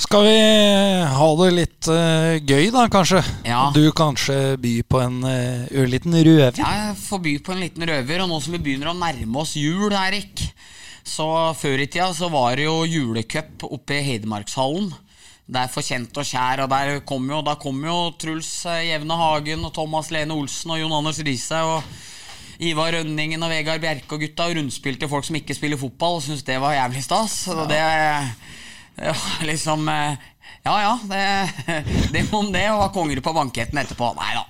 Skal 0.00 0.24
vi 0.24 0.36
ha 1.12 1.26
det 1.42 1.48
litt 1.52 1.88
uh, 1.92 2.38
gøy, 2.40 2.70
da, 2.72 2.86
kanskje? 2.88 3.20
Ja. 3.44 3.66
Du 3.74 3.82
kanskje 3.92 4.56
by 4.60 4.72
på 4.88 5.00
en 5.02 5.18
uh, 5.26 5.66
ørliten 5.76 6.16
røver? 6.16 6.56
Jeg 6.56 6.94
får 7.02 7.20
by 7.26 7.34
på 7.44 7.52
en 7.52 7.60
liten 7.60 7.84
røver, 7.84 8.22
og 8.24 8.30
nå 8.30 8.38
som 8.40 8.56
vi 8.56 8.62
begynner 8.64 8.94
å 8.94 8.96
nærme 8.96 9.42
oss 9.42 9.52
jul, 9.60 9.92
Erik 9.92 10.46
Så 11.04 11.26
før 11.60 11.84
i 11.84 11.88
tida 11.90 12.08
så 12.16 12.30
var 12.32 12.56
det 12.56 12.64
jo 12.64 12.78
julecup 12.88 13.66
oppe 13.68 13.98
i 13.98 14.06
Hedmarkshallen. 14.06 14.88
Det 15.50 15.66
er 15.66 15.72
for 15.72 15.84
kjent 15.84 16.16
og 16.16 16.24
kjær, 16.24 16.64
og 16.64 16.72
der 16.72 17.02
kom 17.04 17.26
jo, 17.28 17.42
der 17.44 17.58
kom 17.60 17.82
jo 17.84 17.98
Truls 18.22 18.48
eh, 18.70 18.86
Jevne 18.92 19.16
Hagen 19.18 19.66
og 19.66 19.74
Thomas 19.74 20.08
Lene 20.14 20.36
Olsen 20.36 20.72
og 20.72 20.78
Jon 20.78 20.94
Anders 20.94 21.18
Riise 21.26 21.58
Ivar 22.62 22.94
Rønningen 22.94 23.42
og 23.42 23.50
Vegard 23.50 23.82
Bjerke 23.82 24.14
og 24.14 24.22
gutta 24.22 24.46
og 24.46 24.56
rundspilte 24.60 25.08
folk 25.10 25.26
som 25.26 25.36
ikke 25.40 25.56
spiller 25.56 25.80
fotball, 25.80 26.20
og 26.20 26.24
syntes 26.24 26.46
det 26.46 26.60
var 26.62 26.76
jævlig 26.76 27.02
stas. 27.04 27.36
Og 27.52 27.66
det, 27.68 27.82
var 28.96 29.46
liksom 29.46 29.88
eh, 29.88 30.16
Ja 30.64 30.76
ja, 30.82 30.94
det, 31.08 31.24
det 32.12 32.24
om 32.32 32.52
det, 32.52 32.66
og 32.70 32.82
var 32.82 32.94
konger 32.94 33.20
på 33.24 33.32
banketten 33.36 33.78
etterpå. 33.80 34.12
Nei 34.18 34.32
da. 34.36 34.46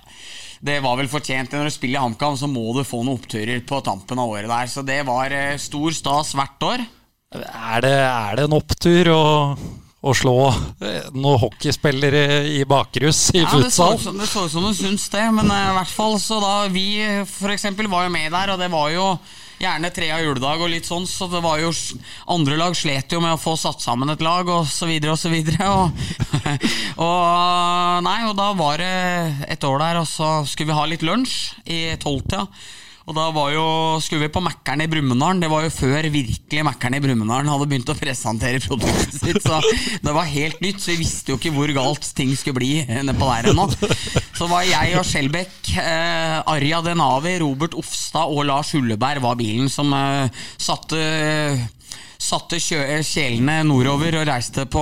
Det 0.61 0.79
var 0.83 0.97
vel 0.99 1.09
fortjent. 1.09 1.53
Når 1.55 1.69
du 1.69 1.73
spiller 1.73 1.99
i 1.99 2.03
HamKam, 2.03 2.35
så 2.37 2.49
må 2.49 2.67
du 2.75 2.83
få 2.85 2.99
noen 3.01 3.17
oppturer 3.17 3.63
på 3.65 3.79
tampen 3.85 4.19
av 4.21 4.29
året 4.29 4.49
der. 4.51 4.67
Så 4.69 4.83
det 4.85 4.99
var 5.07 5.33
eh, 5.33 5.55
stor 5.61 5.95
stas 5.95 6.35
hvert 6.37 6.67
år. 6.67 6.83
Er 7.37 7.81
det, 7.85 7.95
er 7.95 8.35
det 8.37 8.43
en 8.45 8.57
opptur 8.57 9.09
å, 9.15 9.23
å 10.03 10.13
slå 10.17 10.35
eh, 10.83 11.07
noen 11.15 11.39
hockeyspillere 11.45 12.41
i 12.51 12.65
bakrus 12.67 13.29
i 13.33 13.41
Ja, 13.45 13.53
det 13.55 13.71
så 13.71 13.87
futsal? 13.93 14.19
det 14.19 14.27
så 14.27 14.45
ut 14.45 14.53
som 14.53 14.67
du 14.67 14.73
syns 14.75 15.07
det, 15.13 15.23
men 15.33 15.47
i 15.47 15.61
hvert 15.79 15.95
fall 15.95 16.19
så 16.19 16.41
da 16.43 16.55
vi 16.73 16.89
eksempel 17.55 17.87
var 17.89 18.09
jo 18.09 18.13
med 18.13 18.33
der, 18.35 18.51
og 18.53 18.59
det 18.59 18.67
var 18.73 18.91
jo 18.91 19.07
gjerne 19.61 19.91
tre 19.93 20.09
av 20.15 20.23
juledag 20.23 20.63
og 20.63 20.71
litt 20.73 20.89
sånn, 20.89 21.07
så 21.09 21.27
det 21.31 21.41
var 21.43 21.61
jo 21.61 21.71
Andre 22.33 22.57
lag 22.59 22.75
slet 22.77 23.13
jo 23.13 23.21
med 23.23 23.35
å 23.35 23.41
få 23.41 23.55
satt 23.59 23.83
sammen 23.83 24.11
et 24.13 24.23
lag, 24.25 24.49
og 24.49 24.67
så 24.69 24.89
videre 24.89 25.15
og 25.15 25.21
så 25.21 25.31
videre. 25.31 25.69
Og, 25.71 27.05
og 27.05 28.03
Nei, 28.05 28.19
og 28.27 28.35
da 28.37 28.51
var 28.57 28.81
det 28.81 28.91
et 29.53 29.63
år 29.67 29.81
der, 29.81 29.99
og 30.01 30.07
så 30.09 30.29
skulle 30.49 30.71
vi 30.71 30.77
ha 30.77 30.85
litt 30.89 31.05
lunsj 31.05 31.35
i 31.69 31.81
tolvtida. 32.01 32.47
Og 33.09 33.15
da 33.17 33.25
var 33.33 33.49
jo, 33.49 33.63
skulle 34.03 34.27
vi 34.27 34.31
på 34.31 34.43
Mækkern 34.45 34.83
i 34.83 34.87
Brumunddal. 34.89 35.39
Det 35.41 35.49
var 35.51 35.65
jo 35.65 35.71
før 35.73 36.05
virkelig 36.13 36.65
Mækkern 36.67 36.95
i 36.95 37.01
Brumunddal 37.01 37.49
hadde 37.49 37.67
begynt 37.71 37.89
å 37.89 37.95
presentere 37.97 38.61
produktet 38.61 39.17
sitt. 39.17 39.41
Så 39.41 39.57
det 40.05 40.13
var 40.15 40.29
helt 40.29 40.61
nytt, 40.63 40.79
så 40.83 40.93
vi 40.93 41.01
visste 41.01 41.33
jo 41.33 41.39
ikke 41.39 41.53
hvor 41.55 41.73
galt 41.75 42.05
ting 42.17 42.31
skulle 42.37 42.59
bli 42.61 42.71
nedpå 42.85 43.31
der 43.33 43.51
ennå. 43.51 43.65
Så 44.41 44.47
var 44.49 44.63
jeg 44.65 44.95
og 44.97 45.03
Skjelbekk, 45.05 45.67
eh, 45.77 46.39
Arja 46.49 46.79
Denavi, 46.81 47.35
Robert 47.43 47.75
Ofstad 47.77 48.31
og 48.33 48.47
Lars 48.49 48.71
Hulleberg 48.73 49.21
var 49.21 49.37
bilen 49.37 49.69
som 49.69 49.93
eh, 49.93 50.33
satte, 50.57 50.97
satte 52.17 52.57
kjø 52.57 52.81
kjelene 53.05 53.59
nordover 53.69 54.17
og 54.17 54.25
reiste 54.31 54.65
på 54.65 54.81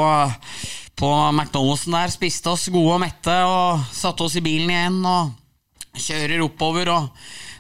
på 0.96 1.12
McDonald'sen 1.34 1.92
der, 1.92 2.16
spiste 2.16 2.54
oss 2.54 2.70
gode 2.72 2.96
og 2.96 3.04
mette 3.04 3.36
og 3.52 3.84
satte 3.92 4.24
oss 4.24 4.40
i 4.40 4.46
bilen 4.48 4.72
igjen 4.72 5.04
og 5.04 5.36
kjører 6.08 6.48
oppover. 6.48 6.96
og 6.96 7.12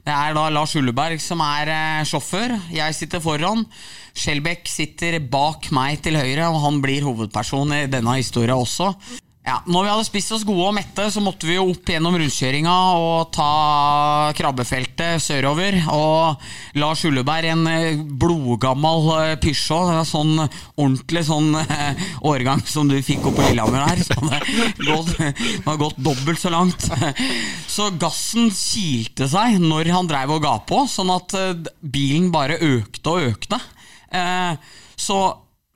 Det 0.07 0.15
er 0.15 0.39
da 0.39 0.49
Lars 0.55 0.79
Ulleberg 0.79 1.19
som 1.19 1.43
er 1.43 1.75
eh, 1.75 2.07
sjåfør. 2.07 2.55
Jeg 2.79 2.95
sitter 2.95 3.19
foran. 3.19 3.67
Skjelbekk 4.15 4.71
sitter 4.71 5.19
bak 5.19 5.67
meg 5.75 5.99
til 6.07 6.15
høyre, 6.15 6.47
og 6.47 6.63
han 6.63 6.79
blir 6.79 7.11
hovedperson 7.11 7.75
i 7.75 7.87
denne 7.91 8.21
historien 8.23 8.55
også. 8.55 8.93
Ja, 9.49 9.55
når 9.65 9.85
vi 9.85 9.89
hadde 9.89 10.05
spist 10.05 10.33
oss 10.35 10.43
gode 10.45 10.67
og 10.67 10.75
mette, 10.77 11.07
så 11.09 11.21
måtte 11.25 11.47
vi 11.49 11.55
jo 11.55 11.63
opp 11.71 11.87
gjennom 11.89 12.13
rundkjøringa 12.19 12.73
og 12.99 13.31
ta 13.33 13.47
krabbefeltet 14.37 15.23
sørover. 15.25 15.79
Og 15.89 16.43
Lars 16.77 17.01
Ulleberg, 17.09 17.47
en 17.55 17.63
eh, 17.71 18.03
blodgammal 18.21 19.39
pysjå, 19.41 19.79
det 19.87 19.95
var 19.97 20.05
sånn 20.05 20.35
ordentlig 20.43 21.23
sånn 21.31 21.49
eh, 21.63 22.03
årgang 22.29 22.61
som 22.69 22.91
du 22.91 22.99
fikk 23.01 23.25
opp 23.31 23.39
på 23.39 23.47
Lillehammer 23.47 23.87
her. 23.89 24.03
Så 24.05 24.19
det 24.29 24.85
gått, 24.85 25.15
det 25.17 25.77
gått 25.81 25.97
dobbelt 26.11 26.43
så 26.43 26.53
langt. 26.53 26.85
Så 27.65 27.89
gassen 27.97 28.51
kilte 28.53 29.31
seg 29.33 29.57
når 29.63 29.89
han 29.95 30.11
dreiv 30.11 30.35
og 30.37 30.45
ga 30.45 30.59
på, 30.69 30.83
sånn 30.93 31.09
at 31.15 31.33
eh, 31.39 31.55
bilen 31.81 32.29
bare 32.35 32.61
økte 32.75 33.15
og 33.17 33.31
økte. 33.33 33.63
Eh, 34.13 34.53
Så 34.99 35.15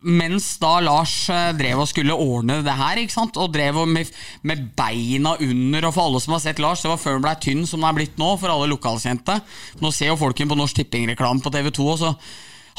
mens 0.03 0.53
da 0.61 0.77
Lars 0.83 1.15
eh, 1.31 1.51
drev 1.57 1.83
og 1.83 1.89
skulle 1.89 2.15
ordne 2.15 2.59
det 2.65 2.77
her, 2.79 3.01
ikke 3.01 3.15
sant? 3.15 3.39
og 3.39 3.53
drev 3.55 3.81
og 3.83 3.89
med, 3.89 4.11
med 4.43 4.65
beina 4.77 5.35
under, 5.39 5.87
og 5.87 5.95
for 5.95 6.07
alle 6.07 6.23
som 6.23 6.35
har 6.35 6.43
sett 6.43 6.61
Lars, 6.63 6.83
det 6.83 6.91
var 6.91 7.01
før 7.01 7.17
han 7.17 7.25
ble 7.25 7.35
tynn 7.43 7.67
som 7.69 7.83
han 7.83 7.93
er 7.93 8.01
blitt 8.01 8.19
nå, 8.21 8.33
for 8.41 8.53
alle 8.53 8.71
lokalkjente. 8.71 9.39
Nå 9.83 9.93
ser 9.95 10.11
jo 10.11 10.19
folk 10.19 10.43
på 10.43 10.59
Norsk 10.59 10.81
Tipping-reklame 10.81 11.43
på 11.43 11.53
TV2, 11.53 11.87
og 11.93 12.01
så 12.01 12.13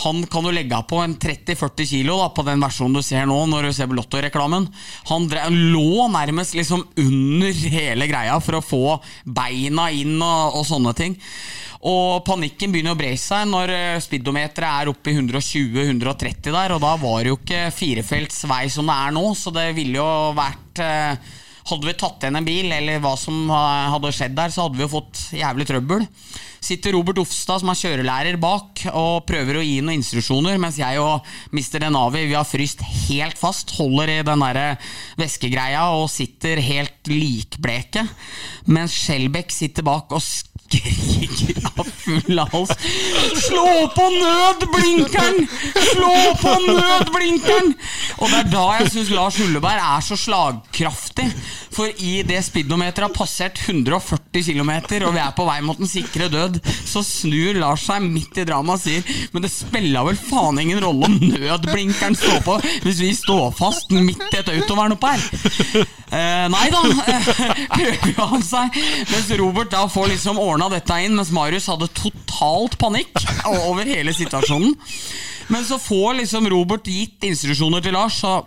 Han 0.03 0.25
kan 0.27 0.43
jo 0.43 0.51
legge 0.51 0.79
på 0.91 0.99
en 1.05 1.15
30-40 1.23 1.87
kilo 1.87 2.17
da, 2.19 2.29
på 2.35 2.43
den 2.47 2.63
versjonen 2.65 2.97
du 2.99 3.03
ser 3.07 3.29
nå, 3.31 3.37
når 3.47 3.69
du 3.69 3.73
ser 3.77 3.93
Lotto-reklamen. 3.95 4.67
Han 5.13 5.29
dre- 5.31 5.47
lå 5.55 6.09
nærmest 6.11 6.57
liksom 6.59 6.83
under 6.99 7.61
hele 7.77 8.09
greia 8.11 8.41
for 8.43 8.59
å 8.59 8.65
få 8.65 8.81
beina 9.25 9.87
inn 9.95 10.17
og, 10.19 10.59
og 10.59 10.67
sånne 10.67 10.95
ting. 10.99 11.15
Og 11.85 12.23
panikken 12.25 12.73
begynner 12.73 12.95
å 12.97 12.99
bre 12.99 13.13
seg 13.21 13.47
når 13.51 13.71
eh, 13.77 14.01
speedometeret 14.03 14.67
er 14.87 14.91
oppe 14.91 15.13
i 15.13 15.19
120-130 15.21 16.51
der, 16.55 16.73
og 16.75 16.81
da 16.83 16.95
var 17.01 17.23
det 17.27 17.33
jo 17.35 17.39
ikke 17.43 17.63
firefelts 17.77 18.45
vei 18.51 18.65
som 18.73 18.89
det 18.89 18.97
er 19.07 19.13
nå, 19.15 19.25
så 19.37 19.53
det 19.55 19.69
ville 19.77 20.01
jo 20.01 20.11
vært 20.39 20.81
eh, 20.85 21.33
Hadde 21.65 21.89
vi 21.89 21.95
tatt 21.97 22.21
igjen 22.21 22.37
en 22.37 22.45
bil, 22.45 22.67
eller 22.77 22.99
hva 23.01 23.15
som 23.17 23.47
hadde 23.49 24.11
skjedd 24.13 24.35
der, 24.37 24.51
så 24.53 24.67
hadde 24.67 24.77
vi 24.77 24.83
jo 24.85 24.91
fått 24.99 25.21
jævlig 25.33 25.65
trøbbel. 25.71 26.03
Sitter 26.65 26.95
Robert 26.97 27.19
Ofstad, 27.21 27.61
som 27.61 27.69
er 27.69 27.77
kjørelærer, 27.77 28.39
bak 28.41 28.87
og 28.97 29.27
prøver 29.29 29.59
å 29.61 29.65
gi 29.65 29.83
noen 29.83 29.99
instruksjoner, 29.99 30.57
mens 30.63 30.79
jeg 30.81 31.01
og 31.03 31.27
Mr. 31.53 31.83
Denavi 31.83 32.25
vi 32.31 32.39
har 32.39 32.49
fryst 32.49 32.81
helt 33.05 33.37
fast, 33.37 33.75
holder 33.77 34.15
i 34.15 34.19
den 34.25 34.45
der 34.47 34.79
væskegreia 35.21 35.85
og 35.99 36.09
sitter 36.13 36.63
helt 36.65 37.13
likbleke. 37.13 38.07
Mens 38.73 38.97
Skjelbekk 38.97 39.53
sitter 39.53 39.85
bak 39.85 40.15
og 40.17 40.25
skriker 40.25 41.69
av 41.75 41.85
full 41.85 42.41
hals. 42.41 42.73
Slå 43.45 43.67
på 43.93 44.07
nødblinkeren! 44.15 45.45
Slå 45.91 46.15
på 46.41 46.55
nødblinkeren! 46.65 47.75
Og 48.21 48.31
det 48.31 48.41
er 48.41 48.51
da 48.53 48.65
jeg 48.79 48.93
syns 48.95 49.13
Lars 49.15 49.39
Hulleberg 49.43 49.83
er 49.83 50.05
så 50.07 50.19
slagkraftig. 50.19 51.29
For 51.75 51.91
i 51.99 52.23
det 52.27 52.41
speedometeret 52.47 53.09
har 53.09 53.15
passert 53.15 53.59
140 53.61 54.45
km, 54.47 54.73
og 55.05 55.15
vi 55.15 55.23
er 55.23 55.35
på 55.37 55.47
vei 55.49 55.59
mot 55.67 55.81
den 55.81 55.91
sikre 55.91 56.31
død, 56.33 56.54
så 56.63 57.03
snur 57.05 57.59
Lars 57.61 57.87
seg 57.89 58.05
midt 58.05 58.39
i 58.41 58.47
dramaet 58.47 58.79
og 58.79 58.85
sier 58.85 59.31
Men 59.35 59.45
det 59.45 59.51
spiller 59.53 60.07
vel 60.09 60.19
faen 60.19 60.61
ingen 60.63 60.81
rolle 60.85 61.09
om 61.09 61.19
nødblinkeren 61.19 62.17
står 62.19 62.41
på 62.47 62.57
hvis 62.85 63.03
vi 63.03 63.11
står 63.17 63.51
fast 63.57 63.93
midt 63.95 64.25
i 64.31 64.41
et 64.41 64.51
autovern 64.55 64.95
oppe 64.97 65.13
her. 65.15 65.85
Eh, 66.15 66.47
nei 66.53 66.65
da, 66.73 66.81
prøver 67.77 68.33
han 68.35 68.45
seg. 68.45 68.81
Mens 69.11 69.31
Robert 69.41 69.73
da 69.75 69.85
får 69.91 70.13
liksom 70.13 70.41
ordna 70.43 70.69
dette 70.73 70.99
inn, 71.03 71.17
mens 71.19 71.33
Marius 71.35 71.69
hadde 71.73 71.91
totalt 71.97 72.79
panikk 72.81 73.19
over 73.67 73.89
hele 73.89 74.15
situasjonen. 74.17 74.77
Men 75.53 75.65
så 75.67 75.79
får 75.81 76.21
liksom 76.23 76.49
Robert 76.53 76.89
gitt 76.89 77.25
instruksjoner 77.29 77.85
til 77.85 77.97
Lars, 77.97 78.21
så 78.23 78.41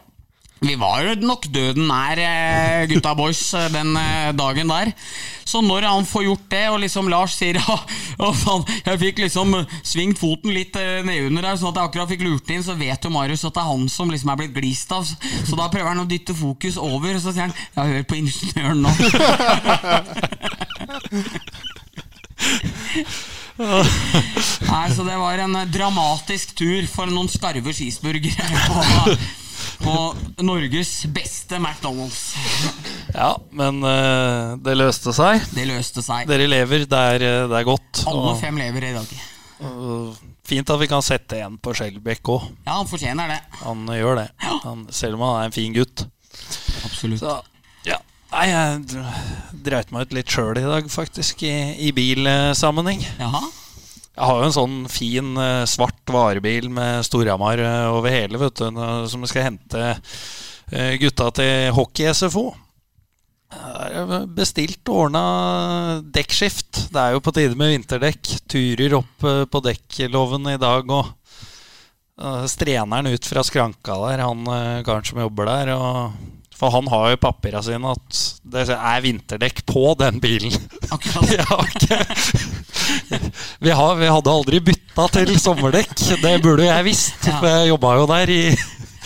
vi 0.60 0.76
var 0.80 1.04
jo 1.06 1.14
nok 1.22 1.46
døden 1.54 1.86
nær, 1.88 2.18
eh, 2.18 2.88
gutta 2.90 3.14
boys, 3.18 3.54
eh, 3.54 3.70
den 3.70 3.96
eh, 3.98 4.32
dagen 4.34 4.68
der. 4.72 4.92
Så 5.46 5.62
når 5.62 5.82
han 5.86 6.06
får 6.06 6.24
gjort 6.24 6.50
det, 6.50 6.70
og 6.70 6.80
liksom 6.82 7.10
Lars 7.10 7.36
sier 7.38 7.56
ja, 7.62 7.78
å 8.18 8.34
faen, 8.34 8.66
jeg 8.86 9.00
fikk 9.04 9.20
liksom 9.24 9.54
svingt 9.86 10.20
foten 10.20 10.54
litt 10.56 10.76
nedunder 11.06 11.42
der, 11.46 11.58
sånn 11.60 11.72
at 11.72 11.78
jeg 11.80 11.88
akkurat 11.92 12.10
fikk 12.12 12.26
lurt 12.26 12.50
inn, 12.52 12.66
så 12.66 12.74
vet 12.80 13.04
jo 13.06 13.10
Marius 13.14 13.46
at 13.46 13.54
det 13.56 13.64
er 13.64 13.70
han 13.70 13.88
som 13.92 14.12
liksom 14.12 14.30
er 14.34 14.40
blitt 14.42 14.56
glist 14.58 14.92
av. 14.96 15.06
Så 15.06 15.54
da 15.56 15.70
prøver 15.70 15.94
han 15.94 16.04
å 16.04 16.10
dytte 16.10 16.34
fokus 16.38 16.78
over, 16.82 17.16
og 17.16 17.22
så 17.22 17.32
sier 17.32 17.48
han 17.48 17.58
ja, 17.78 17.82
hør 17.94 18.04
på 18.10 18.20
ingeniøren 18.24 18.82
nå. 18.82 18.92
Nei, 23.58 24.86
så 24.94 25.02
det 25.02 25.18
var 25.18 25.42
en 25.42 25.56
dramatisk 25.74 26.54
tur 26.58 26.86
for 26.92 27.10
noen 27.10 27.30
skarve 27.32 27.74
skisburgere 27.74 28.46
på, 28.68 28.76
på 29.82 29.94
Norges 30.46 30.92
beste 31.14 31.60
McDonald's. 31.60 32.36
Ja, 33.14 33.34
men 33.56 33.82
uh, 33.84 34.58
det 34.62 34.76
løste 34.78 35.14
seg. 35.16 35.44
Det 35.56 35.66
løste 35.70 36.04
seg. 36.06 36.28
Dere 36.30 36.48
lever, 36.50 36.86
det 36.90 37.04
er, 37.14 37.26
eh, 37.28 37.44
det 37.50 37.60
er 37.60 37.68
godt. 37.68 38.04
Alle 38.10 38.34
Og, 38.34 38.40
fem 38.42 38.58
lever 38.60 38.90
i 38.90 38.94
dag. 38.96 39.14
Uh, 39.62 40.16
fint 40.48 40.70
at 40.70 40.82
vi 40.82 40.90
kan 40.92 41.06
sette 41.06 41.40
en 41.46 41.58
på 41.62 41.74
Skjelbekk 41.78 42.34
òg. 42.36 42.50
Ja, 42.68 42.78
han 42.80 42.90
fortjener 42.90 43.32
det. 43.32 43.40
Han 43.64 43.86
gjør 43.96 44.22
det. 44.22 44.28
Han, 44.66 44.88
selv 44.94 45.18
om 45.18 45.28
han 45.28 45.40
er 45.42 45.52
en 45.52 45.56
fin 45.56 45.76
gutt. 45.76 46.06
Absolutt. 46.86 47.24
Så, 47.24 47.38
ja. 47.88 48.02
Nei, 48.34 48.50
jeg 48.52 49.06
dreit 49.66 49.94
meg 49.96 50.08
ut 50.08 50.18
litt 50.20 50.34
sjøl 50.34 50.60
i 50.60 50.68
dag, 50.68 50.92
faktisk, 50.92 51.46
i, 51.48 51.56
i 51.88 51.94
bilsammenheng. 51.96 53.06
Jaha. 53.22 53.46
Jeg 54.18 54.26
har 54.26 54.40
jo 54.42 54.46
en 54.48 54.56
sånn 54.56 54.78
fin 54.90 55.36
eh, 55.38 55.64
svart 55.70 56.10
varebil 56.10 56.72
med 56.74 57.06
Storhamar 57.06 57.62
eh, 57.62 57.90
over 57.94 58.10
hele, 58.10 58.40
vet 58.42 58.58
du, 58.58 58.80
som 59.12 59.26
skal 59.30 59.52
hente 59.52 59.82
eh, 59.92 60.96
gutta 60.98 61.30
til 61.38 61.70
hockey-SFO. 61.78 62.48
Bestilt 64.34 64.90
og 64.90 65.04
ordna 65.06 65.22
dekkskift. 66.02 66.88
Det 66.90 67.04
er 67.04 67.14
jo 67.14 67.22
på 67.24 67.32
tide 67.38 67.54
med 67.60 67.76
vinterdekk. 67.76 68.34
Turer 68.50 68.98
opp 68.98 69.28
på 69.54 69.62
dekkloven 69.70 70.50
i 70.52 70.58
dag 70.60 70.90
og 70.92 71.14
Streneren 72.50 73.14
ut 73.14 73.30
fra 73.30 73.44
skranka 73.46 73.94
der, 74.02 74.24
han 74.26 74.42
karen 74.84 75.06
som 75.06 75.22
jobber 75.22 75.46
der. 75.48 75.72
Og, 75.78 76.37
for 76.58 76.74
han 76.74 76.88
har 76.90 77.12
jo 77.14 77.20
papira 77.22 77.62
sine 77.62 77.92
at 77.94 78.22
det 78.48 78.64
er 78.74 79.04
vinterdekk 79.04 79.62
på 79.70 79.92
den 80.00 80.18
bilen. 80.24 80.56
Akkurat. 80.90 81.30
ja, 81.38 81.46
okay. 81.60 83.20
vi, 83.60 83.70
har, 83.70 83.96
vi 84.00 84.10
hadde 84.10 84.34
aldri 84.34 84.62
bytta 84.72 85.06
til 85.20 85.36
sommerdekk. 85.42 85.94
Det 86.24 86.34
burde 86.42 86.66
jeg 86.66 86.88
visst, 86.88 87.20
for 87.28 87.46
jeg 87.52 87.70
jobba 87.74 87.94
jo 88.00 88.10
der 88.10 88.34
i 88.34 88.42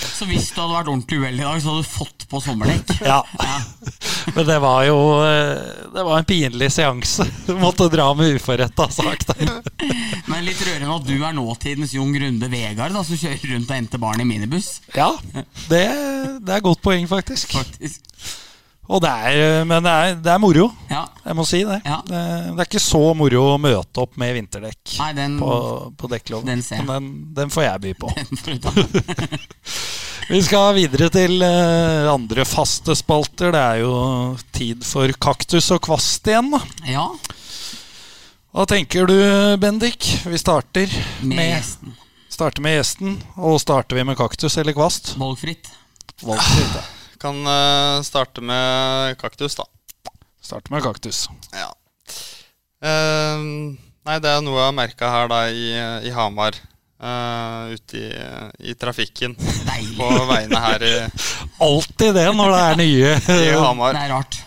Så 0.05 0.27
hvis 0.29 0.49
du 0.51 0.59
hadde 0.61 0.73
vært 0.75 0.89
ordentlig 0.91 1.19
uheldig 1.21 1.43
i 1.43 1.47
dag, 1.47 1.61
så 1.61 1.71
hadde 1.71 1.85
du 1.85 1.89
fått 1.91 2.25
på 2.31 2.41
sommerdekk. 2.43 2.95
Ja. 3.05 3.21
Ja. 3.41 3.59
Men 4.35 4.45
det 4.45 4.57
var 4.61 4.83
jo 4.85 4.97
eh, 5.25 5.61
Det 5.95 6.03
var 6.05 6.19
en 6.19 6.27
pinlig 6.29 6.67
seanse. 6.71 7.25
Du 7.47 7.55
måtte 7.57 7.87
dra 7.89 8.05
med 8.13 8.35
uforretta 8.37 8.85
sak 8.93 9.25
der. 9.31 9.49
Men 10.29 10.45
litt 10.45 10.61
rørende 10.61 10.93
at 10.93 11.07
du 11.07 11.15
er 11.17 11.33
nåtidens 11.35 11.95
Jon 11.97 12.13
Grunde 12.13 12.49
Vegard, 12.51 12.93
da, 12.93 13.01
som 13.07 13.17
kjører 13.17 13.55
rundt 13.55 13.71
og 13.73 13.75
henter 13.79 14.03
barn 14.03 14.21
i 14.21 14.27
minibuss. 14.29 14.69
Ja, 14.93 15.09
det, 15.71 15.83
det 16.45 16.55
er 16.55 16.63
godt 16.63 16.83
poeng, 16.85 17.09
faktisk. 17.09 17.57
Faktisk. 17.57 18.05
Og 18.91 18.99
det 19.03 19.09
er, 19.09 19.63
men 19.63 19.85
det 19.85 19.91
er, 19.91 20.15
det 20.19 20.31
er 20.33 20.39
moro. 20.43 20.65
Ja. 20.91 21.05
Jeg 21.23 21.37
må 21.37 21.45
si 21.47 21.61
det. 21.63 21.77
Ja. 21.87 22.01
det. 22.07 22.21
Det 22.51 22.63
er 22.63 22.67
ikke 22.67 22.83
så 22.83 23.01
moro 23.15 23.43
å 23.53 23.57
møte 23.61 24.03
opp 24.03 24.17
med 24.19 24.33
vinterdekk 24.35 24.97
Nei, 24.99 25.11
den 25.15 25.37
på, 25.39 25.51
på 25.95 26.09
dekkloven. 26.11 26.49
Den 26.51 26.63
ser 26.65 26.81
jeg. 26.81 26.87
Men 26.89 26.97
den, 26.97 27.11
den 27.37 27.53
får 27.53 27.67
jeg 27.69 27.83
by 27.85 27.93
på. 28.01 28.11
Vi 30.31 30.39
skal 30.45 30.75
videre 30.77 31.09
til 31.11 31.41
eh, 31.43 32.05
andre 32.11 32.45
faste 32.47 32.93
spalter. 32.99 33.51
Det 33.55 33.61
er 33.61 33.81
jo 33.81 33.95
tid 34.55 34.83
for 34.87 35.11
kaktus 35.23 35.71
og 35.75 35.81
kvast 35.87 36.27
igjen. 36.31 36.51
Ja, 36.87 37.07
Hva 38.51 38.67
tenker 38.67 39.07
du, 39.07 39.15
Bendik? 39.59 40.07
Vi 40.27 40.39
starter 40.39 40.91
med 41.23 41.37
med, 41.37 41.49
gjesten. 41.55 41.95
starter 42.31 42.63
med 42.63 42.75
gjesten. 42.77 43.19
Og 43.39 43.59
starter 43.63 43.99
vi 43.99 44.07
med 44.07 44.19
kaktus 44.19 44.57
eller 44.59 44.75
kvast? 44.75 45.13
Valgfritt. 45.19 45.71
Valgfritt, 46.23 46.75
da. 46.75 46.83
Kan 47.21 47.45
uh, 47.45 48.01
starte 48.01 48.41
med 48.41 49.17
kaktus, 49.21 49.55
da. 49.59 49.67
Starte 50.41 50.73
med 50.73 50.81
kaktus. 50.81 51.27
Ja. 51.53 51.69
Uh, 52.81 53.77
nei, 54.07 54.17
det 54.23 54.31
er 54.31 54.41
noe 54.41 54.57
jeg 54.57 54.65
har 54.65 54.73
merka 54.73 55.11
her 55.13 55.29
da 55.29 55.41
i, 55.53 55.67
i 56.07 56.13
Hamar. 56.15 56.57
Uh, 57.01 57.73
ute 57.73 57.97
i, 57.97 58.09
i 58.71 58.75
trafikken. 58.77 59.35
nei. 59.69 59.83
På 59.97 60.09
veiene 60.29 60.63
her 60.65 60.85
i, 60.85 60.95
Alltid 61.67 62.17
det 62.17 62.25
når 62.37 62.55
det 62.55 62.63
er 62.63 62.81
nye. 62.81 63.13
i 63.51 63.53
Hamar. 63.53 63.97
Det 63.97 64.07
er 64.07 64.15
rart. 64.15 64.41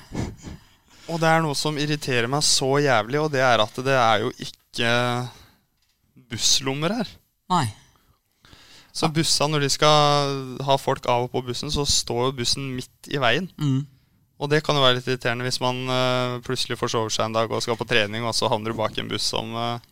Og 1.04 1.20
det 1.20 1.30
er 1.30 1.42
noe 1.44 1.54
som 1.58 1.78
irriterer 1.78 2.26
meg 2.32 2.42
så 2.46 2.74
jævlig, 2.82 3.20
og 3.20 3.30
det 3.34 3.42
er 3.44 3.62
at 3.62 3.80
det 3.86 3.96
er 4.00 4.22
jo 4.24 4.34
ikke 4.40 4.92
busslommer 6.30 6.98
her. 6.98 7.10
Nei. 7.52 7.66
Så 8.94 9.08
bussa, 9.10 9.48
når 9.50 9.64
de 9.64 9.70
skal 9.74 10.60
ha 10.62 10.76
folk 10.78 11.06
av 11.10 11.26
og 11.26 11.32
på 11.32 11.42
bussen, 11.48 11.72
så 11.74 11.82
står 11.88 12.28
jo 12.28 12.36
bussen 12.38 12.68
midt 12.76 13.10
i 13.10 13.18
veien. 13.18 13.48
Mm. 13.58 13.80
Og 14.38 14.50
det 14.50 14.60
kan 14.66 14.76
jo 14.76 14.82
være 14.84 14.98
litt 14.98 15.08
irriterende 15.08 15.46
hvis 15.46 15.60
man 15.62 15.80
uh, 15.90 16.36
plutselig 16.46 16.78
forsover 16.78 17.10
seg 17.14 17.28
en 17.28 17.34
dag 17.36 17.50
og 17.50 17.62
skal 17.64 17.78
på 17.78 17.86
trening, 17.90 18.22
og 18.26 18.34
så 18.36 18.50
havner 18.50 18.70
du 18.70 18.78
bak 18.78 18.96
en 18.98 19.10
buss 19.10 19.26
som, 19.30 19.50
uh, 19.54 19.82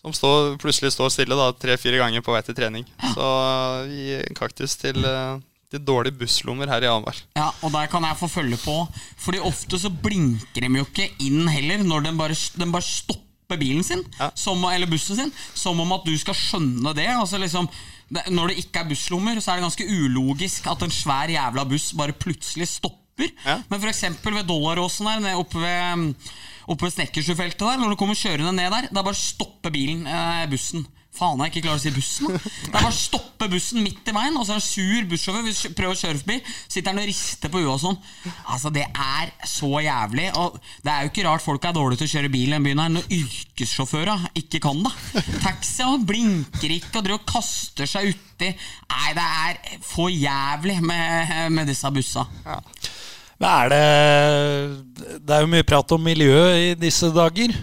som 0.00 0.14
står, 0.16 0.54
plutselig 0.62 0.94
står 0.94 1.12
stille 1.12 1.36
tre-fire 1.60 2.00
ganger 2.00 2.24
på 2.24 2.32
vei 2.36 2.40
til 2.46 2.56
trening. 2.56 2.88
Så 3.12 3.26
uh, 3.26 3.84
gi 3.90 4.16
en 4.22 4.38
kaktus 4.38 4.76
til, 4.80 5.00
uh, 5.04 5.36
til 5.72 5.84
dårlige 5.84 6.16
busslommer 6.20 6.72
her 6.72 6.84
i 6.84 6.90
Hamar. 6.92 7.20
Ja, 7.36 7.50
og 7.60 7.72
der 7.76 7.92
kan 7.92 8.04
jeg 8.08 8.20
få 8.20 8.30
følge 8.32 8.60
på. 8.64 8.78
Fordi 9.24 9.44
ofte 9.44 9.80
så 9.82 9.92
blinker 9.92 10.64
de 10.64 10.72
jo 10.80 10.88
ikke 10.88 11.10
inn 11.24 11.44
heller, 11.52 11.84
når 11.84 12.08
den 12.08 12.20
bare, 12.20 12.36
den 12.60 12.72
bare 12.72 12.86
stopper 12.86 13.60
bilen 13.60 13.84
sin, 13.86 14.04
Ja. 14.20 14.30
som, 14.34 14.64
eller 14.68 14.88
bussen 14.90 15.20
sin, 15.20 15.36
som 15.54 15.80
om 15.80 15.92
at 15.96 16.06
du 16.06 16.16
skal 16.18 16.36
skjønne 16.36 16.96
det. 16.96 17.08
Altså 17.12 17.40
liksom, 17.40 17.68
Når 18.10 18.52
det 18.52 18.60
ikke 18.62 18.82
er 18.82 18.88
busslommer, 18.90 19.40
så 19.42 19.50
er 19.52 19.58
det 19.58 19.66
ganske 19.66 19.86
ulogisk 19.90 20.66
at 20.70 20.84
en 20.86 20.94
svær 20.94 21.32
jævla 21.32 21.64
buss 21.66 21.90
bare 21.98 22.14
plutselig 22.14 22.68
stopper. 22.70 23.32
Ja. 23.42 23.60
Men 23.70 23.80
f.eks. 23.82 24.04
ved 24.22 24.44
Dollaråsen 24.46 25.08
der, 25.24 25.40
oppe 25.40 25.58
ved, 25.58 26.12
oppe 26.68 26.86
ved 26.86 26.94
Snekkersundfeltet 26.94 27.64
der, 27.64 27.80
når 27.80 27.94
du 27.94 27.98
kommer 27.98 28.14
kjørende 28.18 28.52
ned 28.54 28.70
der, 28.70 28.88
da 28.92 29.02
bare 29.02 29.18
stopper 29.18 29.74
bilen, 29.74 30.06
eh, 30.06 30.44
bussen. 30.50 30.86
Faen, 31.16 31.40
jeg 31.44 31.54
ikke 31.54 31.64
klarer 31.66 31.80
å 31.80 31.82
si 31.82 31.92
bussen. 31.94 32.34
Det 32.36 32.68
er 32.68 32.74
bare 32.74 32.90
å 32.90 32.96
stoppe 32.96 33.48
bussen 33.52 33.80
midt 33.84 34.10
i 34.10 34.14
veien, 34.16 34.36
og 34.36 34.44
så 34.44 34.54
er 34.54 34.60
det 34.60 34.64
en 34.64 34.66
sur 34.66 35.06
bussjåfør 35.10 35.46
vil 35.46 35.76
prøver 35.78 35.94
å 35.94 36.00
kjøre 36.00 36.20
forbi. 36.20 36.36
Sitter 36.66 36.92
han 36.92 37.00
og 37.00 37.08
rister 37.08 37.52
på 37.52 37.62
huet 37.62 37.72
og 37.72 37.80
sånn. 37.82 37.98
Altså, 38.52 38.72
det 38.74 38.84
er 38.90 39.32
så 39.48 39.70
jævlig. 39.84 40.26
Og 40.40 40.58
det 40.84 40.92
er 40.92 41.06
jo 41.06 41.12
ikke 41.12 41.26
rart 41.28 41.44
folk 41.44 41.64
er 41.64 41.76
dårlige 41.76 42.02
til 42.02 42.10
å 42.10 42.14
kjøre 42.16 42.32
bil 42.34 42.50
i 42.50 42.56
den 42.56 42.68
byen 42.68 42.82
her, 42.84 42.92
når 42.98 43.08
yrkessjåfører 43.16 44.28
ikke 44.42 44.62
kan 44.66 44.84
det. 44.84 44.94
Og 45.86 46.04
blinker 46.08 46.72
ikke 46.72 47.00
og 47.00 47.06
driver 47.06 47.20
og 47.20 47.28
kaster 47.30 47.88
seg 47.88 48.12
uti. 48.12 48.52
Nei, 48.92 49.08
det 49.16 49.26
er 49.46 49.80
for 49.86 50.12
jævlig 50.12 50.78
med, 50.84 51.34
med 51.54 51.70
disse 51.70 51.90
bussa. 51.94 52.26
Ja. 52.46 52.60
er 53.60 53.72
det 53.72 53.82
Det 55.22 55.36
er 55.36 55.44
jo 55.44 55.52
mye 55.52 55.66
prat 55.68 55.96
om 55.96 56.02
miljø 56.02 56.40
i 56.56 56.74
disse 56.80 57.12
dager. 57.14 57.54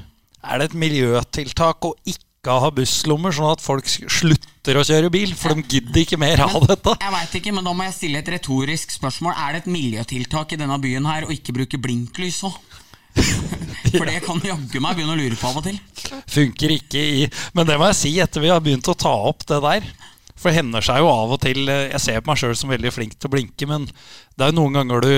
Er 0.43 0.59
det 0.59 0.71
et 0.71 0.79
miljøtiltak 0.79 1.85
å 1.87 1.95
ikke 2.03 2.32
ha 2.51 2.69
busslommer, 2.75 3.31
sånn 3.31 3.53
at 3.53 3.63
folk 3.63 3.87
slutter 3.87 4.75
å 4.75 4.83
kjøre 4.83 5.11
bil? 5.13 5.31
For 5.39 5.55
de 5.55 5.63
gidder 5.63 6.01
ikke 6.03 6.19
mer 6.19 6.43
av 6.43 6.57
dette. 6.67 6.97
Jeg 6.99 7.13
vet 7.15 7.37
ikke, 7.39 7.53
men 7.55 7.63
Da 7.63 7.71
må 7.71 7.87
jeg 7.87 7.95
stille 7.95 8.19
et 8.19 8.31
retorisk 8.33 8.91
spørsmål. 8.91 9.31
Er 9.31 9.55
det 9.55 9.63
et 9.63 9.71
miljøtiltak 9.71 10.51
i 10.51 10.59
denne 10.59 10.75
byen 10.83 11.07
her 11.07 11.23
å 11.23 11.31
ikke 11.31 11.55
bruke 11.55 11.79
blinklys 11.79 12.41
òg? 12.49 12.57
For 13.93 14.09
det 14.09 14.23
kan 14.25 14.41
jaggu 14.43 14.79
meg 14.81 14.97
begynne 14.97 15.13
å 15.13 15.19
lure 15.19 15.37
på 15.37 15.47
av 15.47 15.59
og 15.61 15.67
til. 15.67 15.77
Funker 16.33 16.73
ikke 16.75 16.97
i 16.99 17.27
Men 17.53 17.67
det 17.69 17.77
må 17.77 17.87
jeg 17.91 17.99
si, 17.99 18.13
etter 18.19 18.41
vi 18.41 18.49
har 18.49 18.63
begynt 18.63 18.89
å 18.89 18.97
ta 18.97 19.11
opp 19.29 19.45
det 19.47 19.59
der 19.63 19.85
For 20.33 20.49
det 20.49 20.57
hender 20.57 20.83
seg 20.83 20.99
jo 21.03 21.11
av 21.11 21.35
og 21.35 21.39
til 21.43 21.69
eh, 21.69 21.91
Jeg 21.91 22.01
ser 22.01 22.23
på 22.23 22.31
meg 22.31 22.41
sjøl 22.41 22.55
som 22.57 22.73
veldig 22.73 22.91
flink 22.95 23.13
til 23.15 23.29
å 23.29 23.33
blinke, 23.35 23.69
men 23.69 23.85
det 24.33 24.45
er 24.45 24.49
jo 24.49 24.57
noen 24.57 24.77
ganger 24.79 25.03
du 25.05 25.11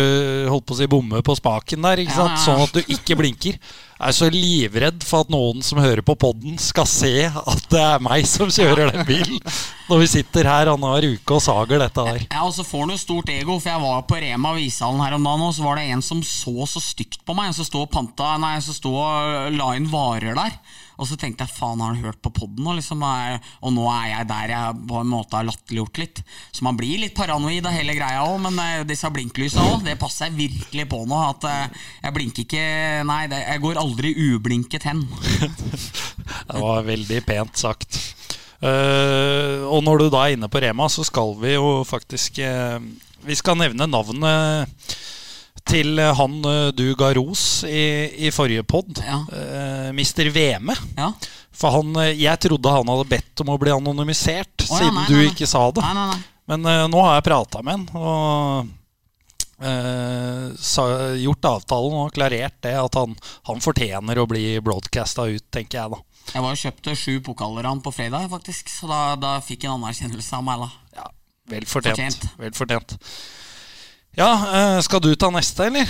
holdt 0.52 0.66
på 0.68 0.76
å 0.76 0.80
si 0.82 0.88
bommer 0.92 1.22
på 1.24 1.38
spaken 1.40 1.86
der, 1.88 2.02
ikke 2.04 2.18
sant? 2.18 2.42
sånn 2.44 2.64
at 2.66 2.76
du 2.76 2.82
ikke 2.92 3.16
blinker. 3.16 3.56
Jeg 3.96 4.12
er 4.12 4.16
så 4.18 4.28
livredd 4.28 5.06
for 5.08 5.24
at 5.24 5.32
noen 5.32 5.64
som 5.64 5.80
hører 5.80 6.04
på 6.04 6.18
podden, 6.20 6.58
skal 6.60 6.88
se 6.90 7.30
at 7.30 7.64
det 7.72 7.80
er 7.80 8.04
meg 8.04 8.28
som 8.28 8.52
kjører 8.52 8.92
den 8.92 9.08
bilen. 9.08 9.40
Når 9.90 10.02
vi 10.02 10.10
sitter 10.18 10.50
her 10.50 10.72
annenhver 10.74 11.08
uke 11.16 11.38
og 11.38 11.44
sager 11.46 11.80
dette 11.80 12.04
der. 12.10 12.26
Ja, 12.28 12.44
og 12.44 12.52
så 12.58 12.66
får 12.68 12.90
du 12.90 12.98
stort 13.00 13.32
ego, 13.32 13.56
for 13.56 13.72
jeg 13.72 13.84
var 13.86 14.04
på 14.10 14.20
Rema 14.20 14.52
Vishallen 14.58 15.04
her 15.06 15.16
om 15.16 15.30
dagen, 15.30 15.46
og 15.48 15.56
så 15.56 15.64
var 15.64 15.80
det 15.80 15.88
en 15.94 16.04
som 16.04 16.20
så 16.26 16.68
så 16.68 16.84
stygt 16.84 17.24
på 17.24 17.38
meg, 17.38 17.54
og 17.54 17.60
så 17.60 17.68
sto 17.70 17.86
og 17.86 17.94
panta 17.94 18.34
Nei, 18.42 18.58
så 18.66 18.76
sto 18.76 18.92
og 19.00 19.56
la 19.56 19.70
inn 19.78 19.88
varer 19.88 20.36
der. 20.36 20.60
Og 20.96 21.08
så 21.10 21.18
tenkte 21.20 21.44
jeg 21.44 21.56
faen, 21.56 21.82
har 21.84 21.92
han 21.92 22.04
hørt 22.06 22.22
på 22.24 22.32
podden 22.36 22.68
Og, 22.70 22.78
liksom? 22.78 23.02
Og 23.04 23.74
nå 23.76 23.86
er 23.92 24.06
jeg 24.14 24.28
der 24.30 24.54
jeg 24.54 24.84
på 24.88 25.00
en 25.02 25.12
måte 25.12 25.36
har 25.36 25.48
latterliggjort 25.48 26.00
litt. 26.00 26.22
Så 26.56 26.64
man 26.68 26.78
blir 26.80 27.02
litt 27.02 27.16
paranoid 27.18 27.68
av 27.68 27.76
hele 27.76 27.98
greia 27.98 28.24
òg, 28.24 28.38
men 28.46 28.60
eh, 28.64 28.86
disse 29.06 29.14
blinklysa 29.14 29.64
òg, 29.64 29.86
det 29.86 29.98
passer 30.02 30.30
jeg 30.30 30.50
virkelig 30.50 30.88
på 30.90 31.04
nå. 31.08 31.22
At 31.30 31.46
eh, 31.50 31.86
jeg 32.04 32.16
blinker 32.16 32.46
ikke 32.46 32.66
Nei, 33.06 33.22
jeg 33.30 33.62
går 33.64 33.80
aldri 33.82 34.14
ublinket 34.32 34.88
hen. 34.90 35.06
Det 36.50 36.62
var 36.62 36.86
veldig 36.88 37.22
pent 37.26 37.58
sagt. 37.60 38.00
Eh, 38.66 39.62
og 39.68 39.84
når 39.86 40.06
du 40.06 40.08
da 40.10 40.26
er 40.26 40.38
inne 40.38 40.50
på 40.50 40.62
Rema, 40.64 40.88
så 40.90 41.06
skal 41.06 41.36
vi 41.38 41.54
jo 41.54 41.84
faktisk 41.86 42.40
eh, 42.42 42.80
Vi 43.26 43.36
skal 43.38 43.60
nevne 43.60 43.88
navnet 43.90 44.96
til 45.66 45.98
han 45.98 46.34
du 46.78 46.84
ga 46.94 47.08
ros 47.18 47.64
i, 47.66 48.28
i 48.28 48.30
forrige 48.30 48.62
pod. 48.70 49.00
Ja. 49.02 49.16
Uh, 49.26 49.88
Mr. 49.98 50.28
Veme. 50.30 50.76
Ja. 50.94 51.08
For 51.58 51.74
han, 51.74 51.96
jeg 52.14 52.38
trodde 52.44 52.70
han 52.76 52.92
hadde 52.92 53.08
bedt 53.10 53.42
om 53.42 53.50
å 53.50 53.58
bli 53.58 53.74
anonymisert, 53.74 54.68
oh, 54.68 54.76
ja, 54.76 54.84
siden 54.84 55.00
nei, 55.00 55.08
du 55.10 55.16
nei, 55.18 55.26
ikke 55.32 55.50
sa 55.50 55.64
det. 55.74 55.82
Men 56.52 56.70
uh, 56.70 56.86
nå 56.92 57.02
har 57.02 57.18
jeg 57.18 57.26
prata 57.32 57.66
med 57.66 57.80
han 57.80 57.88
og 57.98 58.70
eh, 59.62 61.22
gjort 61.22 61.48
avtalen 61.52 61.98
og 62.02 62.12
klarert 62.16 62.58
det 62.66 62.74
at 62.80 62.98
han, 63.00 63.16
han 63.50 63.64
fortjener 63.64 64.20
å 64.20 64.28
bli 64.30 64.60
broadcasta 64.66 65.28
ut, 65.32 65.46
tenker 65.54 65.82
jeg 65.82 65.96
da. 65.96 66.02
Jeg 66.34 66.42
var 66.42 66.56
og 66.56 66.62
kjøpte 66.62 66.96
sju 66.98 67.20
pokaler 67.26 67.68
han 67.70 67.84
på 67.86 67.94
fredag, 67.94 68.28
faktisk, 68.32 68.72
så 68.74 68.90
da, 68.90 69.02
da 69.22 69.36
fikk 69.46 69.68
en 69.68 69.78
anerkjennelse 69.78 70.40
av 70.40 70.46
meg. 70.48 70.64
da 70.66 71.02
Ja, 71.02 71.10
vel 71.54 71.68
fortjent. 71.70 72.00
Fortjent. 72.02 72.40
Vel 72.42 72.56
fortjent. 72.58 72.98
Ja, 74.16 74.30
eh, 74.48 74.80
skal 74.86 75.04
du 75.04 75.12
ta 75.20 75.30
neste, 75.34 75.68
eller? 75.70 75.90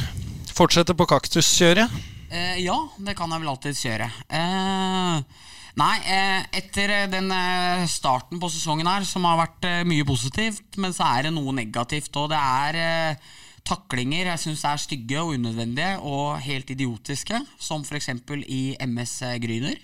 Fortsette 0.56 0.96
på 0.98 1.08
kaktuskjøret? 1.08 1.92
Eh, 2.32 2.58
ja, 2.66 2.76
det 3.06 3.16
kan 3.16 3.32
jeg 3.32 3.44
vel 3.44 3.52
alltids 3.52 3.84
gjøre. 3.86 4.08
Eh, 4.34 5.46
nei, 5.80 5.96
eh, 6.10 6.46
etter 6.60 6.94
eh, 6.96 7.08
den 7.12 7.30
eh, 7.32 7.86
starten 7.92 8.42
på 8.42 8.50
sesongen 8.52 8.90
her, 8.90 9.06
som 9.08 9.28
har 9.30 9.40
vært 9.44 9.68
mye 9.88 10.08
positivt, 10.08 10.66
men 10.82 10.96
så 10.96 11.08
er 11.14 11.28
det 11.28 11.36
noe 11.36 11.54
negativt. 11.56 12.12
Og 12.20 12.32
det 12.34 12.42
er 12.42 13.20
taklinger 13.66 14.30
jeg 14.30 14.42
syns 14.42 14.64
er 14.68 14.82
stygge 14.82 15.22
og 15.22 15.34
unødvendige 15.36 15.98
og 16.06 16.38
helt 16.46 16.70
idiotiske, 16.74 17.40
som 17.60 17.86
f.eks. 17.86 18.12
i 18.46 18.76
MS 18.86 19.16
Gryner. 19.44 19.80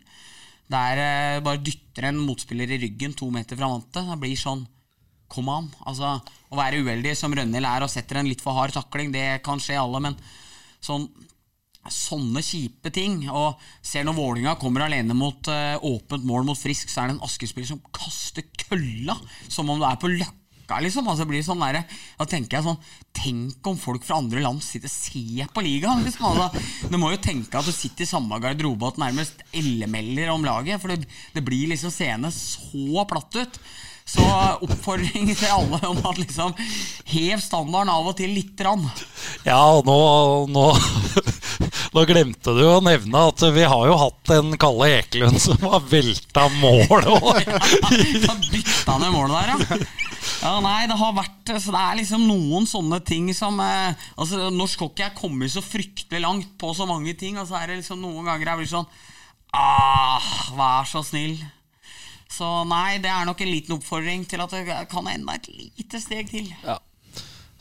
Der 0.72 1.02
eh, 1.04 1.42
bare 1.44 1.60
dytter 1.60 2.08
en 2.10 2.22
motspiller 2.22 2.70
i 2.72 2.80
ryggen 2.86 3.16
to 3.18 3.28
meter 3.34 3.60
fra 3.60 3.72
vantet. 3.74 4.06
Det 4.08 4.22
blir 4.22 4.38
sånn 4.40 4.68
Kom 5.32 5.48
an. 5.48 5.70
Altså, 5.88 6.18
å 6.52 6.58
være 6.60 6.82
uheldig 6.84 7.14
som 7.16 7.32
Rønhild 7.32 7.64
er 7.64 7.86
og 7.86 7.92
setter 7.92 8.20
en 8.20 8.28
litt 8.28 8.42
for 8.44 8.52
hard 8.58 8.74
takling, 8.76 9.14
det 9.14 9.40
kan 9.46 9.62
skje 9.64 9.78
alle, 9.80 10.02
men 10.04 10.18
sånn 10.84 11.08
Sånne 11.90 12.44
kjipe 12.46 12.92
ting. 12.94 13.24
Og 13.34 13.58
ser 13.82 14.04
når 14.06 14.14
Vålinga 14.14 14.52
kommer 14.62 14.84
alene 14.86 15.16
mot 15.18 15.48
uh, 15.50 15.82
åpent 15.82 16.28
mål 16.30 16.44
mot 16.46 16.60
Frisk, 16.60 16.92
så 16.94 17.02
er 17.02 17.10
det 17.10 17.16
en 17.16 17.24
Asker-spiller 17.26 17.72
som 17.72 17.80
kaster 17.90 18.46
kølla 18.68 19.16
som 19.48 19.72
om 19.74 19.82
du 19.82 19.88
er 19.88 19.98
på 19.98 20.12
Løkka. 20.12 20.41
Liksom. 20.80 21.08
Altså, 21.12 21.28
blir 21.28 21.44
sånn 21.46 21.62
der, 21.66 21.84
da 22.18 22.28
tenker 22.30 22.60
jeg 22.60 22.68
sånn 22.70 22.82
Tenk 23.22 23.68
om 23.68 23.76
folk 23.78 24.06
fra 24.08 24.22
andre 24.22 24.40
land 24.42 24.64
sitter 24.64 24.88
og 24.88 24.94
ser 24.94 25.52
på 25.52 25.66
ligaen! 25.66 26.06
Liksom. 26.08 26.32
Altså, 26.32 26.88
du 26.88 26.98
må 27.02 27.12
jo 27.12 27.22
tenke 27.22 27.60
at 27.60 27.68
du 27.68 27.76
sitter 27.76 28.08
i 28.08 28.10
samme 28.10 28.40
garderobe 28.42 28.88
og 28.88 29.02
nærmest 29.02 29.44
ellemelder 29.52 30.32
om 30.32 30.48
laget. 30.48 30.80
For 30.82 30.94
det, 30.94 31.10
det 31.36 31.44
blir 31.46 31.74
liksom 31.74 31.92
seende 31.94 32.32
så 32.32 33.04
platt 33.10 33.36
ut. 33.36 33.60
Så 34.12 34.24
oppfordring 34.66 35.30
til 35.30 35.52
alle 35.54 35.80
om 35.88 36.00
at 36.10 36.18
liksom 36.20 36.56
hev 37.14 37.42
standarden 37.44 37.92
av 37.94 38.10
og 38.10 38.18
til 38.20 38.34
lite 38.36 38.64
grann. 38.64 38.84
Ja, 39.46 39.60
og 39.78 39.88
nå, 39.88 39.98
nå, 40.52 40.66
nå 41.96 42.06
glemte 42.10 42.56
du 42.58 42.64
å 42.68 42.82
nevne 42.84 43.28
at 43.30 43.46
vi 43.56 43.64
har 43.64 43.86
jo 43.88 44.00
hatt 44.02 44.34
en 44.36 44.58
Kalle 44.62 44.90
Ekelund 44.98 45.40
som 45.44 45.62
har 45.64 45.86
velta 45.92 46.48
mål. 46.60 47.08
òg. 47.08 47.46
ja, 47.46 48.36
bytta 48.52 48.98
ned 49.00 49.14
målet 49.16 49.38
der, 49.38 49.54
ja. 49.54 50.11
Ja, 50.42 50.56
nei, 50.64 50.88
det 50.90 50.98
har 50.98 51.14
vært 51.14 51.52
Så 51.62 51.70
det 51.70 51.80
er 51.80 51.98
liksom 52.00 52.24
noen 52.26 52.66
sånne 52.70 52.98
ting 53.06 53.28
som 53.38 53.60
eh, 53.62 53.94
Altså, 54.18 54.50
Norsk 54.54 54.88
hockey 54.88 55.06
er 55.06 55.16
kommet 55.18 55.54
så 55.54 55.62
fryktelig 55.62 56.22
langt 56.24 56.56
på 56.62 56.72
så 56.74 56.88
mange 56.90 57.14
ting, 57.18 57.38
og 57.38 57.46
så 57.50 57.60
er 57.60 57.70
det 57.70 57.82
liksom 57.84 58.02
noen 58.02 58.26
ganger 58.26 58.50
jeg 58.50 58.62
blir 58.64 58.72
sånn 58.72 58.90
Ah, 59.52 60.24
vær 60.56 60.86
så 60.88 61.02
snill. 61.04 61.36
Så 62.32 62.48
nei, 62.64 63.02
det 63.04 63.10
er 63.12 63.26
nok 63.28 63.42
en 63.44 63.52
liten 63.52 63.76
oppfordring 63.76 64.24
til 64.30 64.40
at 64.40 64.54
det 64.56 64.78
kan 64.92 65.10
enda 65.12 65.36
et 65.36 65.50
lite 65.52 66.00
steg 66.00 66.32
til. 66.32 66.48
Ja. 66.64 66.78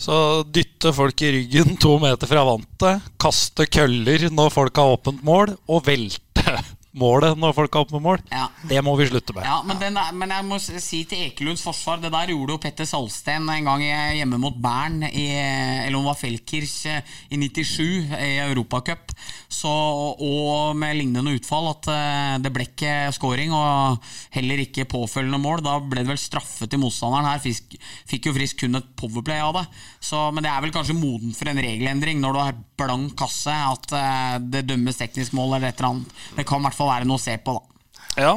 så 0.00 0.14
dytte 0.46 0.94
folk 0.96 1.20
i 1.26 1.32
ryggen 1.34 1.74
to 1.82 1.96
meter 2.00 2.30
fra 2.30 2.44
vantet, 2.46 3.08
kaste 3.20 3.66
køller 3.66 4.28
når 4.30 4.54
folk 4.54 4.78
har 4.78 4.94
åpent 4.94 5.26
mål, 5.26 5.56
og 5.66 5.82
velte 5.90 6.54
målet 6.96 7.38
når 7.38 7.54
folk 7.54 7.76
har 7.78 7.86
med 7.92 8.02
mål. 8.02 8.22
Ja. 8.32 8.48
Det 8.66 8.80
må 8.82 8.96
vi 8.98 9.06
slutte 9.08 9.34
med. 9.36 9.46
Ja, 9.46 9.60
men, 9.66 9.78
den 9.80 9.98
er, 10.00 10.10
men 10.16 10.32
jeg 10.34 10.46
må 10.48 10.58
si 10.60 11.02
til 11.08 11.26
Ekelunds 11.28 11.62
forsvar 11.64 12.00
Det 12.02 12.10
der 12.12 12.32
gjorde 12.32 12.56
jo 12.56 12.60
Petter 12.62 12.88
Salsten 12.88 13.48
en 13.50 13.68
gang 13.68 13.84
hjemme 14.18 14.40
mot 14.42 14.56
Bern, 14.60 15.04
i, 15.06 15.26
eller 15.30 15.98
om 15.98 16.04
det 16.04 16.10
var 16.10 16.18
Felkirch, 16.18 16.76
eh, 16.90 17.14
i 17.30 17.38
97, 17.38 18.10
i 18.16 18.32
Europacup. 18.48 19.14
Så, 19.50 19.70
og 19.70 20.76
med 20.78 20.98
lignende 20.98 21.34
utfall 21.36 21.70
at 21.72 21.90
eh, 21.92 22.34
det 22.42 22.52
ble 22.54 22.66
ikke 22.68 22.96
scoring, 23.14 23.54
og 23.54 24.10
heller 24.34 24.64
ikke 24.64 24.88
påfølgende 24.90 25.40
mål. 25.42 25.64
Da 25.66 25.78
ble 25.82 26.02
det 26.02 26.12
vel 26.12 26.20
straffe 26.20 26.68
til 26.70 26.82
motstanderen. 26.82 27.30
Her 27.30 27.42
fisk, 27.42 27.76
fikk 28.10 28.30
jo 28.30 28.36
Frisk 28.40 28.62
kun 28.62 28.78
et 28.78 28.92
powerplay 28.98 29.42
av 29.42 29.54
det. 29.58 29.64
Så, 30.02 30.18
men 30.34 30.44
det 30.46 30.50
er 30.52 30.62
vel 30.64 30.74
kanskje 30.74 30.96
moden 30.96 31.34
for 31.36 31.50
en 31.50 31.60
regelendring 31.60 32.20
når 32.22 32.34
du 32.34 32.40
har 32.40 32.60
blank 32.80 33.14
kasse, 33.20 33.52
at 33.52 33.94
eh, 33.96 34.36
det 34.54 34.66
dømmes 34.70 34.98
teknisk 34.98 35.34
mål 35.36 35.58
eller 35.58 35.70
et 35.70 35.80
eller 35.80 35.94
annet. 35.94 36.14
Det 36.38 36.46
kan 36.48 36.66
i 36.66 36.79
fall 36.80 36.90
være 36.96 37.08
noe 37.10 37.20
å 37.20 37.22
se 37.28 37.36
på, 37.44 37.54
da. 37.60 38.10
Ja. 38.20 38.34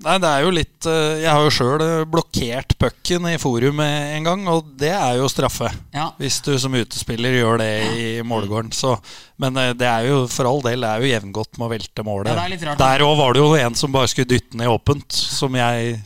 Nei, 0.00 0.14
det 0.16 0.28
er 0.32 0.44
jo 0.46 0.52
litt 0.54 0.86
eh, 0.88 1.18
Jeg 1.20 1.28
har 1.28 1.42
jo 1.44 1.50
sjøl 1.52 1.82
blokkert 2.08 2.72
pucken 2.80 3.26
i 3.28 3.34
forumet 3.36 4.14
en 4.14 4.24
gang, 4.24 4.46
og 4.48 4.70
det 4.80 4.94
er 4.96 5.18
jo 5.18 5.26
straffe. 5.28 5.68
Ja. 5.92 6.06
Hvis 6.16 6.38
du 6.46 6.54
som 6.62 6.72
utespiller 6.78 7.36
gjør 7.36 7.60
det 7.60 7.68
i 8.00 8.06
målgården. 8.24 8.72
Så, 8.72 8.94
men 9.36 9.60
eh, 9.60 9.74
det 9.76 9.84
er 9.90 10.08
jo 10.08 10.22
for 10.32 10.48
all 10.48 10.62
del 10.64 10.86
det 10.86 10.88
er 10.94 11.04
jo 11.04 11.10
jevngodt 11.10 11.60
med 11.60 11.66
å 11.66 11.70
velte 11.74 12.06
målet. 12.06 12.32
Ja, 12.32 12.48
det 12.48 12.64
er. 12.64 12.80
Der 12.80 13.04
òg 13.04 13.18
var 13.20 13.36
det 13.36 13.44
jo 13.44 13.52
en 13.60 13.76
som 13.76 13.92
bare 13.92 14.08
skulle 14.08 14.30
dytte 14.32 14.56
ned 14.56 14.72
åpent, 14.72 15.12
som 15.12 15.60
jeg 15.60 15.98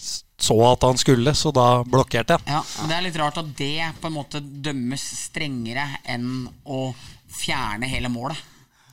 så 0.44 0.56
at 0.66 0.82
han 0.82 0.98
skulle, 0.98 1.30
så 1.38 1.54
da 1.54 1.68
blokkerte 1.86 2.34
jeg. 2.34 2.50
Ja, 2.50 2.64
men 2.80 2.90
Det 2.90 2.96
er 2.98 3.04
litt 3.06 3.20
rart 3.22 3.38
at 3.40 3.52
det 3.56 3.92
på 4.02 4.10
en 4.10 4.16
måte 4.18 4.42
dømmes 4.42 5.04
strengere 5.28 5.86
enn 6.10 6.48
å 6.66 6.88
fjerne 7.30 7.86
hele 7.94 8.10
målet, 8.10 8.42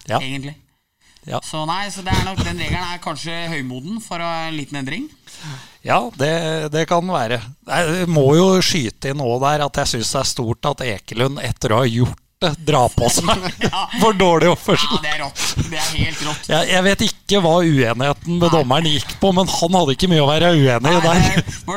Ja. 0.05 0.21
egentlig. 0.21 0.53
Ja. 1.29 1.37
Så 1.45 1.65
nei, 1.69 1.85
så 1.93 2.01
er 2.01 2.23
nok, 2.25 2.39
den 2.41 2.57
regelen 2.57 2.81
er 2.95 3.01
kanskje 3.03 3.35
høymoden 3.51 3.99
for 4.01 4.23
en 4.25 4.55
liten 4.57 4.79
endring. 4.79 5.05
Ja, 5.85 5.99
det, 6.17 6.33
det 6.73 6.87
kan 6.89 7.05
være. 7.05 7.37
Jeg 7.67 8.07
må 8.09 8.25
jo 8.37 8.47
skyte 8.65 9.13
inn 9.13 9.21
òg 9.21 9.37
der 9.43 9.67
at 9.67 9.81
jeg 9.83 9.93
syns 9.95 10.15
det 10.15 10.21
er 10.23 10.31
stort 10.31 10.69
at 10.71 10.83
Ekelund, 10.87 11.41
etter 11.45 11.75
å 11.75 11.83
ha 11.83 11.89
gjort 11.89 12.17
måtte 12.41 12.61
dra 12.61 12.89
på 12.89 13.09
seg 13.09 13.25
for 14.01 14.13
dårlig 14.17 14.49
oppførsel. 14.51 14.97
Ja, 14.97 15.01
det 15.03 15.11
er 15.11 15.19
rått. 15.21 15.41
Det 15.69 15.77
er 15.77 15.89
helt 15.97 16.23
rått. 16.25 16.49
Jeg, 16.49 16.69
jeg 16.71 16.85
vet 16.87 17.03
ikke 17.05 17.41
hva 17.43 17.53
uenigheten 17.61 18.39
med 18.41 18.53
dommeren 18.53 18.89
gikk 18.89 19.13
på, 19.21 19.31
men 19.35 19.49
han 19.51 19.77
hadde 19.77 19.95
ikke 19.95 20.09
mye 20.11 20.23
å 20.23 20.29
være 20.29 20.51
uenig 20.57 20.93
i 20.97 21.03
der. 21.05 21.21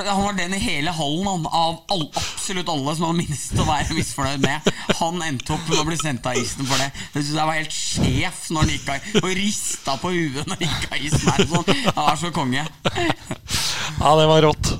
Han 0.09 0.23
var 0.25 0.39
den 0.39 0.57
i 0.57 0.63
hele 0.63 0.95
hallen 0.95 1.29
han, 1.29 1.47
av 1.47 1.77
all, 1.93 2.07
absolutt 2.17 2.73
alle 2.73 2.97
som 2.97 3.09
var 3.09 3.19
minst 3.19 3.61
å 3.61 3.69
være 3.69 3.99
misfornøyd 3.99 4.45
med. 4.45 4.73
Han 5.01 5.23
endte 5.27 5.55
opp 5.57 5.69
med 5.69 5.83
å 5.83 5.87
bli 5.91 6.01
sendt 6.01 6.27
av 6.31 6.41
isen 6.41 6.67
for 6.69 6.81
det. 6.81 6.91
Jeg 7.13 7.21
synes 7.21 7.37
jeg 7.37 7.51
var 7.51 7.61
helt 7.61 7.79
sjef 7.79 8.43
når 8.51 8.65
han 8.65 8.75
gikk 8.75 8.91
av 8.95 9.23
og 9.25 9.31
rista 9.39 9.99
på 10.01 10.15
huet 10.15 10.49
når 10.49 10.57
han 10.57 10.67
gikk 10.67 10.91
av 10.91 11.07
isen. 11.11 11.31
her 11.31 11.49
Sånn. 11.55 11.71
Han 11.95 12.09
var 12.09 12.19
så 12.21 12.33
konge. 12.35 12.67
Ja, 12.95 14.17
det 14.19 14.29
var 14.31 14.47
rått. 14.49 14.75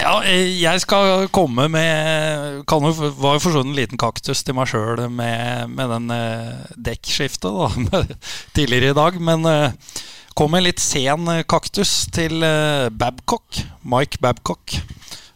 Ja, 0.00 0.22
eh, 0.24 0.48
jeg 0.62 0.80
skal 0.82 1.26
komme 1.34 1.66
med 1.70 2.62
kan 2.70 2.84
jo, 2.86 2.92
Var 2.94 3.36
jo 3.36 3.42
for 3.44 3.56
sånn 3.58 3.72
en 3.72 3.76
liten 3.76 4.00
kaktus 4.00 4.40
til 4.44 4.56
meg 4.56 4.70
sjøl 4.70 5.04
med, 5.12 5.68
med 5.74 5.92
den 5.92 6.14
eh, 6.14 6.64
dekkskiftet 6.88 7.52
da, 7.52 8.06
tidligere 8.56 8.94
i 8.94 8.98
dag. 8.98 9.18
Men 9.20 9.46
eh, 9.48 9.76
kom 10.38 10.54
med 10.54 10.62
en 10.62 10.68
litt 10.70 10.82
sen 10.82 11.28
kaktus 11.50 12.06
til 12.14 12.40
Babcock. 12.96 13.60
Mike 13.84 14.22
Babcock. 14.24 14.78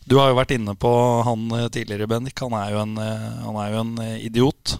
Du 0.07 0.17
har 0.21 0.31
jo 0.31 0.39
vært 0.39 0.55
inne 0.55 0.73
på 0.79 0.91
han 1.27 1.49
tidligere, 1.75 2.07
Bendik. 2.09 2.39
Han 2.41 2.55
er 2.57 2.73
jo 2.73 2.83
en, 2.85 2.95
han 2.97 3.57
er 3.59 3.73
jo 3.75 3.81
en 3.83 3.95
idiot 4.23 4.77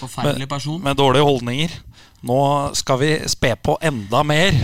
Forferdelig 0.00 0.48
person. 0.48 0.80
med 0.82 0.96
dårlige 0.96 1.28
holdninger. 1.28 1.74
Nå 2.24 2.38
skal 2.78 2.98
vi 3.02 3.10
spe 3.28 3.52
på 3.60 3.76
enda 3.84 4.22
mer. 4.24 4.56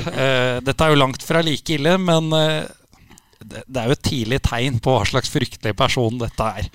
Dette 0.64 0.86
er 0.86 0.94
jo 0.94 0.98
langt 0.98 1.26
fra 1.26 1.44
like 1.44 1.76
ille, 1.76 1.98
men 2.00 2.32
det, 3.44 3.64
det 3.66 3.80
er 3.80 3.88
jo 3.88 3.96
et 3.96 4.08
tidlig 4.10 4.42
tegn 4.46 4.82
på 4.82 4.96
hva 4.96 5.06
slags 5.08 5.32
fryktelig 5.32 5.76
person 5.78 6.20
dette 6.20 6.50
er. 6.60 6.68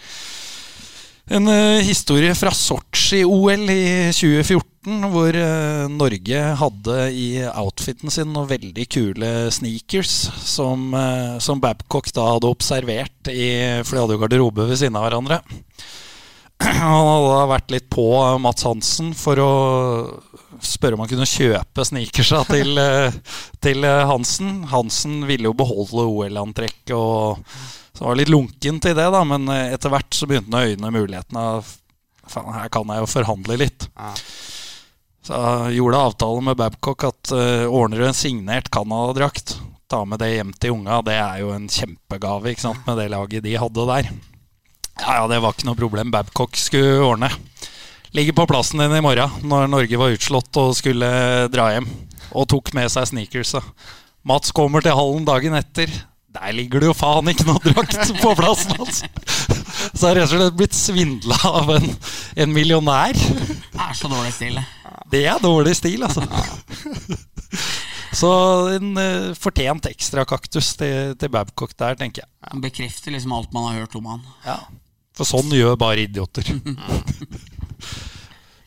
En 1.32 1.48
uh, 1.48 1.80
historie 1.80 2.34
fra 2.36 2.52
Sotsji-OL 2.52 3.70
i 3.72 3.84
2014, 4.12 5.06
hvor 5.14 5.32
uh, 5.32 5.86
Norge 5.88 6.42
hadde 6.60 6.98
i 7.16 7.28
outfiten 7.48 8.12
sin 8.12 8.34
noen 8.34 8.50
veldig 8.50 8.86
kule 8.92 9.30
sneakers 9.56 10.12
som, 10.44 10.90
uh, 10.92 11.40
som 11.40 11.64
Babcock 11.64 12.12
da 12.12 12.28
hadde 12.34 12.52
observert, 12.52 13.32
i, 13.32 13.48
for 13.88 13.96
de 13.96 14.04
hadde 14.04 14.18
jo 14.18 14.24
garderobe 14.26 14.68
ved 14.68 14.82
siden 14.82 15.00
av 15.00 15.08
hverandre. 15.08 15.40
Han 16.64 17.08
hadde 17.08 17.48
vært 17.54 17.72
litt 17.72 17.88
på 17.92 18.08
Mats 18.44 18.68
Hansen 18.68 19.16
for 19.16 19.40
å 19.40 19.54
spørre 20.68 20.98
om 20.98 21.04
han 21.04 21.12
kunne 21.12 21.30
kjøpe 21.30 21.86
sneakersa 21.88 22.44
til, 22.50 22.78
eh, 22.88 23.16
til 23.64 23.86
eh, 23.88 24.04
Hansen. 24.10 24.64
Hansen 24.72 25.24
ville 25.30 25.50
jo 25.50 25.58
beholde 25.58 26.08
OL-antrekket 26.10 26.96
og 26.98 27.44
så 27.94 28.08
var 28.08 28.18
litt 28.18 28.32
lunken 28.34 28.80
til 28.82 28.96
det, 28.98 29.06
da, 29.14 29.22
men 29.28 29.46
eh, 29.54 29.76
etter 29.76 29.94
hvert 29.94 30.18
så 30.18 30.28
begynte 30.30 30.50
han 30.50 30.64
å 30.64 30.74
øyne 30.74 30.94
muligheten 30.96 31.40
av 31.40 31.72
Faen, 32.24 32.54
her 32.56 32.70
kan 32.72 32.88
jeg 32.88 33.04
jo 33.04 33.08
forhandle 33.12 33.58
litt. 33.60 33.86
Ja. 34.00 34.14
Så 35.28 35.40
jeg 35.68 35.78
gjorde 35.82 36.04
avtale 36.08 36.44
med 36.48 36.56
Babcock 36.60 37.04
at 37.08 37.32
uh, 37.36 37.66
ordner 37.68 38.00
du 38.00 38.06
en 38.08 38.16
signert 38.16 38.70
Canada-drakt, 38.72 39.58
ta 39.92 40.02
med 40.08 40.20
det 40.24 40.30
hjem 40.34 40.54
til 40.56 40.78
unga. 40.78 41.02
Det 41.04 41.18
er 41.20 41.42
jo 41.42 41.52
en 41.52 41.68
kjempegave 41.72 42.54
ikke 42.54 42.64
sant, 42.64 42.80
med 42.88 43.00
det 43.00 43.10
laget 43.12 43.44
de 43.44 43.58
hadde 43.60 43.88
der. 43.92 44.08
Ja, 45.02 45.18
ja, 45.20 45.28
det 45.32 45.42
var 45.44 45.56
ikke 45.56 45.68
noe 45.68 45.80
problem. 45.80 46.12
Babcock 46.16 46.56
skulle 46.60 47.04
ordne. 47.04 47.32
Ligger 48.14 48.34
på 48.38 48.46
plassen 48.48 48.78
din 48.80 48.94
i 48.94 49.02
morgen 49.02 49.42
når 49.50 49.70
Norge 49.72 49.98
var 49.98 50.14
utslått 50.14 50.58
og 50.62 50.76
skulle 50.78 51.08
dra 51.50 51.72
hjem. 51.74 51.88
Og 52.38 52.46
tok 52.52 52.70
med 52.78 52.92
seg 52.94 53.08
sneakersa. 53.10 53.64
Mats 54.30 54.54
kommer 54.56 54.86
til 54.86 54.94
hallen 54.94 55.26
dagen 55.26 55.58
etter. 55.58 55.90
Der 56.34 56.54
ligger 56.54 56.82
det 56.82 56.92
jo 56.92 56.96
faen 56.98 57.30
ikke 57.30 57.46
noe 57.48 57.62
drakt 57.62 58.14
på 58.22 58.34
plassen 58.38 58.78
hans! 58.78 59.02
Så 59.94 60.08
har 60.08 60.18
rett 60.18 60.30
og 60.30 60.32
slett 60.32 60.56
blitt 60.58 60.78
svindla 60.78 61.38
av 61.50 61.74
en, 61.76 61.90
en 62.46 62.54
millionær. 62.54 63.18
Det 63.18 63.82
er 63.82 63.98
så 63.98 64.10
dårlig 64.10 64.34
stil. 64.34 64.58
det. 64.58 64.94
Det 65.14 65.24
er 65.30 65.42
dårlig 65.42 65.76
stil, 65.78 66.06
altså. 66.06 66.24
Så 68.14 68.30
en 68.76 68.94
uh, 68.98 69.34
fortjent 69.38 69.90
ekstra 69.90 70.26
kaktus 70.30 70.76
til, 70.78 71.16
til 71.18 71.34
Babcock 71.34 71.74
der, 71.78 71.98
tenker 71.98 72.24
jeg. 72.24 72.32
Han 72.50 72.62
bekrefter 72.62 73.14
liksom 73.14 73.34
alt 73.34 73.54
man 73.54 73.72
har 73.72 73.84
hørt 73.84 73.98
om 73.98 74.10
han. 74.14 74.22
Ja. 74.46 74.60
For 75.18 75.30
sånn 75.30 75.50
gjør 75.54 75.78
bare 75.82 76.06
idioter. 76.06 76.46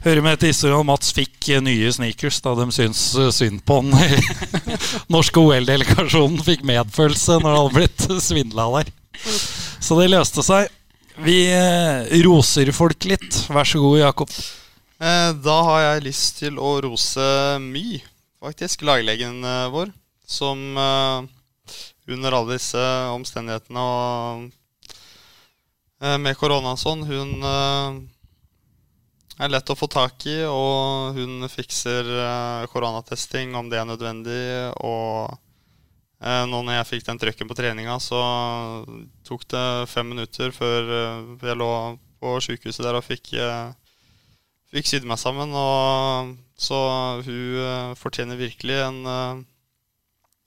Hører 0.06 0.22
med 0.22 0.38
til 0.38 0.52
historien 0.52 0.78
om 0.78 0.86
Mats 0.86 1.08
fikk 1.10 1.48
eh, 1.50 1.62
nye 1.66 1.88
sneakers 1.90 2.36
da 2.44 2.52
de 2.54 2.68
syns 2.70 3.00
eh, 3.18 3.32
synd 3.34 3.64
på 3.66 3.80
han. 3.80 3.90
Norske 5.14 5.42
OL-delegasjonen 5.42 6.38
fikk 6.46 6.62
medfølelse 6.68 7.40
når 7.40 7.50
han 7.50 7.58
hadde 7.58 7.74
blitt 7.74 8.06
svindla 8.28 8.68
der. 8.76 8.92
Så 9.82 9.98
det 9.98 10.12
løste 10.12 10.46
seg. 10.46 10.70
Vi 11.26 11.50
eh, 11.50 12.06
roser 12.22 12.70
folk 12.76 13.02
litt. 13.10 13.42
Vær 13.50 13.66
så 13.66 13.82
god, 13.82 13.98
Jakob. 14.04 14.30
Da 14.96 15.56
har 15.66 15.80
jeg 15.82 16.06
lyst 16.06 16.38
til 16.38 16.54
å 16.62 16.78
rose 16.86 17.24
My, 17.60 17.98
faktisk, 18.40 18.86
laglegen 18.86 19.42
vår, 19.74 19.90
som 20.24 20.62
under 20.78 22.30
alle 22.38 22.54
disse 22.54 22.80
omstendighetene 23.12 23.82
og 23.82 24.48
med 26.22 26.38
korona 26.40 26.72
og 26.72 26.80
sånn, 26.80 27.04
hun 27.10 27.44
er 29.38 29.52
lett 29.52 29.70
å 29.72 29.76
få 29.76 29.88
tak 29.90 30.24
i, 30.30 30.38
og 30.48 31.16
hun 31.16 31.44
fikser 31.52 32.06
eh, 32.08 32.66
koronatesting 32.72 33.54
om 33.58 33.68
det 33.72 33.80
er 33.80 33.88
nødvendig. 33.88 34.42
Og 34.80 35.34
eh, 36.22 36.44
nå 36.48 36.62
når 36.62 36.78
jeg 36.78 36.88
fikk 36.92 37.08
den 37.10 37.20
trøkken 37.20 37.50
på 37.50 37.56
treninga, 37.58 37.98
så 38.02 38.20
tok 39.28 39.46
det 39.52 39.66
fem 39.92 40.08
minutter 40.14 40.54
før 40.56 40.92
eh, 41.00 41.48
jeg 41.50 41.60
lå 41.60 41.70
på 42.22 42.38
sjukehuset 42.40 42.86
der 42.86 42.96
og 42.96 43.04
fikk 43.04 43.34
fikk 44.72 44.88
sydd 44.88 45.04
meg 45.08 45.20
sammen. 45.20 45.52
Og 45.52 46.32
så 46.56 46.78
hun 47.26 47.92
fortjener 48.00 48.40
virkelig 48.40 48.78
en 48.86 49.02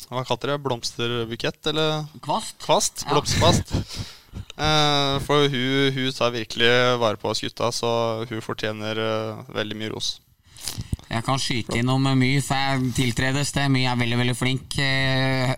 Hva 0.10 0.24
kalte 0.26 0.50
det? 0.50 0.58
Blomsterbukett? 0.66 1.62
Eller 1.70 2.08
Kvast? 2.26 2.58
kvast? 2.64 3.06
Blomsterkvast. 3.12 3.76
Eh, 3.78 4.08
for 5.26 5.48
hun, 5.52 5.92
hun 5.96 6.12
tar 6.16 6.34
virkelig 6.36 6.72
vare 7.02 7.20
på 7.20 7.30
oss 7.32 7.42
gutta, 7.42 7.72
så 7.72 7.92
hun 8.30 8.44
fortjener 8.44 9.00
eh, 9.04 9.54
veldig 9.56 9.78
mye 9.80 9.94
ros. 9.94 10.18
Jeg 11.20 11.26
kan 11.28 11.42
skyte 11.42 11.80
innom 11.82 12.06
mye, 12.16 12.40
for 12.46 12.56
jeg 12.56 12.94
tiltredes 12.96 13.52
det. 13.58 13.68
Jeg 13.76 13.92
er 13.92 14.00
veldig 14.00 14.22
veldig 14.22 14.38
flink. 14.40 14.78
Eh, 14.80 15.52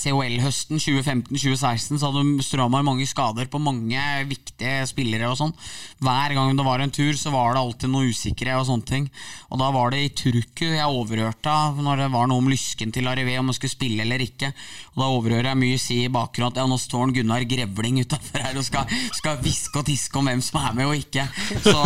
COL-høsten 0.00 0.80
2015-2016 0.80 2.00
så 2.00 2.08
hadde 2.08 2.40
Storhamar 2.46 2.84
mange 2.86 3.04
skader 3.04 3.50
på 3.52 3.60
mange 3.60 4.00
viktige 4.30 4.86
spillere. 4.88 5.28
og 5.28 5.36
sånn. 5.36 5.52
Hver 6.00 6.34
gang 6.34 6.56
det 6.56 6.64
var 6.64 6.80
en 6.80 6.94
tur, 6.94 7.12
så 7.20 7.30
var 7.34 7.52
det 7.52 7.60
alltid 7.60 7.92
noe 7.92 8.08
usikre 8.08 8.56
og 8.56 8.64
sånne 8.66 8.88
ting. 8.88 9.10
Og 9.52 9.60
da 9.60 9.68
var 9.74 9.92
det 9.92 10.00
i 10.00 10.12
Turku 10.16 10.64
jeg 10.70 10.88
overhørte 10.88 11.56
når 11.84 12.04
det 12.04 12.08
var 12.14 12.30
noe 12.30 12.40
om 12.40 12.48
lysken 12.48 12.94
til 12.96 13.10
Arrivé, 13.10 13.36
om 13.38 13.52
han 13.52 13.58
skulle 13.58 13.76
spille 13.76 14.06
eller 14.06 14.24
ikke. 14.24 14.54
Og 14.94 15.04
da 15.04 15.10
overhører 15.12 15.50
jeg 15.52 15.60
mye 15.60 15.82
si 15.82 16.00
i 16.06 16.12
bakgrunnen 16.12 16.54
at 16.56 16.62
ja, 16.62 16.66
nå 16.66 16.80
står 16.80 17.12
Gunnar 17.18 17.44
Grevling 17.44 18.00
utafor 18.00 18.40
her 18.40 18.56
og 18.56 18.64
skal, 18.66 18.88
skal 19.20 19.38
hviske 19.44 19.82
og 19.82 19.86
tiske 19.86 20.18
om 20.18 20.32
hvem 20.32 20.42
som 20.44 20.62
er 20.64 20.80
med 20.80 20.88
og 20.88 20.96
ikke. 20.96 21.28
Så, 21.60 21.76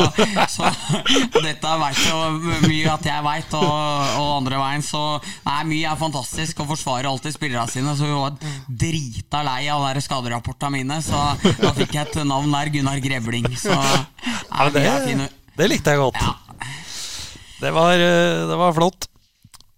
så 0.55 0.71
dette 1.45 1.65
dette 1.65 1.81
veit 1.81 2.01
så 2.05 2.19
mye 2.69 2.94
at 2.95 3.09
jeg 3.09 3.25
veit, 3.27 3.57
og, 3.59 3.71
og 4.21 4.29
andre 4.39 4.61
veien. 4.61 4.85
Så 4.85 5.03
nei, 5.47 5.61
mye 5.71 5.93
er 5.93 6.01
fantastisk 6.01 6.63
og 6.65 6.71
forsvarer 6.73 7.11
alltid 7.11 7.37
spillerne 7.37 7.71
sine. 7.71 7.97
Så 7.99 8.09
hun 8.09 8.21
var 8.23 8.39
drita 8.69 9.43
lei 9.47 9.63
av 9.73 9.87
de 9.95 10.05
skaderapportene 10.05 10.79
mine, 10.79 11.01
så 11.05 11.25
da 11.61 11.75
fikk 11.77 11.97
jeg 11.99 12.09
et 12.09 12.21
navn 12.29 12.53
der, 12.55 12.73
Gunnar 12.75 13.03
Grevling. 13.05 13.51
Så 13.59 13.75
nei, 13.75 14.71
det, 14.75 14.87
er 14.87 15.27
det 15.55 15.71
likte 15.71 15.95
jeg 15.95 16.03
godt. 16.03 16.23
Ja. 16.23 16.35
Det, 17.61 17.71
var, 17.73 17.95
eh, 17.95 18.47
det 18.49 18.57
var 18.59 18.75
flott. 18.77 19.09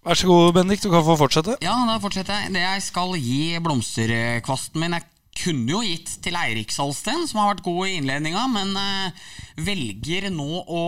Vær 0.07 0.15
så 0.15 0.29
god, 0.29 0.53
Bendik. 0.55 0.81
Du 0.81 0.89
kan 0.91 1.03
få 1.03 1.17
fortsette. 1.19 1.57
Ja, 1.63 1.75
da 1.87 1.97
fortsetter 1.99 2.45
jeg. 2.45 2.53
Det 2.55 2.63
jeg 2.63 2.83
skal 2.85 3.13
gi 3.19 3.59
blomsterkvasten 3.63 4.79
min 4.81 4.95
Jeg 4.95 5.05
kunne 5.37 5.71
jo 5.71 5.79
gitt 5.85 6.11
til 6.25 6.35
Eirik 6.37 6.73
Salsten, 6.73 7.25
som 7.29 7.41
har 7.41 7.53
vært 7.53 7.63
god 7.65 7.87
i 7.87 7.95
innledninga, 7.99 8.43
men 8.51 8.73
eh, 8.81 9.23
velger 9.67 10.29
nå 10.33 10.63
å 10.65 10.83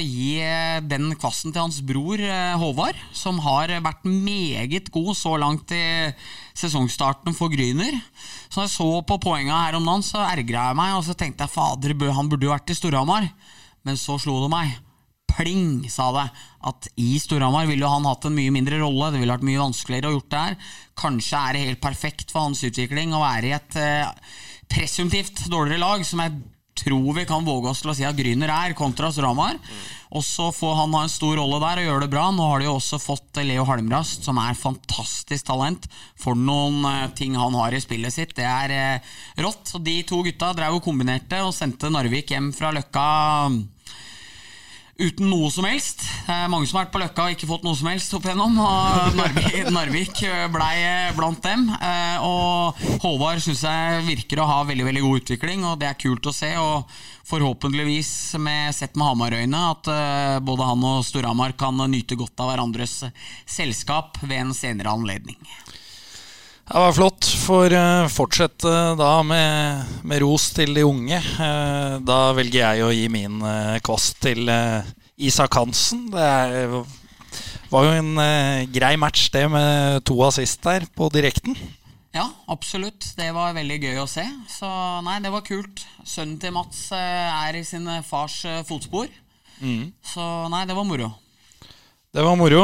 gi 0.00 0.40
eh, 0.44 0.80
den 0.84 1.12
kvassen 1.20 1.54
til 1.54 1.64
hans 1.66 1.80
bror 1.86 2.20
eh, 2.24 2.56
Håvard, 2.60 2.98
som 3.16 3.40
har 3.44 3.72
vært 3.84 4.04
meget 4.08 4.90
god 4.94 5.12
så 5.18 5.36
langt 5.40 5.74
i 5.76 6.10
sesongstarten 6.58 7.36
for 7.36 7.52
Gryner. 7.52 7.96
Så 8.48 8.60
når 8.60 8.68
jeg 8.68 8.76
så 8.76 8.90
på 9.06 9.22
poenga 9.28 9.64
her 9.66 9.78
om 9.78 9.88
dagen, 9.88 10.06
så 10.06 10.24
ergra 10.26 10.70
jeg 10.70 10.80
meg, 10.82 10.98
og 10.98 11.06
så 11.06 11.16
tenkte 11.16 11.46
jeg 11.46 11.56
fader, 11.56 11.96
han 12.16 12.30
burde 12.30 12.48
jo 12.48 12.54
vært 12.54 12.72
i 12.72 12.78
Storhamar. 12.78 13.30
Men 13.86 13.96
så 13.96 14.18
slo 14.20 14.42
det 14.42 14.52
meg 14.52 14.78
pling, 15.30 15.88
sa 15.92 16.10
det. 16.16 16.26
At 16.70 16.90
i 17.00 17.14
Storhamar 17.22 17.68
ville 17.70 17.88
han 17.88 18.06
hatt 18.08 18.28
en 18.28 18.36
mye 18.36 18.52
mindre 18.54 18.80
rolle. 18.82 19.12
Det 19.12 19.22
ville 19.22 19.34
vært 19.34 19.48
mye 19.48 19.62
vanskeligere 19.62 20.10
å 20.10 20.16
gjort 20.18 20.30
det 20.34 20.44
her. 20.44 20.70
Kanskje 21.00 21.42
er 21.42 21.56
det 21.56 21.66
helt 21.66 21.82
perfekt 21.82 22.32
for 22.34 22.48
hans 22.48 22.62
utvikling 22.66 23.14
å 23.16 23.22
være 23.24 23.50
i 23.50 23.56
et 23.56 23.78
eh, 23.80 24.32
presumptivt 24.70 25.46
dårligere 25.50 25.82
lag, 25.82 26.04
som 26.06 26.22
jeg 26.24 26.36
tror 26.80 27.14
vi 27.16 27.24
kan 27.28 27.44
våge 27.44 27.70
oss 27.72 27.82
til 27.82 27.92
å 27.92 27.96
si 27.96 28.04
at 28.06 28.16
Gryner 28.16 28.52
er, 28.52 28.76
kontra 28.78 29.10
Storhamar. 29.12 29.58
Og 30.16 30.24
så 30.26 30.48
får 30.54 30.74
han 30.78 30.94
ha 30.96 31.04
en 31.06 31.12
stor 31.12 31.36
rolle 31.38 31.60
der 31.62 31.82
og 31.82 31.86
gjøre 31.86 32.04
det 32.04 32.12
bra. 32.12 32.26
Nå 32.34 32.46
har 32.50 32.60
de 32.60 32.66
jo 32.66 32.76
også 32.78 32.98
fått 33.02 33.42
Leo 33.46 33.66
Halmrast, 33.68 34.24
som 34.26 34.40
er 34.42 34.58
fantastisk 34.58 35.46
talent. 35.50 35.86
For 36.18 36.38
noen 36.38 36.82
eh, 36.88 37.10
ting 37.18 37.36
han 37.38 37.56
har 37.58 37.76
i 37.76 37.82
spillet 37.82 38.14
sitt. 38.14 38.34
Det 38.38 38.46
er 38.46 38.74
eh, 38.74 39.12
rått. 39.44 39.68
Så 39.70 39.82
de 39.82 40.00
to 40.08 40.22
gutta 40.26 40.52
drev 40.56 40.78
og 40.78 40.84
kombinerte 40.86 41.42
og 41.44 41.54
sendte 41.56 41.92
Narvik 41.92 42.34
hjem 42.34 42.50
fra 42.56 42.72
Løkka 42.74 43.06
uten 45.00 45.30
noe 45.32 45.48
som 45.52 45.64
helst. 45.64 46.02
Det 46.26 46.34
er 46.34 46.50
mange 46.52 46.68
som 46.68 46.78
har 46.78 46.86
vært 46.86 46.92
på 46.94 47.00
Løkka 47.02 47.24
og 47.26 47.34
ikke 47.34 47.48
fått 47.48 47.64
noe 47.66 47.78
som 47.78 47.88
helst 47.90 48.12
opp 48.16 48.26
igjennom. 48.28 48.58
Og 48.60 49.16
Narvik, 49.18 49.56
Narvik 49.76 50.20
blei 50.52 50.74
blant 51.16 51.40
dem. 51.46 51.64
Eh, 51.76 52.26
Og 52.26 52.82
Håvard 53.04 53.40
syns 53.44 53.64
jeg 53.66 54.04
virker 54.08 54.42
å 54.44 54.48
ha 54.50 54.58
veldig 54.68 54.86
veldig 54.90 55.04
god 55.06 55.22
utvikling, 55.22 55.64
og 55.68 55.78
det 55.80 55.88
er 55.90 55.98
kult 56.00 56.28
å 56.28 56.34
se. 56.36 56.52
Og 56.60 56.92
forhåpentligvis, 57.30 58.12
med 58.42 58.74
sett 58.74 58.96
med 58.98 59.06
Hamar-øyne, 59.06 59.64
at 59.72 59.90
eh, 59.92 60.38
både 60.44 60.68
han 60.68 60.86
og 60.92 61.04
Storhamar 61.06 61.56
kan 61.58 61.78
nyte 61.90 62.18
godt 62.20 62.40
av 62.42 62.52
hverandres 62.52 63.00
selskap 63.48 64.20
ved 64.24 64.38
en 64.44 64.54
senere 64.56 64.92
anledning. 64.92 65.38
Det 66.70 66.78
var 66.78 66.92
flott. 66.94 67.26
Får 67.26 67.72
å 67.74 67.86
fortsette 68.14 68.72
da 68.98 69.10
med, 69.26 69.88
med 70.06 70.20
ros 70.22 70.50
til 70.54 70.70
de 70.76 70.84
unge. 70.86 71.18
Eh, 71.18 71.96
Da 72.06 72.18
velger 72.36 72.62
jeg 72.62 72.84
å 72.86 72.92
gi 72.94 73.08
min 73.10 73.40
eh, 73.42 73.80
kvast 73.82 74.20
til 74.22 74.46
eh, 74.46 74.86
Isak 75.18 75.56
Hansen. 75.58 76.04
Det 76.12 76.22
er, 76.22 76.76
var 77.72 77.88
jo 77.88 77.96
en 77.98 78.12
eh, 78.22 78.68
grei 78.70 78.92
match, 79.02 79.26
det 79.34 79.48
med 79.50 80.04
to 80.06 80.20
assist 80.28 80.62
der 80.62 80.86
på 80.94 81.10
direkten. 81.10 81.58
Ja, 82.14 82.28
absolutt. 82.50 83.02
Det 83.18 83.32
var 83.34 83.50
veldig 83.58 83.80
gøy 83.88 83.98
å 84.04 84.06
se. 84.10 84.28
Så 84.50 84.70
nei, 85.06 85.18
det 85.26 85.34
var 85.34 85.42
kult. 85.46 85.82
Sønnen 86.06 86.38
til 86.42 86.54
Mats 86.54 86.86
eh, 86.94 87.42
er 87.48 87.58
i 87.58 87.66
sin 87.66 87.90
fars 88.06 88.44
fotspor. 88.70 89.10
fotspor. 89.58 89.90
Så 90.06 90.30
nei, 90.54 90.62
det 90.70 90.78
var 90.78 90.86
moro. 90.86 91.10
Det 92.14 92.22
var 92.26 92.38
moro. 92.38 92.62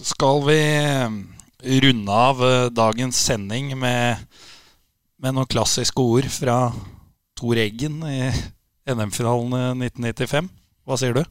Skal 0.00 0.40
vi 0.48 0.58
eh, 0.80 1.20
runde 1.64 2.12
av 2.12 2.42
eh, 2.44 2.66
dagens 2.70 3.18
sending 3.18 3.72
med, 3.78 4.20
med 5.16 5.36
noen 5.36 5.48
klassiske 5.50 6.00
ord 6.00 6.28
fra 6.32 6.58
Tor 7.38 7.60
Eggen 7.60 8.02
i 8.08 8.28
NM-finalen 8.90 9.80
1995? 9.88 10.50
Hva 10.84 11.00
sier 11.00 11.16
du? 11.16 11.24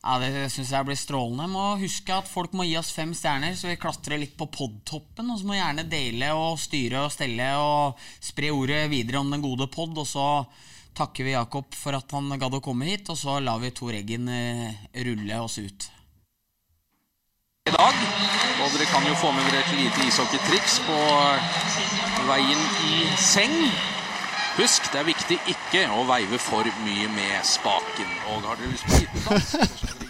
Ja, 0.00 0.16
Det 0.18 0.46
syns 0.48 0.70
jeg 0.72 0.86
blir 0.88 0.96
strålende. 0.96 1.48
Må 1.52 1.74
huske 1.82 2.14
at 2.16 2.28
folk 2.28 2.54
må 2.56 2.64
gi 2.64 2.78
oss 2.80 2.92
fem 2.96 3.12
stjerner, 3.16 3.52
så 3.58 3.68
vi 3.68 3.76
klatrer 3.80 4.20
litt 4.22 4.32
på 4.38 4.48
podtoppen. 4.48 5.28
Og 5.28 5.40
så 5.40 5.48
må 5.48 5.58
gjerne 5.58 5.84
dele 5.90 6.32
og 6.32 6.56
styre 6.62 7.04
og 7.04 7.12
stelle 7.12 7.50
og 7.60 8.00
spre 8.24 8.52
ordet 8.54 8.86
videre 8.92 9.20
om 9.20 9.28
den 9.32 9.44
gode 9.44 9.68
pod. 9.72 9.92
Og 10.00 10.08
så 10.08 10.26
takker 10.96 11.28
vi 11.28 11.36
Jakob 11.36 11.76
for 11.76 11.98
at 11.98 12.16
han 12.16 12.32
gadd 12.40 12.56
å 12.56 12.64
komme 12.64 12.88
hit, 12.88 13.12
og 13.12 13.18
så 13.20 13.36
lar 13.44 13.60
vi 13.60 13.74
Tor 13.76 13.92
Eggen 13.96 14.28
eh, 14.32 14.80
rulle 15.04 15.42
oss 15.44 15.60
ut. 15.60 15.90
I 17.68 17.70
dag. 17.70 17.96
Og 18.62 18.68
dere 18.74 18.86
kan 18.92 19.06
jo 19.08 19.14
få 19.20 19.30
med 19.36 19.44
dere 19.48 19.60
et 19.60 19.72
lite 19.78 20.06
ishockeytriks 20.08 20.80
på 20.86 20.98
veien 22.28 22.62
i 22.88 23.08
seng. 23.16 23.56
Husk, 24.56 24.90
det 24.92 25.00
er 25.00 25.08
viktig 25.08 25.38
ikke 25.54 25.86
å 25.94 26.04
veive 26.08 26.40
for 26.42 26.68
mye 26.84 27.08
med 27.14 27.44
spaken. 27.46 28.10
Og 28.28 28.48
har 28.48 28.60
dere 28.60 28.72
lyst 28.72 28.88
på 28.88 29.02
liten 29.02 29.26
dans, 29.28 29.54